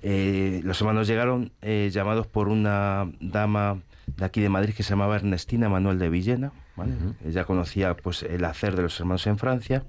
[0.02, 4.90] Eh, los hermanos llegaron eh, llamados por una dama de aquí de Madrid que se
[4.92, 6.52] llamaba Ernestina Manuel de Villena.
[6.76, 6.94] ¿vale?
[7.26, 9.84] Ella conocía pues, el hacer de los hermanos en Francia.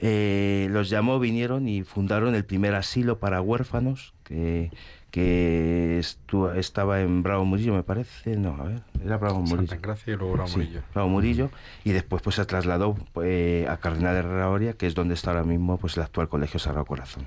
[0.00, 4.70] Eh, los llamó, vinieron y fundaron el primer asilo para huérfanos que,
[5.14, 8.36] que estu- estaba en Bravo Murillo, me parece.
[8.36, 9.68] No, a ver, era Bravo Murillo.
[9.68, 10.80] Santa Gracia y luego Bravo Sí, Murillo.
[10.92, 11.50] Bravo Murillo.
[11.84, 15.44] Y después pues se trasladó pues, a Cardenal Herrera Oria, que es donde está ahora
[15.44, 17.22] mismo pues, el actual Colegio Sagrado Corazón.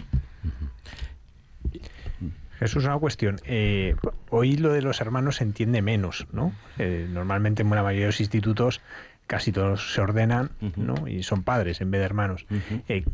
[2.60, 3.38] Jesús, una cuestión.
[3.46, 3.96] Eh,
[4.32, 6.52] hoy lo de los hermanos se entiende menos, ¿no?
[6.80, 8.82] Eh, normalmente en la mayoría de los institutos
[9.28, 11.08] casi todos se ordenan, ¿no?
[11.08, 12.46] Y son padres en vez de hermanos.
[12.90, 13.06] Eh,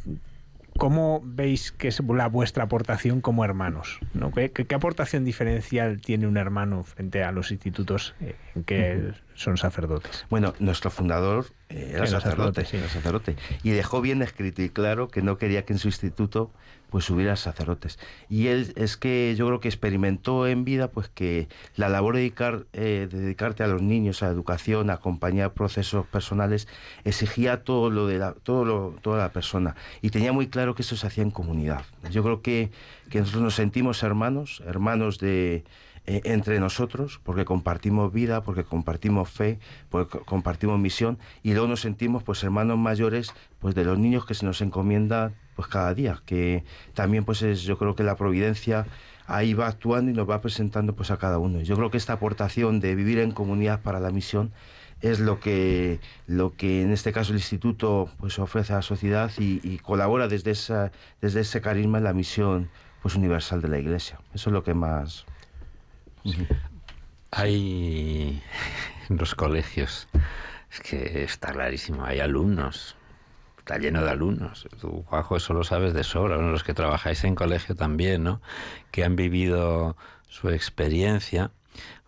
[0.77, 3.99] ¿Cómo veis que es la vuestra aportación como hermanos?
[4.13, 4.31] ¿no?
[4.31, 10.25] ¿Qué, aportación diferencial tiene un hermano frente a los institutos eh, en que son sacerdotes?
[10.29, 12.77] Bueno, nuestro fundador eh, era era sacerdote, sacerdote, sí.
[12.77, 13.35] era sacerdote.
[13.63, 16.51] Y dejó bien escrito y claro que no quería que en su instituto
[16.93, 17.97] pues hubiera sacerdotes.
[18.29, 22.19] Y él es que yo creo que experimentó en vida pues que la labor de,
[22.19, 26.67] dedicar, eh, de dedicarte a los niños, a la educación, a acompañar procesos personales,
[27.03, 29.75] exigía todo lo de la, todo lo, toda la persona.
[30.03, 31.81] Y tenía muy claro que eso se hacía en comunidad.
[32.11, 32.69] Yo creo que,
[33.09, 35.63] que nosotros nos sentimos hermanos, hermanos de,
[36.05, 39.59] eh, entre nosotros, porque compartimos vida, porque compartimos fe,
[39.89, 44.25] porque co- compartimos misión, y luego nos sentimos pues hermanos mayores pues de los niños
[44.25, 46.63] que se nos encomienda pues cada día, que
[46.93, 48.85] también pues es yo creo que la providencia
[49.27, 51.61] ahí va actuando y nos va presentando pues a cada uno.
[51.61, 54.51] Yo creo que esta aportación de vivir en comunidad para la misión
[55.01, 59.31] es lo que lo que en este caso el instituto pues ofrece a la sociedad
[59.37, 62.69] y, y colabora desde esa desde ese carisma en la misión
[63.01, 64.19] pues universal de la iglesia.
[64.33, 65.25] Eso es lo que más
[67.31, 68.41] Hay
[69.09, 70.07] en los colegios,
[70.71, 72.95] es que está clarísimo, hay alumnos,
[73.57, 74.67] está lleno de alumnos.
[74.79, 78.41] Tú, Juanjo, eso lo sabes de sobra, los que trabajáis en colegio también, ¿no?
[78.91, 79.95] Que han vivido
[80.27, 81.51] su experiencia,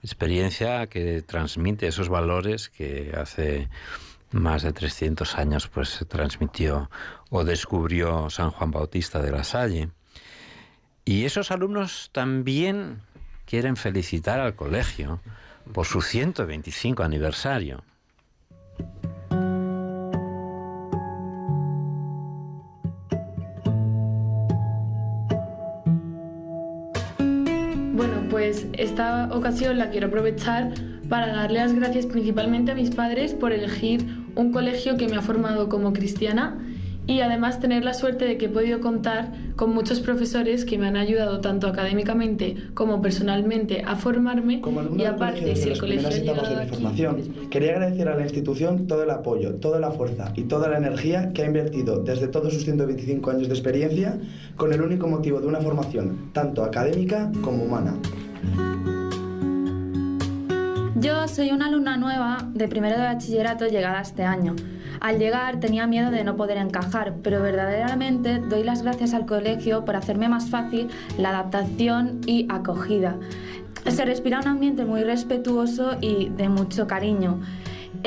[0.01, 3.69] experiencia que transmite esos valores que hace
[4.31, 6.89] más de 300 años pues se transmitió
[7.29, 9.89] o descubrió San Juan Bautista de la Salle.
[11.05, 13.01] Y esos alumnos también
[13.45, 15.19] quieren felicitar al colegio
[15.73, 17.83] por su 125 aniversario.
[27.93, 30.73] Bueno, pues esta ocasión la quiero aprovechar
[31.09, 34.05] para darle las gracias principalmente a mis padres por elegir
[34.35, 36.57] un colegio que me ha formado como cristiana
[37.07, 40.87] y además tener la suerte de que he podido contar con muchos profesores que me
[40.87, 44.61] han ayudado tanto académicamente como personalmente a formarme
[44.97, 47.17] y aparte si el colegio ha de aquí, formación.
[47.49, 51.31] Quería agradecer a la institución todo el apoyo, toda la fuerza y toda la energía
[51.33, 54.19] que ha invertido desde todos sus 125 años de experiencia
[54.55, 57.95] con el único motivo de una formación tanto académica como humana.
[61.05, 64.55] Yo soy una alumna nueva de primero de bachillerato llegada este año.
[64.99, 69.85] Al llegar tenía miedo de no poder encajar, pero verdaderamente doy las gracias al colegio
[69.85, 70.87] por hacerme más fácil
[71.19, 73.17] la adaptación y acogida.
[73.87, 77.39] Se respira un ambiente muy respetuoso y de mucho cariño.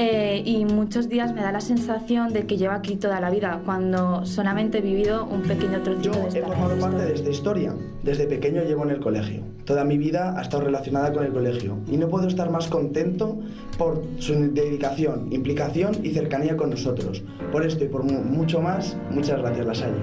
[0.01, 3.61] Eh, y muchos días me da la sensación de que llevo aquí toda la vida,
[3.65, 7.75] cuando solamente he vivido un pequeño trocito de He esta formado parte de esta historia.
[8.05, 9.43] Desde pequeño llevo en el colegio.
[9.65, 13.41] Toda mi vida ha estado relacionada con el colegio y no puedo estar más contento
[13.77, 17.25] por su dedicación, implicación y cercanía con nosotros.
[17.51, 19.97] Por esto y por mu- mucho más, muchas gracias, Lasalle.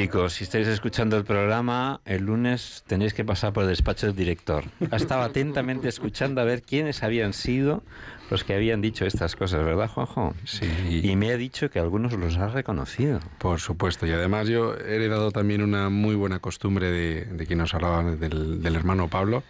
[0.00, 4.16] Chicos, si estáis escuchando el programa, el lunes tenéis que pasar por el despacho del
[4.16, 4.64] director.
[4.90, 7.82] Ha estado atentamente escuchando a ver quiénes habían sido
[8.30, 10.34] los que habían dicho estas cosas, ¿verdad, Juanjo?
[10.44, 10.64] Sí.
[11.02, 13.20] Y me ha dicho que algunos los ha reconocido.
[13.36, 17.58] Por supuesto, y además yo he heredado también una muy buena costumbre de, de quien
[17.58, 19.42] nos hablaba del, del hermano Pablo,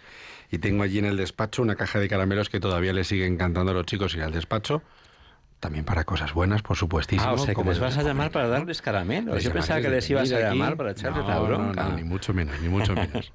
[0.51, 3.71] y tengo allí en el despacho una caja de caramelos que todavía le siguen encantando
[3.71, 4.81] a los chicos ir al despacho,
[5.61, 7.29] también para cosas buenas, por supuestísimo.
[7.29, 9.35] Ah, o sea, que como les vas a llamar para darles caramelos.
[9.35, 10.43] Les Yo pensaba que les ibas a aquí.
[10.57, 11.83] llamar para echarles la No, no, bronca.
[11.85, 13.31] no, ni mucho menos, ni mucho menos.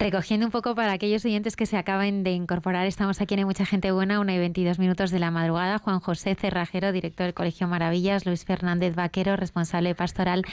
[0.00, 3.44] Recogiendo un poco para aquellos oyentes que se acaban de incorporar, estamos aquí en Hay
[3.44, 5.78] Mucha Gente Buena, una y 22 minutos de la madrugada.
[5.80, 10.44] Juan José Cerrajero, director del Colegio Maravillas, Luis Fernández Vaquero, responsable pastoral,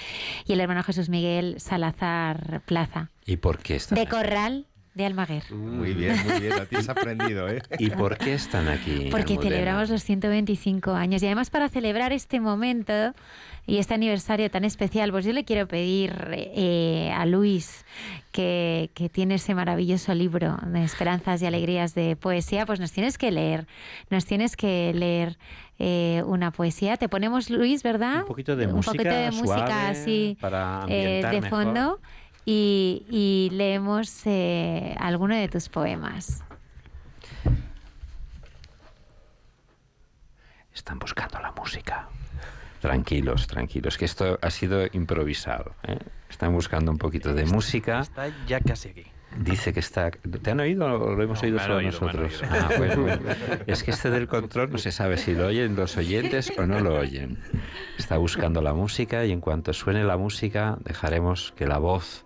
[0.46, 3.12] y el hermano Jesús Miguel Salazar Plaza.
[3.26, 4.66] ¿Y por qué están De Corral
[4.96, 5.44] de Almaguer.
[5.52, 6.54] Muy bien, muy bien.
[6.54, 7.62] A ti has aprendido, ¿eh?
[7.80, 9.10] ¿Y por qué están aquí?
[9.12, 9.56] Porque Almudena?
[9.56, 13.14] celebramos los 125 años y además para celebrar este momento
[13.68, 17.84] y este aniversario tan especial, pues yo le quiero pedir eh, a Luis,
[18.32, 23.18] que, que tiene ese maravilloso libro de Esperanzas y Alegrías de Poesía, pues nos tienes
[23.18, 23.66] que leer,
[24.10, 25.38] nos tienes que leer
[25.80, 26.96] eh, una poesía.
[26.98, 28.22] Te ponemos, Luis, ¿verdad?
[28.22, 31.64] Un poquito de Un música poquito de música suave así para eh, ambientar de mejor.
[31.66, 32.00] fondo
[32.46, 36.44] y, y leemos eh, alguno de tus poemas.
[40.74, 42.08] Están buscando la música.
[42.82, 45.74] Tranquilos, tranquilos, que esto ha sido improvisado.
[45.88, 45.98] ¿eh?
[46.30, 48.02] Están buscando un poquito de música.
[48.02, 49.04] Está ya casi aquí.
[49.40, 50.12] Dice que está.
[50.12, 52.42] ¿Te han oído o lo hemos No, oído solo oído, nosotros?
[52.42, 52.54] oído.
[52.54, 53.20] Ah, bueno, bueno.
[53.68, 56.80] Es que este del control no se sabe si lo oyen los oyentes o no
[56.80, 57.40] lo oyen.
[57.98, 62.25] Está buscando la música y en cuanto suene la música dejaremos que la voz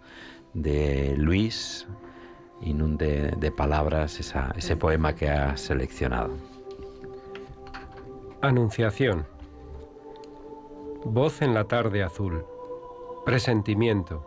[0.53, 1.87] de Luis
[2.61, 6.35] inunde de palabras esa- ese poema que ha seleccionado.
[8.41, 9.25] Anunciación.
[11.05, 12.45] Voz en la tarde azul.
[13.25, 14.25] Presentimiento.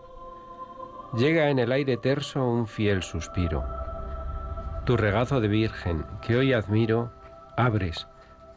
[1.14, 3.64] Llega en el aire terso un fiel suspiro.
[4.86, 7.10] Tu regazo de virgen, que hoy admiro,
[7.56, 8.06] abres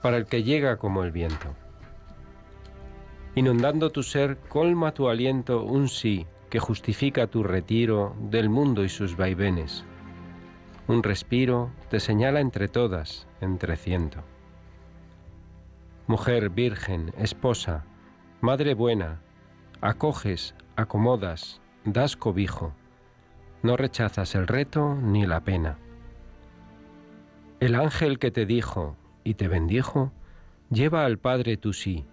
[0.01, 1.47] para el que llega como el viento.
[3.35, 6.25] Inundando tu ser, colma tu aliento un sí
[6.55, 9.83] que justifica tu retiro del mundo y sus vaivenes.
[10.87, 14.23] Un respiro te señala entre todas, entre ciento.
[16.07, 17.83] Mujer virgen, esposa,
[18.39, 19.19] madre buena,
[19.81, 22.71] acoges, acomodas, das cobijo,
[23.61, 25.77] no rechazas el reto ni la pena.
[27.59, 28.95] El ángel que te dijo
[29.25, 30.13] y te bendijo,
[30.69, 32.05] lleva al Padre tu sí,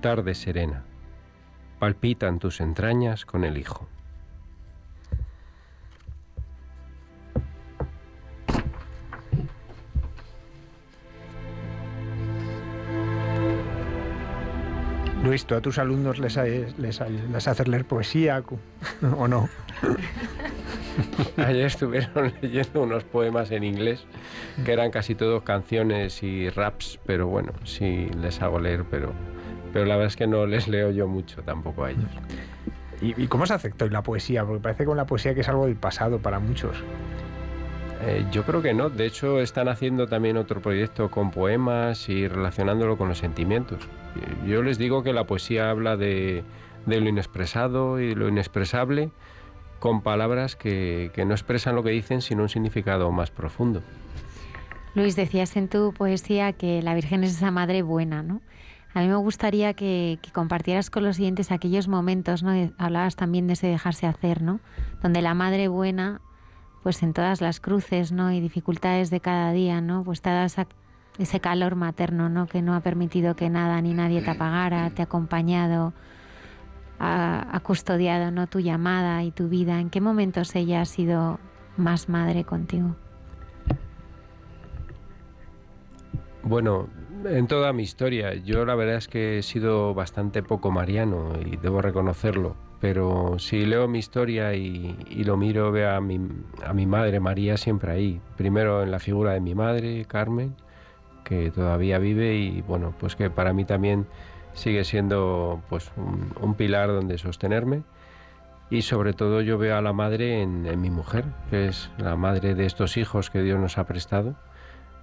[0.00, 0.84] tarde serena,
[1.82, 3.88] palpitan tus entrañas con el Hijo.
[15.24, 16.36] Luis, ¿tú a tus alumnos les,
[16.78, 18.42] les, ha- les haces leer poesía
[19.16, 19.48] o no?
[21.36, 24.04] Ayer estuvieron leyendo unos poemas en inglés
[24.64, 29.12] que eran casi todos canciones y raps, pero bueno, sí les hago leer, pero,
[29.72, 32.10] pero la verdad es que no les leo yo mucho tampoco a ellos.
[33.00, 34.44] ¿Y, y cómo se aceptó la poesía?
[34.44, 36.76] Porque parece con la poesía que es algo del pasado para muchos.
[38.04, 42.26] Eh, yo creo que no, de hecho están haciendo también otro proyecto con poemas y
[42.26, 43.88] relacionándolo con los sentimientos.
[44.46, 46.42] Yo les digo que la poesía habla de,
[46.86, 49.10] de lo inexpresado y lo inexpresable
[49.78, 53.82] con palabras que, que no expresan lo que dicen, sino un significado más profundo.
[54.94, 58.42] Luis, decías en tu poesía que la Virgen es esa madre buena, ¿no?
[58.94, 62.50] A mí me gustaría que, compartieras con los siguientes aquellos momentos, ¿no?
[62.50, 64.60] De- Hablabas también de ese dejarse hacer, ¿no?
[65.02, 66.20] Donde la madre buena,
[66.82, 68.32] pues en todas las cruces, ¿no?
[68.32, 70.04] Y dificultades de cada día, ¿no?
[70.04, 70.66] Pues te ha dado
[71.18, 72.46] ese calor materno, ¿no?
[72.46, 75.94] Que no ha permitido que nada ni nadie te apagara, te ha acompañado,
[76.98, 78.46] ha, ha custodiado, ¿no?
[78.46, 79.80] Tu llamada y tu vida.
[79.80, 81.38] ¿En qué momentos ella ha sido
[81.76, 82.96] más madre contigo?
[86.44, 86.88] Bueno,
[87.24, 91.56] en toda mi historia, yo la verdad es que he sido bastante poco mariano y
[91.56, 96.18] debo reconocerlo, pero si leo mi historia y, lo miro, veo a mi,
[96.64, 98.20] a mi madre María siempre ahí.
[98.36, 100.56] Primero en la figura de mi madre, Carmen,
[101.22, 104.06] que todavía vive y bueno, pues que para mí también
[104.52, 107.84] sigue siendo pues un, pilar donde sostenerme.
[108.68, 112.54] Y sobre todo yo veo a la madre en mi mujer, que es la madre
[112.54, 114.34] de estos hijos que Dios nos ha prestado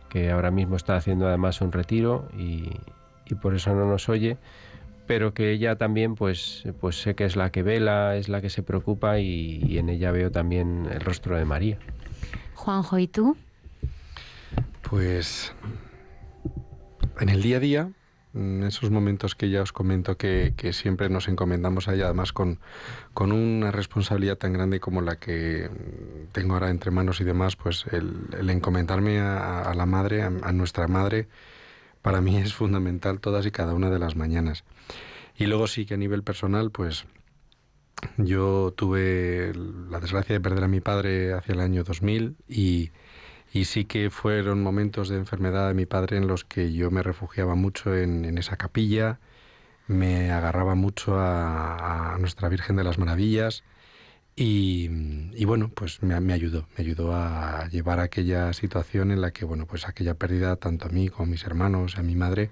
[0.10, 2.69] que ahora mismo está haciendo además un retiro y,
[3.26, 4.38] y por eso no nos oye,
[5.07, 8.49] pero que ella también pues, pues sé que es la que vela, es la que
[8.49, 11.77] se preocupa y, y en ella veo también el rostro de María.
[12.56, 13.38] Juanjo, ¿y tú?
[14.90, 15.53] Pues
[17.19, 17.90] en el día a día,
[18.34, 22.60] esos momentos que ya os comento que, que siempre nos encomendamos a ella, además con,
[23.14, 25.69] con una responsabilidad tan grande como la que
[26.31, 30.27] tengo ahora entre manos y demás, pues el, el encomendarme a, a la madre, a,
[30.27, 31.27] a nuestra madre,
[32.01, 34.64] para mí es fundamental todas y cada una de las mañanas.
[35.35, 37.06] Y luego sí que a nivel personal, pues
[38.18, 39.53] yo tuve
[39.89, 42.91] la desgracia de perder a mi padre hacia el año 2000 y,
[43.52, 47.04] y sí que fueron momentos de enfermedad de mi padre en los que yo me
[47.04, 49.20] refugiaba mucho en, en esa capilla,
[49.88, 53.64] me agarraba mucho a, Nuestra Virgen de las Maravillas
[54.36, 54.90] y,
[55.34, 59.46] y bueno, pues me, me ayudó, me ayudó a llevar aquella situación en la que,
[59.46, 62.52] bueno, pues aquella pérdida tanto a mí como a mis hermanos, a mi madre,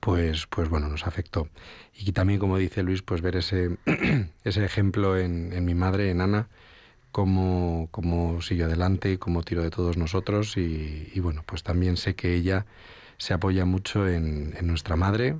[0.00, 1.48] pues, pues bueno, nos afectó.
[1.94, 3.78] Y también, como dice Luis, pues ver ese,
[4.44, 6.48] ese ejemplo en, en mi madre, en Ana,
[7.12, 12.34] cómo, cómo siguió adelante, cómo tiró de todos nosotros y, bueno, pues también sé que
[12.34, 12.66] ella
[13.18, 15.36] se apoya mucho en, nuestra madre,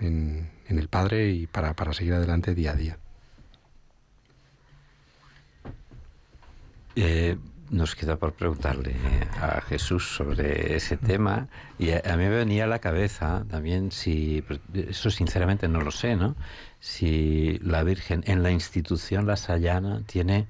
[0.00, 2.98] en, el padre y para, para seguir adelante día a día.
[6.96, 7.36] Eh,
[7.70, 8.96] nos queda por preguntarle
[9.40, 11.48] a Jesús sobre ese tema
[11.78, 14.42] y a, mí me venía a la cabeza también si,
[14.74, 16.34] eso sinceramente no lo sé, ¿no?
[16.80, 20.48] Si la Virgen en la institución La Sayana tiene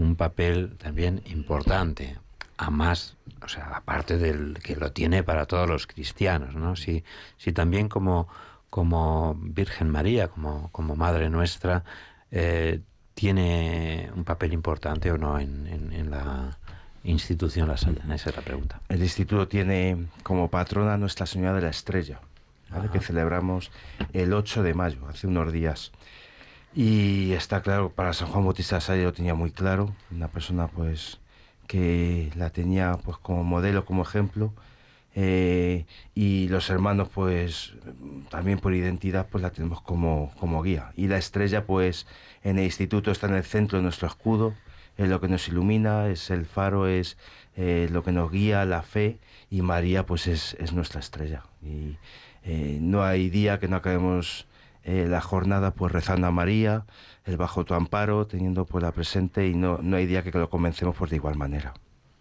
[0.00, 2.16] un papel también importante,
[2.56, 6.74] a más, o sea, aparte del que lo tiene para todos los cristianos, ¿no?
[6.76, 7.04] Si,
[7.36, 8.28] si también como,
[8.70, 11.84] como Virgen María, como, como Madre nuestra,
[12.30, 12.80] eh,
[13.14, 16.58] tiene un papel importante o no en, en- en la
[17.04, 18.80] institución La Sayana, esa es la pregunta.
[18.88, 22.20] El instituto tiene como patrona Nuestra Señora de la Estrella,
[22.70, 22.88] ¿vale?
[22.90, 23.70] que celebramos
[24.12, 25.92] el 8 de mayo, hace unos días.
[26.74, 31.18] Y está claro, para San Juan Bautista Sales lo tenía muy claro, una persona pues
[31.66, 34.52] que la tenía pues como modelo, como ejemplo,
[35.16, 37.74] eh, y los hermanos pues
[38.30, 40.92] también por identidad pues la tenemos como, como guía.
[40.96, 42.06] Y la estrella pues
[42.44, 44.54] en el instituto está en el centro de nuestro escudo,
[44.96, 47.16] es lo que nos ilumina, es el faro, es
[47.56, 49.18] eh, lo que nos guía, la fe,
[49.50, 51.42] y María pues es, es nuestra estrella.
[51.62, 51.96] Y
[52.44, 54.46] eh, no hay día que no acabemos
[54.84, 56.84] eh, la jornada pues rezando a María,
[57.24, 60.48] el bajo tu amparo, teniendo pues la presente, y no, no hay día que lo
[60.50, 61.74] comencemos pues de igual manera.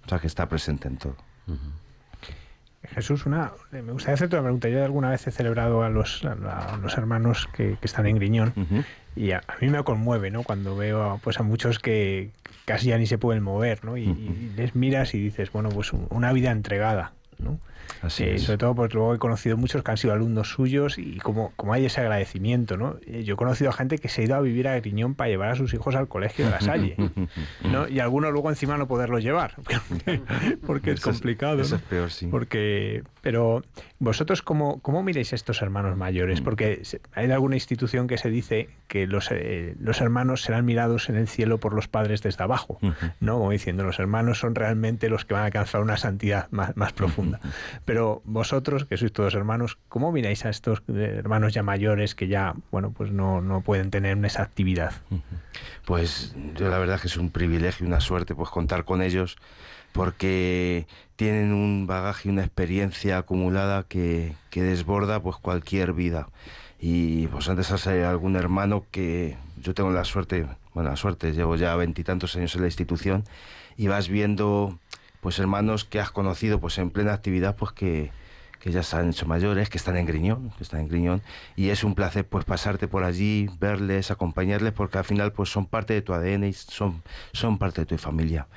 [0.06, 1.16] O sea que está presente en todo.
[2.96, 4.70] Jesús, una, eh, me gustaría hacerte una pregunta.
[4.70, 8.54] Yo alguna vez he celebrado a los, a los hermanos que, que están en Griñón
[9.16, 10.44] y a, a mí me conmueve, ¿no?
[10.44, 12.32] Cuando veo a, pues a muchos que
[12.66, 13.98] casi ya ni se pueden mover, ¿no?
[13.98, 17.60] Y, y les miras y dices, bueno, pues un- una vida entregada, ¿no?
[18.04, 18.44] Así Eh, es.
[18.44, 21.74] Sobre todo porque luego he conocido muchos que han sido alumnos suyos y como, como
[21.74, 22.98] hay ese agradecimiento, ¿no?
[23.06, 25.30] Eh, Yo he conocido a gente que se ha ido a vivir a Griñón para
[25.30, 26.96] llevar a sus hijos al colegio de la Salle,
[27.64, 27.88] ¿no?
[27.88, 29.56] Y algunos luego encima no poderlos llevar,
[30.66, 31.78] porque es Eso es- complicado, eso ¿no?
[31.78, 32.28] es peor, sí.
[32.28, 33.64] Porque, pero
[34.00, 36.00] vosotros cómo, cómo miráis a estos hermanos Mm.
[36.00, 36.42] mayores?
[36.42, 41.10] Porque se- hay alguna institución que se dice que los, eh, los hermanos serán mirados
[41.10, 42.80] en el cielo por los padres desde abajo,
[43.20, 43.38] ¿no?
[43.40, 46.94] Como diciendo, los hermanos son realmente los que van a alcanzar una santidad más, más
[46.94, 47.29] profunda.
[47.86, 52.28] Pero vosotros, que sois todos hermanos, ¿cómo miráis a estos eh, hermanos ya mayores que
[52.28, 54.94] ya, bueno, pues no, no pueden tener esa actividad?
[55.86, 59.38] Pues yo la verdad que es un privilegio, una suerte pues contar con ellos
[59.92, 60.86] porque
[61.16, 66.30] tienen un bagaje y una experiencia acumulada que, que desborda pues cualquier vida.
[66.80, 71.34] Y pues antes has eh, algún hermano que yo tengo la suerte, bueno, la suerte,
[71.34, 73.26] llevo ya veintitantos años en la institución
[73.76, 74.80] y vas viendo
[75.22, 78.12] pues hermanos que has conocido pues en plena actividad pues que,
[78.60, 81.22] que ya se han hecho mayores, que están en Griñón, que están en Griñón,
[81.56, 85.66] y es un placer pues pasarte por allí, verles, acompañarles, porque al final pues son
[85.66, 87.02] parte de tu ADN y son,
[87.34, 88.48] son parte de tu familia.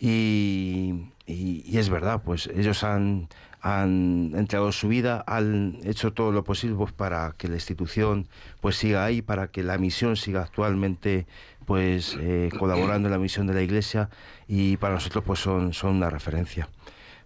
[0.00, 3.28] Y, y- y es verdad, pues ellos han,
[3.60, 8.26] han entregado su vida, han hecho todo lo posible pues, para que la institución
[8.60, 11.26] pues siga ahí, para que la misión siga actualmente
[11.66, 14.08] pues eh, colaborando en la misión de la Iglesia
[14.48, 16.68] y para nosotros pues son, son una referencia.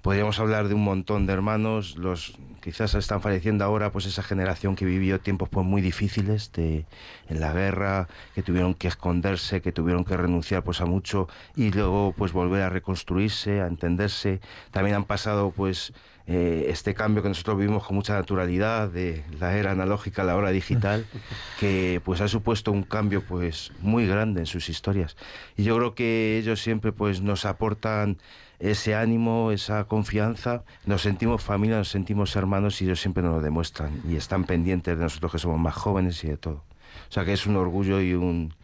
[0.03, 4.77] Podríamos hablar de un montón de hermanos, los quizás están falleciendo ahora, pues esa generación
[4.77, 6.85] que vivió tiempos pues muy difíciles de,
[7.29, 11.73] en la guerra, que tuvieron que esconderse, que tuvieron que renunciar pues a mucho y
[11.73, 14.41] luego pues volver a reconstruirse, a entenderse.
[14.71, 15.93] También han pasado pues
[16.29, 20.37] eh, este cambio que nosotros vivimos con mucha naturalidad de la era analógica a la
[20.37, 21.07] hora digital,
[21.61, 25.17] que pues ha supuesto un cambio pues muy grande en sus historias.
[25.57, 28.19] Y yo creo que ellos siempre pues nos aportan
[28.59, 33.41] ese ánimo, esa confianza, nos sentimos familia, nos sentimos hermanos y ellos siempre nos lo
[33.43, 36.65] demuestran y están pendientes de nosotros que somos más jóvenes y de todo.
[37.09, 38.55] O sea que es un orgullo y un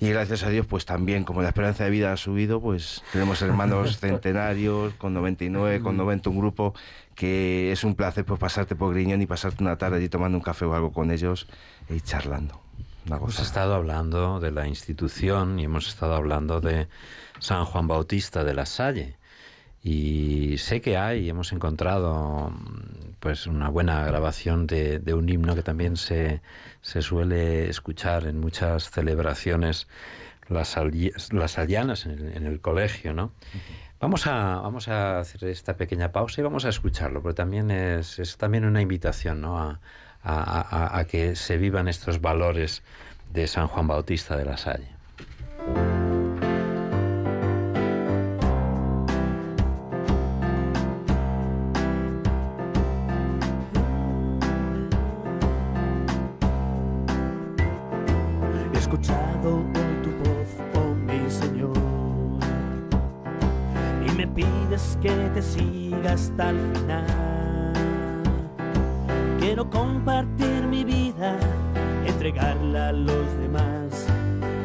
[0.00, 3.42] y gracias a Dios pues también como la esperanza de vida ha subido, pues tenemos
[3.42, 6.74] hermanos centenarios con 99, con 90 un grupo
[7.14, 10.44] que es un placer pues pasarte por Griñón y pasarte una tarde allí tomando un
[10.44, 11.48] café o algo con ellos
[11.90, 12.60] y charlando.
[13.06, 16.88] Hemos estado hablando de la institución y hemos estado hablando de
[17.38, 19.17] San Juan Bautista de la Salle.
[19.82, 22.52] Y sé que hay, hemos encontrado
[23.20, 26.40] pues una buena grabación de, de un himno que también se,
[26.82, 29.88] se suele escuchar en muchas celebraciones
[30.48, 30.76] las,
[31.32, 33.32] las allianas en el, en el colegio, ¿no?
[34.00, 38.18] Vamos a, vamos a hacer esta pequeña pausa y vamos a escucharlo, porque también es,
[38.18, 39.58] es también una invitación ¿no?
[39.58, 39.80] a,
[40.22, 40.60] a-
[40.94, 42.82] a- a que se vivan estos valores
[43.32, 44.88] de San Juan Bautista de la Salle.
[59.00, 61.72] Escuchado hoy tu voz, oh mi Señor,
[64.06, 67.72] y me pides que te siga hasta el final.
[69.38, 71.36] Quiero compartir mi vida,
[72.06, 74.06] entregarla a los demás.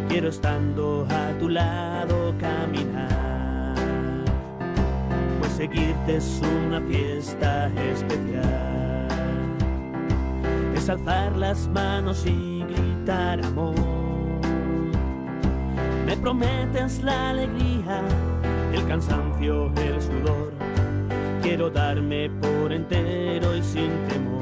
[0.10, 3.76] Quiero estando a tu lado caminar,
[5.40, 8.74] pues seguirte es una fiesta especial
[10.84, 13.93] es alzar las manos y gritar amor.
[16.24, 18.02] Me prometes la alegría,
[18.72, 20.54] el cansancio, el sudor.
[21.42, 24.42] Quiero darme por entero y sin temor.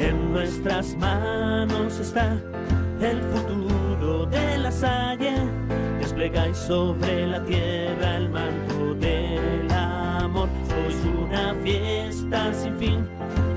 [0.00, 2.32] En nuestras manos está
[3.02, 5.34] el futuro de la salle.
[6.00, 10.48] Desplegáis sobre la tierra el manto del amor.
[10.66, 13.06] Sois una fiesta sin fin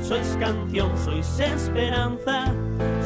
[0.01, 2.45] sois canción, sois esperanza,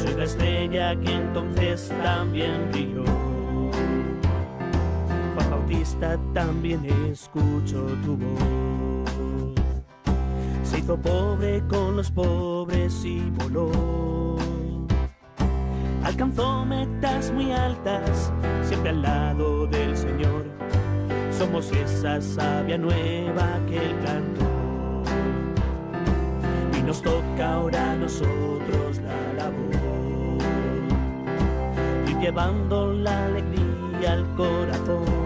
[0.01, 3.22] sois la estrella que entonces también brilló.
[5.83, 9.09] Bautista también escucho tu voz.
[10.63, 14.37] Se hizo pobre con los pobres y voló.
[16.05, 18.31] Alcanzó metas muy altas,
[18.61, 20.45] siempre al lado del Señor.
[21.37, 25.03] Somos esa sabia nueva que él cantó.
[26.79, 30.37] Y nos toca ahora a nosotros la labor,
[32.07, 35.22] ir llevando la alegría al corazón.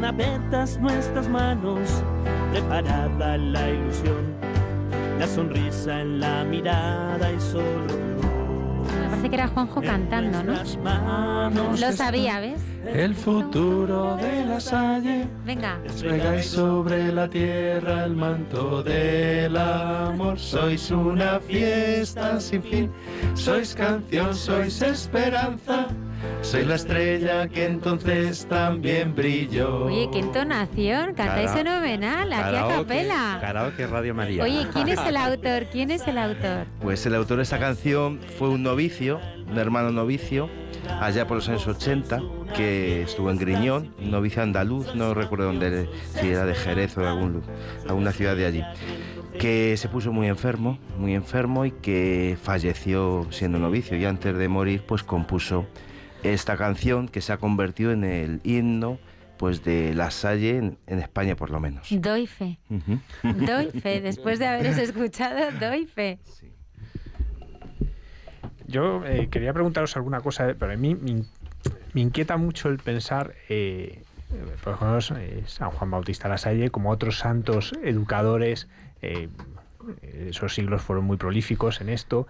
[0.00, 2.02] Abiertas nuestras manos,
[2.50, 4.34] preparada la ilusión,
[5.18, 8.26] la sonrisa en la mirada y solo Dios.
[9.00, 10.54] Me parece que era Juanjo cantando, ¿no?
[10.82, 12.60] manos Lo sabía, ¿ves?
[12.86, 15.28] El futuro de la Salle.
[15.44, 15.78] Venga.
[15.84, 20.38] Desplegáis sobre la tierra el manto del amor.
[20.38, 22.90] Sois una fiesta sin fin.
[23.34, 25.86] Sois canción, sois esperanza.
[26.40, 29.86] Sois la estrella que entonces también brilló.
[29.86, 33.38] Oye, qué entonación, cantáis Cara- fenomenal, aquí a capela.
[33.40, 34.42] Karaoke Radio María.
[34.44, 35.66] Oye, ¿quién es el autor?
[35.70, 36.66] ¿Quién es el autor?
[36.80, 39.20] Pues el autor de esta canción fue un novicio,
[39.50, 40.48] un hermano novicio,
[41.00, 42.20] allá por los años 80,
[42.56, 45.88] que estuvo en Griñón, un novicio andaluz, no recuerdo dónde,
[46.20, 47.42] si era de Jerez o de algún,
[47.88, 48.62] alguna ciudad de allí,
[49.38, 54.48] que se puso muy enfermo, muy enfermo y que falleció siendo novicio y antes de
[54.48, 55.66] morir pues compuso
[56.22, 58.98] esta canción que se ha convertido en el himno
[59.38, 61.88] pues de la Salle en, en España por lo menos.
[61.90, 62.58] Doy fe.
[63.22, 64.00] Doy fe.
[64.00, 66.18] Después de haberos escuchado, doy fe.
[68.66, 71.26] Yo eh, quería preguntaros alguna cosa, pero a mí me, in-
[71.92, 76.90] me inquieta mucho el pensar eh, eh, por ejemplo, eh, San Juan Bautista Lasalle, como
[76.90, 78.68] otros santos educadores,
[79.02, 79.28] eh,
[80.28, 82.26] esos siglos fueron muy prolíficos en esto,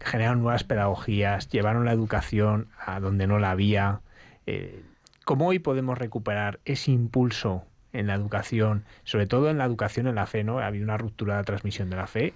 [0.00, 4.00] generaron nuevas pedagogías, llevaron la educación a donde no la había.
[4.46, 4.82] Eh,
[5.24, 10.14] ¿Cómo hoy podemos recuperar ese impulso en la educación, sobre todo en la educación en
[10.14, 10.58] la fe, ¿no?
[10.58, 12.34] Ha habido una ruptura de transmisión de la fe,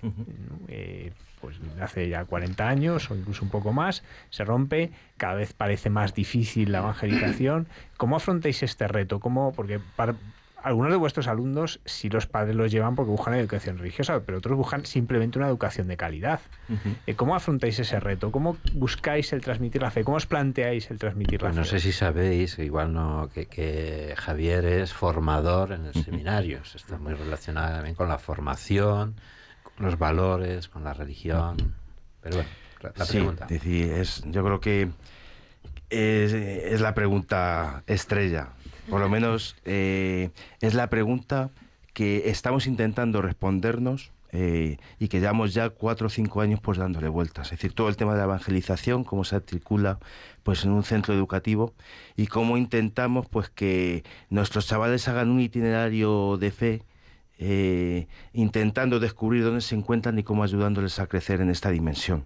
[0.69, 5.53] eh, pues hace ya 40 años o incluso un poco más, se rompe, cada vez
[5.53, 7.69] parece más difícil la evangelización.
[7.97, 9.21] ¿Cómo afrontáis este reto?
[9.21, 9.53] ¿Cómo?
[9.53, 9.81] Porque
[10.65, 14.57] algunos de vuestros alumnos sí los padres los llevan porque buscan educación religiosa, pero otros
[14.57, 16.41] buscan simplemente una educación de calidad.
[17.07, 18.33] Eh, ¿Cómo afrontáis ese reto?
[18.33, 20.03] ¿Cómo buscáis el transmitir la fe?
[20.05, 21.61] ¿Cómo os planteáis el transmitir la Pues fe?
[21.61, 26.61] no sé si sabéis, igual no, que, que Javier es formador en el seminario.
[26.75, 29.15] Está muy relacionado también con la formación,
[29.63, 31.75] con los valores, con la religión.
[32.23, 32.51] Pero bueno,
[32.97, 33.47] la, Sí, pregunta.
[33.51, 34.89] es, yo creo que
[35.91, 38.49] es, es la pregunta estrella.
[38.89, 40.31] Por lo menos eh,
[40.61, 41.51] es la pregunta
[41.93, 47.09] que estamos intentando respondernos eh, y que llevamos ya cuatro o cinco años pues dándole
[47.09, 47.47] vueltas.
[47.47, 50.01] Es decir, todo el tema de la evangelización, cómo se articula
[50.43, 51.73] pues en un centro educativo
[52.17, 56.83] y cómo intentamos pues que nuestros chavales hagan un itinerario de fe
[57.39, 62.25] eh, intentando descubrir dónde se encuentran y cómo ayudándoles a crecer en esta dimensión.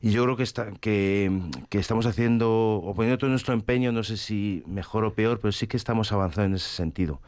[0.00, 1.30] Y yo creo que, está, que,
[1.72, 5.66] estamos haciendo, o poniendo todo nuestro empeño, no sé si mejor o peor, pero sí
[5.66, 7.20] que estamos avanzando en ese sentido.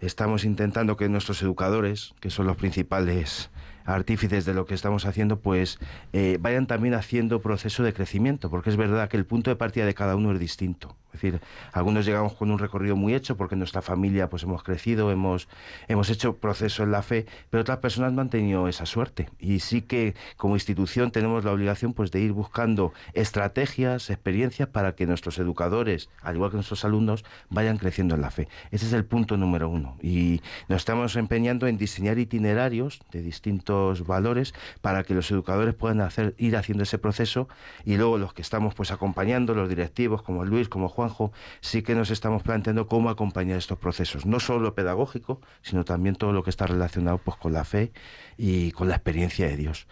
[0.00, 3.50] Estamos intentando que nuestros educadores, que son los principales
[3.84, 5.78] artífices de lo que estamos haciendo, pues
[6.12, 9.86] eh, vayan también haciendo proceso de crecimiento, porque es verdad que el punto de partida
[9.86, 10.96] de cada uno es distinto.
[11.12, 11.40] Es decir,
[11.72, 15.48] algunos llegamos con un recorrido muy hecho porque nuestra familia pues hemos crecido, hemos,
[15.88, 19.28] hemos hecho proceso en la fe, pero otras personas no han tenido esa suerte.
[19.38, 24.94] Y sí que como institución tenemos la obligación pues de ir buscando estrategias, experiencias para
[24.94, 28.48] que nuestros educadores, al igual que nuestros alumnos, vayan creciendo en la fe.
[28.70, 29.96] Ese es el punto número uno.
[30.00, 36.00] Y nos estamos empeñando en diseñar itinerarios de distintos valores para que los educadores puedan
[36.00, 37.48] hacer, ir haciendo ese proceso
[37.84, 41.94] y luego los que estamos pues acompañando, los directivos como Luis, como Juanjo, sí que
[41.94, 46.42] nos estamos planteando cómo acompañar estos procesos, no solo lo pedagógico, sino también todo lo
[46.42, 47.90] que está relacionado pues con la fe
[48.36, 49.86] y con la experiencia de Dios.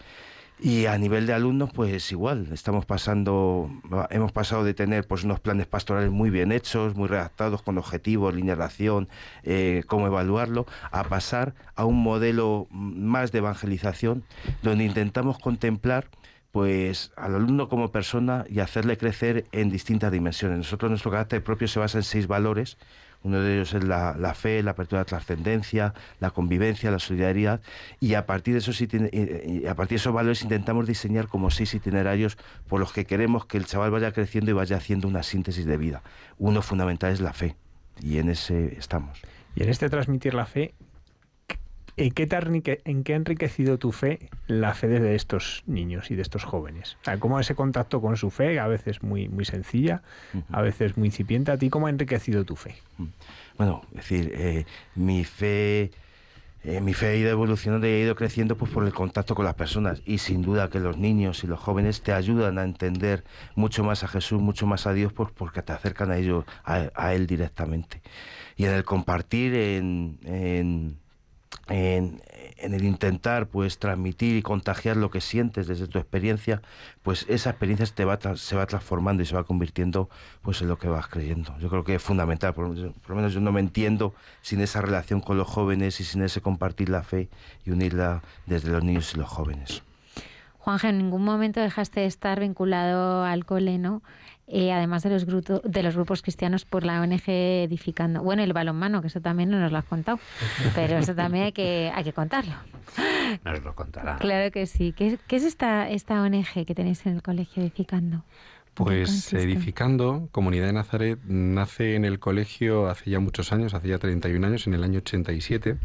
[0.61, 3.71] Y a nivel de alumnos, pues igual, estamos pasando,
[4.11, 8.35] hemos pasado de tener pues unos planes pastorales muy bien hechos, muy redactados, con objetivos,
[8.35, 9.09] línea de acción,
[9.45, 14.25] eh, cómo evaluarlo, a pasar a un modelo más de evangelización,
[14.63, 16.09] donde intentamos contemplar
[16.59, 20.59] pues al alumno como persona y hacerle crecer en distintas dimensiones.
[20.59, 22.79] Nosotros nuestro carácter propio se basa en seis valores.
[23.23, 27.61] Uno de ellos es la, fe, la apertura a la trascendencia, la convivencia, la solidaridad,
[28.01, 28.89] y a partir de esos y-
[29.47, 32.37] y a partir de esos valores intentamos diseñar como seis itinerarios
[32.67, 35.77] por los que queremos que el chaval vaya creciendo y vaya haciendo una síntesis de
[35.77, 36.03] vida.
[36.39, 37.55] Uno fundamental es la fe,
[38.03, 39.21] y en ese estamos.
[39.55, 40.75] Y en este transmitir la fe,
[41.99, 45.63] ¿en qué, te ha enrique- ¿en qué ha enriquecido tu fe la fe de estos
[45.67, 46.97] niños y de estos jóvenes?
[47.03, 50.03] O sea, ¿Cómo ese contacto con su fe, a veces muy, muy sencilla,
[50.51, 52.75] a veces muy incipiente, a ti cómo ha enriquecido tu fe?
[53.57, 54.65] Bueno, es decir, eh,
[54.95, 55.91] mi fe...
[56.65, 59.45] eh, mi fe ha ido evolucionando y ha ido creciendo pues, por el contacto con
[59.45, 63.23] las personas y sin duda que los niños y los jóvenes te ayudan a entender
[63.55, 66.91] mucho más a Jesús, mucho más a Dios pues, porque te acercan a ellos, a,
[66.95, 68.03] a Él directamente.
[68.57, 70.97] Y en el compartir, en, en,
[71.69, 72.21] en-
[72.59, 76.61] el intentar pues transmitir y contagiar lo que sientes desde tu experiencia,
[77.03, 80.09] pues esa experiencia te va se va transformando y se va convirtiendo
[80.43, 81.57] pues en lo que vas creyendo.
[81.59, 84.13] Yo creo que es fundamental, por, por lo menos yo no me entiendo
[84.43, 87.29] sin esa relación con los jóvenes y sin ese compartir la fe
[87.65, 89.83] y unirla desde los niños y los jóvenes.
[90.59, 94.03] Juanja, en ningún momento dejaste de estar vinculado al cole, ¿no?
[94.51, 98.23] Eh, además de los, grupo- de los grupos cristianos por la ONG Edificando.
[98.23, 100.19] Bueno, el balonmano, que eso también no nos lo has contado,
[100.75, 102.55] pero eso también hay que, hay que contarlo.
[103.45, 104.17] Nos lo contará.
[104.17, 104.95] Claro que sí.
[104.97, 108.25] ¿Qué, qué es esta, esta ONG que tenéis en el colegio Edificando?
[108.73, 109.33] Pues?
[109.33, 114.47] Edificando, Comunidad de Nazaret, nace en el colegio hace ya muchos años, hace ya 31
[114.47, 115.77] años, en el año 87,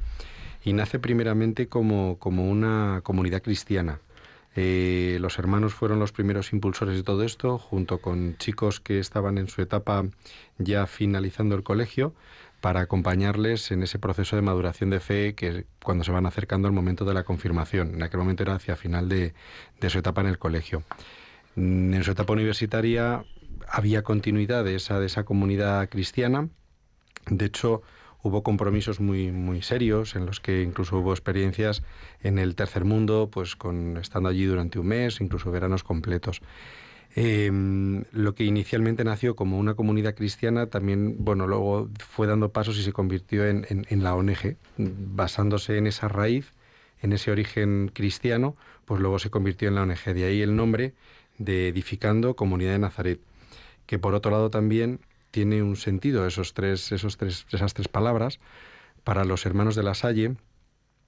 [0.63, 3.99] y nace primeramente como, como una comunidad cristiana.
[4.55, 9.37] Eh, los hermanos fueron los primeros impulsores de todo esto, junto con chicos que estaban
[9.37, 10.05] en su etapa
[10.57, 12.13] ya finalizando el colegio,
[12.61, 16.73] para acompañarles en ese proceso de maduración de fe que cuando se van acercando al
[16.73, 17.95] momento de la confirmación.
[17.95, 19.33] En aquel momento era hacia final de,
[19.89, 20.83] su etapa en el colegio.
[21.55, 23.25] Mm, En su etapa universitaria
[23.67, 26.47] había continuidad de esa comunidad cristiana.
[27.27, 27.81] De hecho,
[28.23, 31.83] hubo compromisos muy, muy serios en los que incluso hubo experiencias
[32.21, 36.41] en el tercer mundo, pues con estando allí durante un mes, incluso veranos completos.
[37.15, 37.51] Eh,
[38.11, 42.83] lo que inicialmente nació como una comunidad cristiana también, bueno, luego fue dando pasos y
[42.83, 46.53] se convirtió en, en- en la ONG, basándose en esa raíz,
[47.01, 48.55] en ese origen cristiano,
[48.85, 50.13] pues luego se convirtió en la ONG.
[50.15, 50.93] De ahí el nombre
[51.37, 53.19] de Edificando Comunidad de Nazaret,
[53.85, 54.99] que por otro lado también
[55.33, 58.39] tiene un sentido, esos tres, esos tres, esas tres palabras,
[59.03, 60.35] para los hermanos de la Salle,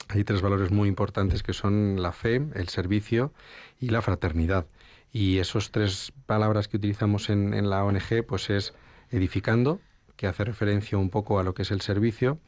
[0.07, 3.33] hay tres valores muy importantes que son la fe, el servicio
[3.79, 4.65] y la fraternidad.
[5.11, 8.73] Y esos tres palabras que utilizamos en, en la ONG, pues es
[9.11, 9.79] edificando,
[10.15, 12.39] que hace referencia un poco a lo que es el servicio,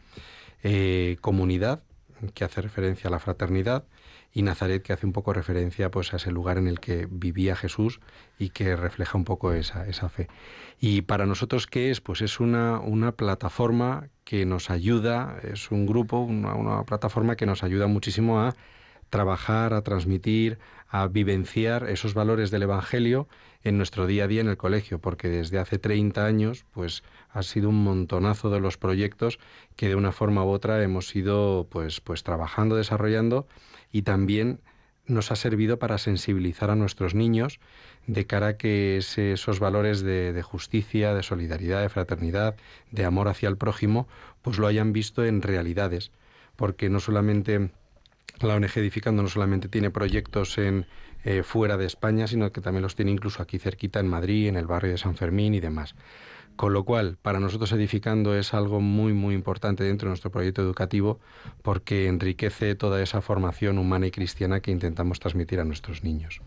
[0.64, 1.84] eh, comunidad,
[2.34, 3.86] que hace referencia a la fraternidad,
[4.34, 7.56] y Nazaret, que hace un poco referencia pues, a ese lugar en el que vivía
[7.56, 8.00] Jesús
[8.38, 10.28] y que refleja un poco esa, esa fe.
[10.80, 12.02] Y para nosotros, ¿qué es?
[12.02, 17.46] Pues es una, una plataforma que nos ayuda, es un grupo, una, una plataforma que
[17.46, 18.56] nos ayuda muchísimo a
[19.10, 20.60] trabajar, a transmitir,
[20.90, 23.28] a vivenciar esos valores del Evangelio
[23.64, 27.44] en nuestro día a día en el colegio, porque desde hace 30 años, pues ha
[27.44, 29.40] sido un montonazo de los proyectos
[29.76, 33.48] que de una forma u otra hemos ido pues, pues trabajando, desarrollando
[33.92, 34.60] y también
[35.06, 37.60] nos ha servido para sensibilizar a nuestros niños
[38.08, 42.56] de cara a que esos valores de, de justicia, de solidaridad, de fraternidad,
[42.92, 44.08] de amor hacia el prójimo,
[44.42, 46.12] pues lo hayan visto en realidades,
[46.56, 47.70] porque no solamente
[48.42, 50.86] la ONG Edificando no solamente tiene proyectos en
[51.24, 54.56] eh, fuera de España, sino que también los tiene incluso aquí cerquita en Madrid, en
[54.56, 55.96] el barrio de San Fermín y demás.
[56.58, 60.64] Con lo cual, para nosotros Edificando es algo muy, muy importante dentro de nuestro proyecto
[60.64, 61.20] educativo
[61.62, 66.42] porque enriquece toda esa formación humana y cristiana que intentamos transmitir a nuestros niños.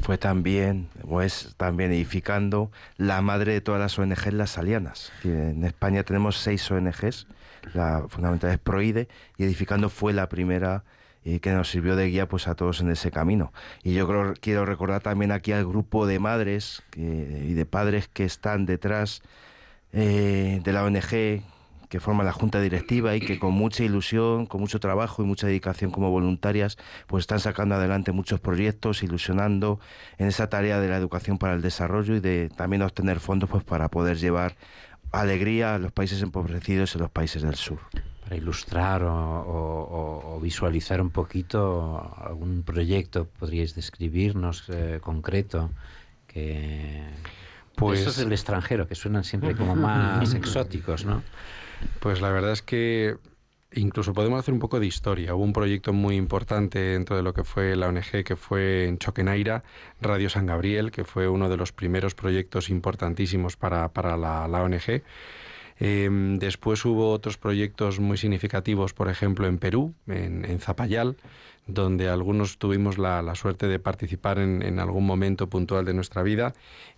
[0.00, 5.12] Fue también, o es también edificando la madre de todas las ONGs, las salianas.
[5.22, 7.26] Que En España tenemos seis ONGs,
[7.74, 10.84] la fundamental es Proide, y edificando fue la primera
[11.24, 13.52] eh, que nos sirvió de guía pues a todos en ese camino.
[13.82, 18.24] Y yo creo, quiero recordar también aquí al grupo de madres y de padres que
[18.24, 19.22] están detrás
[19.92, 21.42] eh, de la ONG
[21.88, 25.48] que forman la junta directiva y que con mucha ilusión, con mucho trabajo y mucha
[25.48, 26.78] dedicación como voluntarias,
[27.08, 29.80] pues están sacando adelante muchos proyectos, ilusionando
[30.16, 33.64] en esa tarea de la educación para el desarrollo y de también obtener fondos pues
[33.64, 34.54] para poder llevar
[35.10, 37.80] alegría a los países empobrecidos y a los países del sur.
[38.30, 45.70] Para ilustrar o, o- o- o visualizar un poquito algún proyecto, podríais describirnos eh, concreto
[46.28, 47.02] que...
[47.74, 51.24] Pues- Estos del extranjero, que suenan siempre como más exóticos, ¿no?
[51.98, 53.16] Pues la verdad es que
[53.74, 55.34] incluso podemos hacer un poco de historia.
[55.34, 58.98] Hubo un proyecto muy importante dentro de lo que fue la ONG, que fue en
[58.98, 59.64] Choquenaira,
[60.00, 64.62] Radio San Gabriel, que fue uno de los primeros proyectos importantísimos para, para la, la
[64.62, 65.02] ONG.
[65.80, 66.08] Eh,
[66.38, 71.16] después hubo otros proyectos muy significativos, por ejemplo, en Perú, en, en Zapayal,
[71.74, 76.52] donde algunos tuvimos la, suerte de participar en, algún momento puntual de nuestra vida.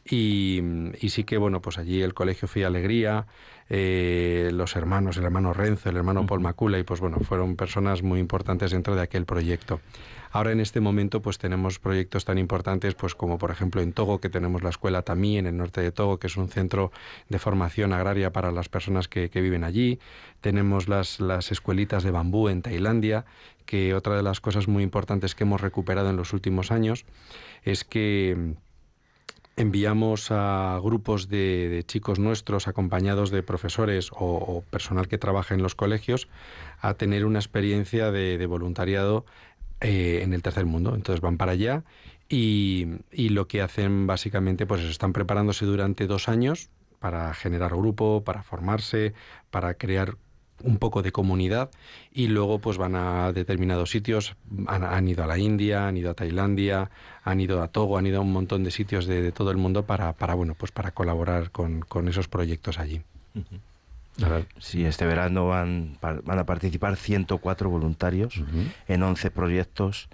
[0.05, 0.61] Y,
[1.09, 3.27] sí que, bueno, pues allí el Colegio y Alegría,
[3.75, 8.03] eh, los hermanos, el hermano Renzo, el hermano Paul Macula, y pues bueno, fueron personas
[8.03, 9.81] muy importantes dentro de aquel proyecto.
[10.31, 14.21] Ahora en este momento pues tenemos proyectos tan importantes pues como por ejemplo en Togo
[14.21, 16.93] que tenemos la escuela Tamí en el norte de Togo que es un centro
[17.31, 19.99] de formación agraria para las personas que, que viven allí.
[20.43, 23.25] Tenemos las, las escuelitas de bambú en Tailandia
[23.65, 27.07] que otra de las cosas muy importantes que hemos recuperado en los últimos años
[27.63, 28.55] es que
[29.57, 35.75] enviamos a grupos de, chicos nuestros acompañados de profesores o, personal que trabaja en los
[35.75, 36.29] colegios
[36.81, 39.25] a tener una experiencia de, de voluntariado
[39.81, 40.95] eh, en el tercer mundo.
[40.95, 41.85] Entonces van para allá
[42.29, 48.23] y, y lo que hacen básicamente pues están preparándose durante dos años para generar grupo,
[48.25, 49.13] para formarse,
[49.51, 50.17] para crear
[50.63, 51.71] un poco de comunidad
[52.13, 56.11] y luego pues van a determinados sitios, han, han ido a la India, han ido
[56.11, 56.91] a Tailandia,
[57.25, 59.57] han ido a Togo, han ido a un montón de sitios de, de todo el
[59.57, 63.03] mundo para, para bueno pues para colaborar con, con esos proyectos allí.
[64.59, 68.43] Sí, este verano van, van a participar 104 voluntarios
[68.87, 70.09] en 11 proyectos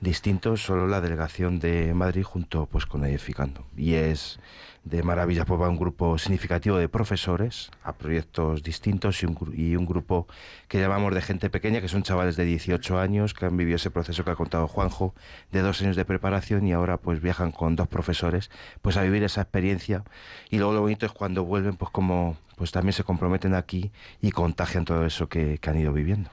[0.00, 3.64] distintos, solo la delegación de Madrid junto pues con Edificando.
[3.76, 4.40] Y es
[4.84, 10.26] de maravilla, pues va un grupo significativo de profesores a proyectos distintos y un, grupo
[10.68, 13.90] que llamamos de gente pequeña, que son chavales de 18 años que han vivido ese
[13.90, 15.14] proceso que ha contado Juanjo,
[15.52, 18.50] de dos años de preparación y ahora pues viajan con dos profesores
[18.80, 20.02] pues a vivir esa experiencia
[20.50, 24.30] y luego lo bonito es cuando vuelven pues como pues también se comprometen aquí y
[24.30, 26.30] contagian todo eso que, han ido viviendo.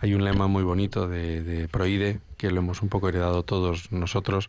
[0.00, 4.48] Hay un lema muy bonito de Proide, que lo hemos un poco heredado todos nosotros,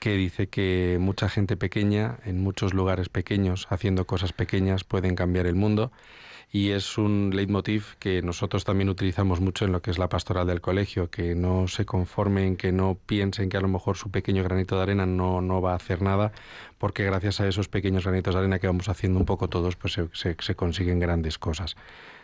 [0.00, 5.46] que dice que mucha gente pequeña, en muchos lugares pequeños, haciendo cosas pequeñas, pueden cambiar
[5.46, 5.92] el mundo.
[6.50, 10.46] Y es un leitmotiv que nosotros también utilizamos mucho en lo que es la pastoral
[10.46, 14.42] del colegio, que no se conformen, que no piensen que a lo mejor su pequeño
[14.44, 16.32] granito de arena no, no va a hacer nada,
[16.78, 19.92] porque gracias a esos pequeños granitos de arena que vamos haciendo un poco todos, pues
[19.92, 21.76] se, se- se consiguen grandes cosas.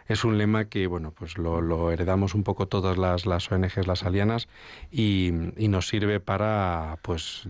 [0.07, 3.87] Es un lema que, bueno, pues lo, lo heredamos un poco todas las, las ONGs,
[3.87, 4.49] las alianas,
[4.93, 7.49] y, y nos sirve para, pues,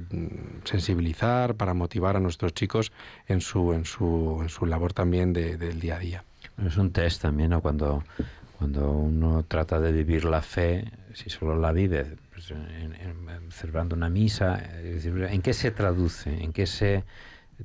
[0.64, 2.92] sensibilizar, para motivar a nuestros chicos
[3.28, 6.24] en su, en su, en su labor también de- del día a día.
[6.64, 7.60] Es un test también, ¿no?
[7.60, 8.04] Cuando,
[8.58, 13.96] cuando uno trata de vivir la fe, si solo la vive pues, en- en- celebrando
[13.96, 16.42] una misa, ¿en qué se traduce?
[16.42, 17.04] ¿En qué se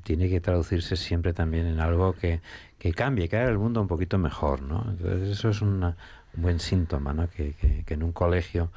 [0.04, 2.42] tiene que traducirse siempre también en algo que,
[2.80, 4.86] que cambie, que haga el mundo un poquito mejor, ¿no?
[4.90, 5.96] Entonces eso es una-
[6.36, 7.30] un buen síntoma, ¿no?
[7.30, 8.72] Que, que- que en un colegio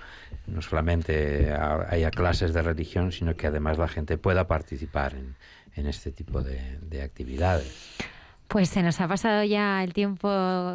[0.46, 5.36] no solamente ha- haya clases de religión, sino que además la gente pueda participar en,
[5.76, 7.96] en este tipo de, de actividades.
[8.52, 10.28] Pues se nos ha pasado ya el tiempo,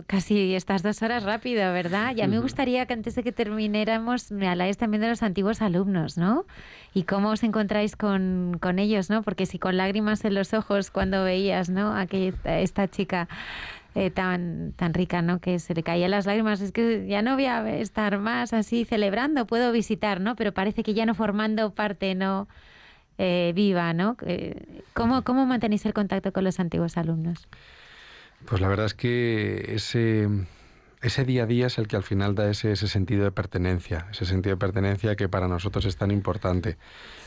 [0.08, 2.16] casi estas dos horas rápido, ¿verdad?
[2.16, 5.22] Y a mí me gustaría que antes de que termináramos me habláis también de los
[5.22, 6.48] antiguos alumnos, ¿no?
[6.96, 9.22] Y cómo os encontráis con, con ellos, ¿no?
[9.22, 11.96] Porque si con lágrimas en los ojos cuando veías, ¿no?
[11.96, 13.28] A que esta chica
[13.94, 15.40] eh, tan, tan rica, ¿no?
[15.40, 18.86] Que se le caían las lágrimas, es que ya no voy a estar más así
[18.86, 20.36] celebrando, puedo visitar, ¿no?
[20.36, 22.48] Pero parece que ya no formando parte, ¿no?
[23.18, 24.16] Eh, viva, ¿no?
[24.26, 27.48] Eh, ¿Cómo, ¿Cómo mantenéis el contacto con los antiguos alumnos?
[28.46, 30.28] Pues la verdad es que ese,
[31.02, 34.08] ese día a día es el que al final da ese, ese sentido de pertenencia,
[34.12, 36.78] ese sentido de pertenencia que para nosotros es tan importante.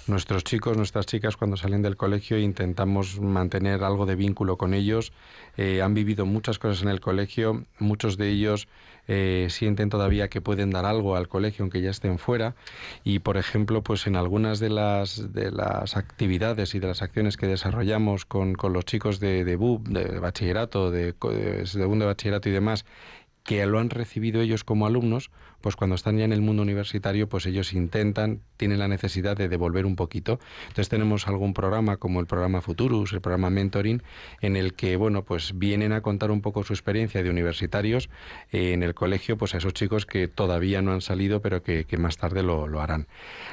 [0.07, 5.13] Nuestros chicos, nuestras chicas, cuando salen del colegio intentamos mantener algo de vínculo con ellos.
[5.57, 8.69] Eh, han vivido muchas cosas en el colegio, muchos de ellos
[9.13, 12.55] eh, sienten todavía que pueden dar algo al colegio aunque ya estén fuera.
[13.03, 17.37] Y por ejemplo pues en algunas de las de las actividades y de las acciones
[17.37, 22.11] que desarrollamos con, con los chicos de, de BUP, de bachillerato, de, de segundo de
[22.13, 22.85] bachillerato y demás
[23.43, 25.31] que lo han recibido ellos como alumnos,
[25.61, 29.49] pues cuando están ya en el mundo universitario, pues ellos intentan, tienen la necesidad de
[29.49, 30.39] devolver un poquito.
[30.69, 34.03] Entonces tenemos algún programa como el programa Futurus, el programa Mentoring,
[34.41, 38.09] en el que, bueno, pues vienen a contar un poco su experiencia de universitarios
[38.53, 41.87] eh, en el colegio, pues a esos chicos que todavía no han salido, pero que,
[41.99, 43.09] más tarde lo, lo harán.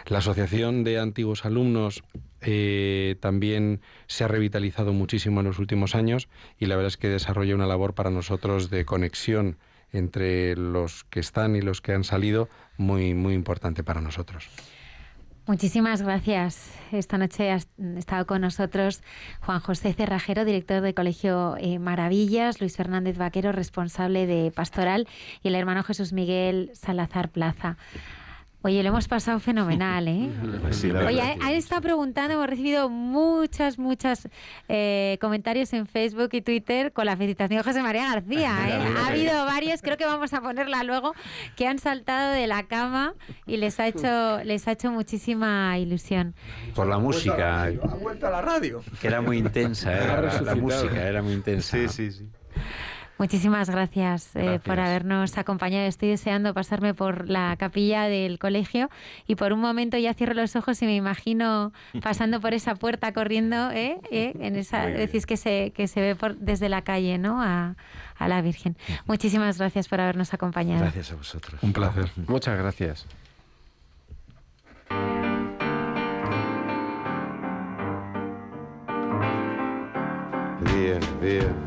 [0.06, 2.04] La Asociación de Antiguos Alumnos
[2.42, 6.30] eh, también se ha revitalizado muchísimo en los últimos años
[6.60, 9.58] y la verdad es que desarrolla una labor para nosotros de conexión
[9.92, 14.50] entre los que están y los que han salido muy muy importante para nosotros.
[15.48, 16.70] Muchísimas gracias.
[16.92, 17.60] Esta noche ha
[17.98, 19.02] estado con nosotros
[19.40, 25.08] Juan José Cerrajero, director de Colegio eh, Maravillas, Luis Fernández Vaquero, responsable de Pastoral,
[25.42, 27.78] y el hermano Jesús Miguel Salazar Plaza.
[28.64, 30.30] Oye, lo hemos pasado fenomenal, ¿eh?
[30.62, 34.28] Pues sí, la Oye, verdad han estado preguntando, hemos recibido muchas, muchas
[34.68, 38.56] eh, comentarios en Facebook y Twitter con la felicitación de José María García.
[38.68, 38.94] ¿eh?
[38.98, 41.14] Ha habido varios, creo que vamos a ponerla luego,
[41.56, 43.14] que han saltado de la cama
[43.46, 46.34] y les ha hecho, les ha hecho muchísima ilusión.
[46.76, 47.70] Por la música, Ha
[48.02, 48.82] vuelto a la radio.
[49.00, 50.08] que era muy intensa, ¿eh?
[50.08, 51.78] La, la música era muy intensa.
[51.78, 52.28] Sí, sí, sí.
[53.18, 55.88] Muchísimas gracias, eh, por habernos acompañado.
[55.88, 58.90] Estoy deseando pasarme por la capilla del colegio
[59.26, 61.74] y por un momento ya cierro los ojos y me imagino
[62.04, 63.98] pasando por esa puerta corriendo, ¿eh?
[64.12, 64.34] ¿Eh?
[64.40, 65.00] En esa, bien.
[65.00, 67.42] decís que se, que se ve por, desde la calle, ¿no?
[67.42, 67.76] A,
[68.18, 68.78] a la Virgen.
[69.06, 70.82] Muchísimas gracias por habernos acompañado.
[70.82, 71.62] Gracias a vosotros.
[71.64, 72.12] Un placer.
[72.28, 73.06] Muchas gracias.
[80.74, 81.67] Vieni, via,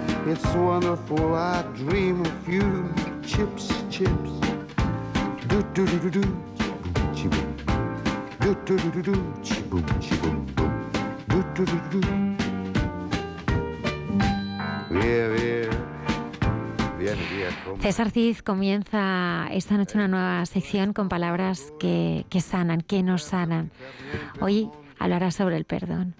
[0.27, 1.35] it's wonderful.
[1.35, 2.93] I dream of you,
[3.23, 4.41] chips, chips.
[17.81, 23.23] César Cid comienza esta noche una nueva sección con palabras que, que sanan, que nos
[23.23, 23.71] sanan.
[24.39, 24.69] Hoy
[24.99, 26.15] hablará sobre el perdón.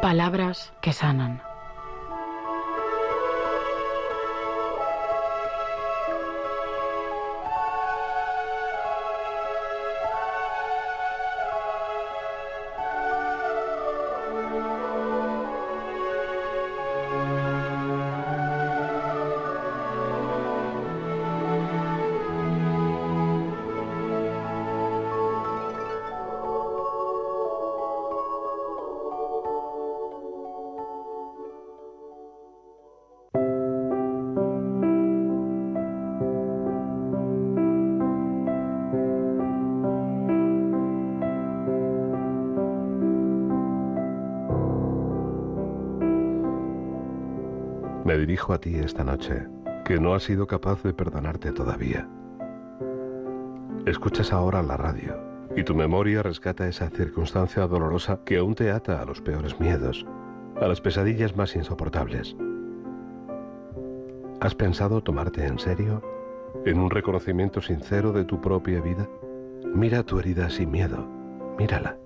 [0.00, 1.47] Palabras que sanan.
[48.08, 49.46] Me dirijo a ti esta noche,
[49.84, 52.08] que no has sido capaz de perdonarte todavía.
[53.84, 55.14] Escuchas ahora la radio,
[55.54, 60.06] y tu memoria rescata esa circunstancia dolorosa que aún te ata a los peores miedos,
[60.58, 62.34] a las pesadillas más insoportables.
[64.40, 66.00] ¿Has pensado tomarte en serio?
[66.64, 69.06] ¿En un reconocimiento sincero de tu propia vida?
[69.74, 71.06] Mira tu herida sin miedo,
[71.58, 71.98] mírala.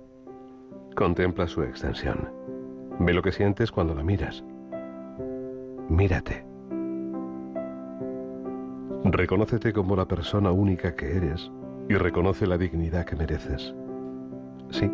[0.96, 2.28] Contempla su extensión.
[2.98, 4.42] Ve lo que sientes cuando la miras.
[5.93, 6.43] Mírate.
[9.05, 11.52] Reconócete como la persona única que eres
[11.86, 13.74] y reconoce la dignidad que mereces.
[14.70, 14.90] Sí,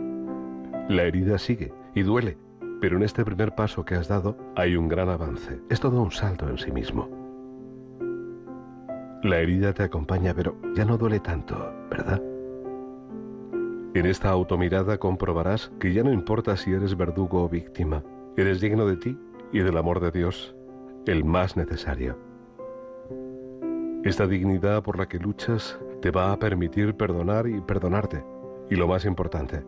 [0.89, 2.37] la herida sigue y duele,
[2.81, 5.61] pero en este primer paso que has dado hay un gran avance.
[5.70, 7.09] Es todo un salto en sí mismo.
[9.23, 11.55] La herida te acompaña, pero ya no duele tanto,
[11.93, 12.20] ¿verdad?
[13.95, 18.03] En esta automirada comprobarás que ya no importa si eres verdugo o víctima,
[18.37, 19.16] eres digno de ti
[19.53, 20.57] y del amor de Dios,
[21.07, 22.16] el más necesario.
[24.05, 28.25] Esta dignidad por la que luchas te va a permitir perdonar y perdonarte,
[28.70, 29.65] y lo más importante,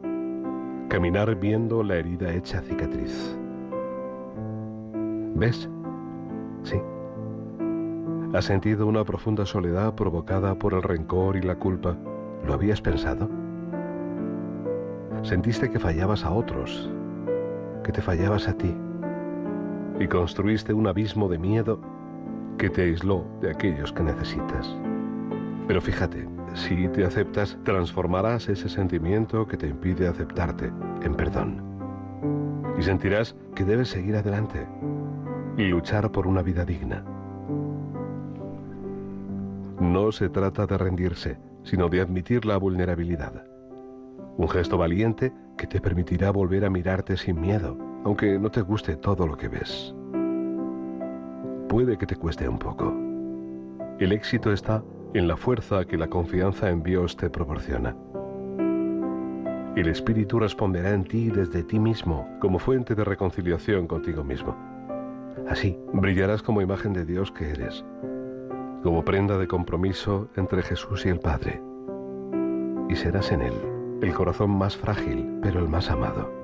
[0.88, 3.36] caminar viendo la herida hecha cicatriz.
[5.34, 5.68] ¿Ves?
[6.62, 6.80] Sí.
[8.32, 11.96] ¿Has sentido una profunda soledad provocada por el rencor y la culpa?
[12.46, 13.28] ¿Lo habías pensado?
[15.22, 16.90] Sentiste que fallabas a otros,
[17.82, 18.74] que te fallabas a ti,
[20.00, 21.78] y construiste un abismo de miedo
[22.58, 24.74] que te aisló de aquellos que necesitas.
[25.68, 30.72] Pero fíjate, si te aceptas, transformarás ese sentimiento que te impide aceptarte
[31.02, 31.62] en perdón.
[32.78, 34.66] Y sentirás que debes seguir adelante
[35.56, 37.04] y luchar por una vida digna.
[39.80, 43.44] No se trata de rendirse, sino de admitir la vulnerabilidad.
[44.38, 48.96] Un gesto valiente que te permitirá volver a mirarte sin miedo, aunque no te guste
[48.96, 49.94] todo lo que ves.
[51.68, 52.92] Puede que te cueste un poco.
[53.98, 54.82] El éxito está
[55.14, 57.94] en la fuerza que la confianza en Dios te proporciona.
[59.76, 64.56] El Espíritu responderá en ti desde ti mismo como fuente de reconciliación contigo mismo.
[65.48, 67.84] Así, brillarás como imagen de Dios que eres,
[68.82, 71.62] como prenda de compromiso entre Jesús y el Padre.
[72.88, 73.54] Y serás en Él
[74.02, 76.39] el corazón más frágil, pero el más amado.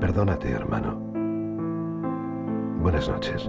[0.00, 0.96] Perdónate, hermano.
[2.80, 3.48] Buenas noches.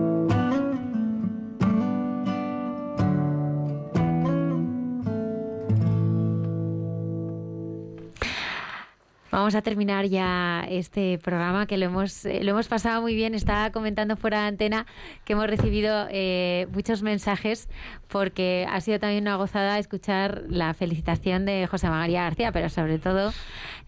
[9.41, 13.33] Vamos a terminar ya este programa que lo hemos, eh, lo hemos pasado muy bien.
[13.33, 14.85] Estaba comentando fuera de antena
[15.25, 17.67] que hemos recibido eh, muchos mensajes
[18.07, 22.99] porque ha sido también una gozada escuchar la felicitación de José María García, pero sobre
[22.99, 23.33] todo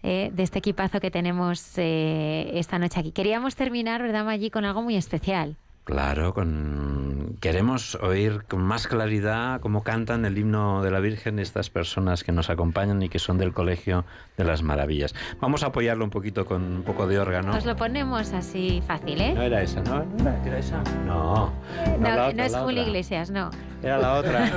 [0.02, 3.12] eh, de este equipazo que tenemos eh, esta noche aquí.
[3.12, 5.56] Queríamos terminar, ¿verdad, Maggi, con algo muy especial?
[5.84, 7.36] Claro, con...
[7.42, 12.32] queremos oír con más claridad cómo cantan el himno de la Virgen estas personas que
[12.32, 14.06] nos acompañan y que son del Colegio
[14.38, 15.14] de las Maravillas.
[15.42, 17.54] Vamos a apoyarlo un poquito con un poco de órgano.
[17.54, 19.34] Os lo ponemos así fácil, ¿eh?
[19.34, 20.06] No era esa, ¿no?
[20.06, 20.82] ¿No era, esa?
[21.04, 21.52] No.
[21.98, 22.82] No, la otra, no es Julio.
[22.82, 23.50] Iglesias, no.
[23.82, 24.50] Era la otra.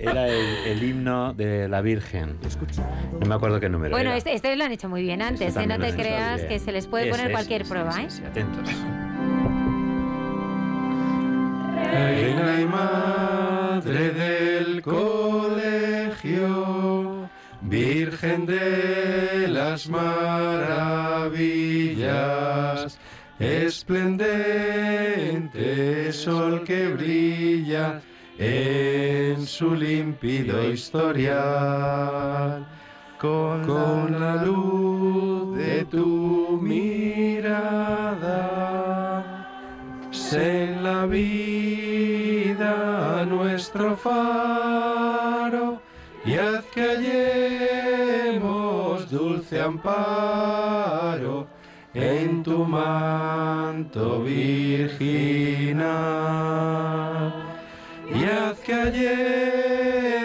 [0.00, 2.36] Era el, el himno de la Virgen.
[3.20, 4.18] No me acuerdo qué número Bueno, era.
[4.18, 5.66] este, este lo han hecho muy bien antes, ¿eh?
[5.68, 6.48] no te creas bien.
[6.48, 8.06] que se les puede Ese, poner cualquier ese, prueba, ¿eh?
[8.06, 8.68] ese, atentos.
[11.90, 16.48] Reina y madre del colegio,
[17.62, 20.98] Virgen de las maravillas,
[23.38, 24.92] esplendente
[26.12, 28.00] sol que brilla
[28.38, 32.66] en su límpido historial.
[33.18, 38.22] Con, la luz de tu mirada,
[40.34, 45.80] en la vida nuestro faro
[46.24, 51.46] y haz que hallemos dulce amparo
[51.94, 55.82] en tu manto virginal.
[58.14, 58.72] Y haz que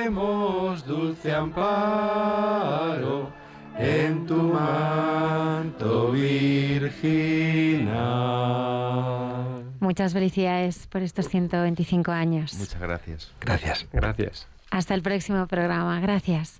[0.08, 3.30] hallemos dulce amparo
[3.78, 8.17] en tu manto virginal.
[9.88, 12.56] Muchas felicidades por estos 125 años.
[12.56, 13.32] Muchas gracias.
[13.40, 13.86] Gracias.
[13.94, 14.48] Gracias.
[14.70, 16.02] Hasta el próximo programa.
[16.02, 16.60] Gracias.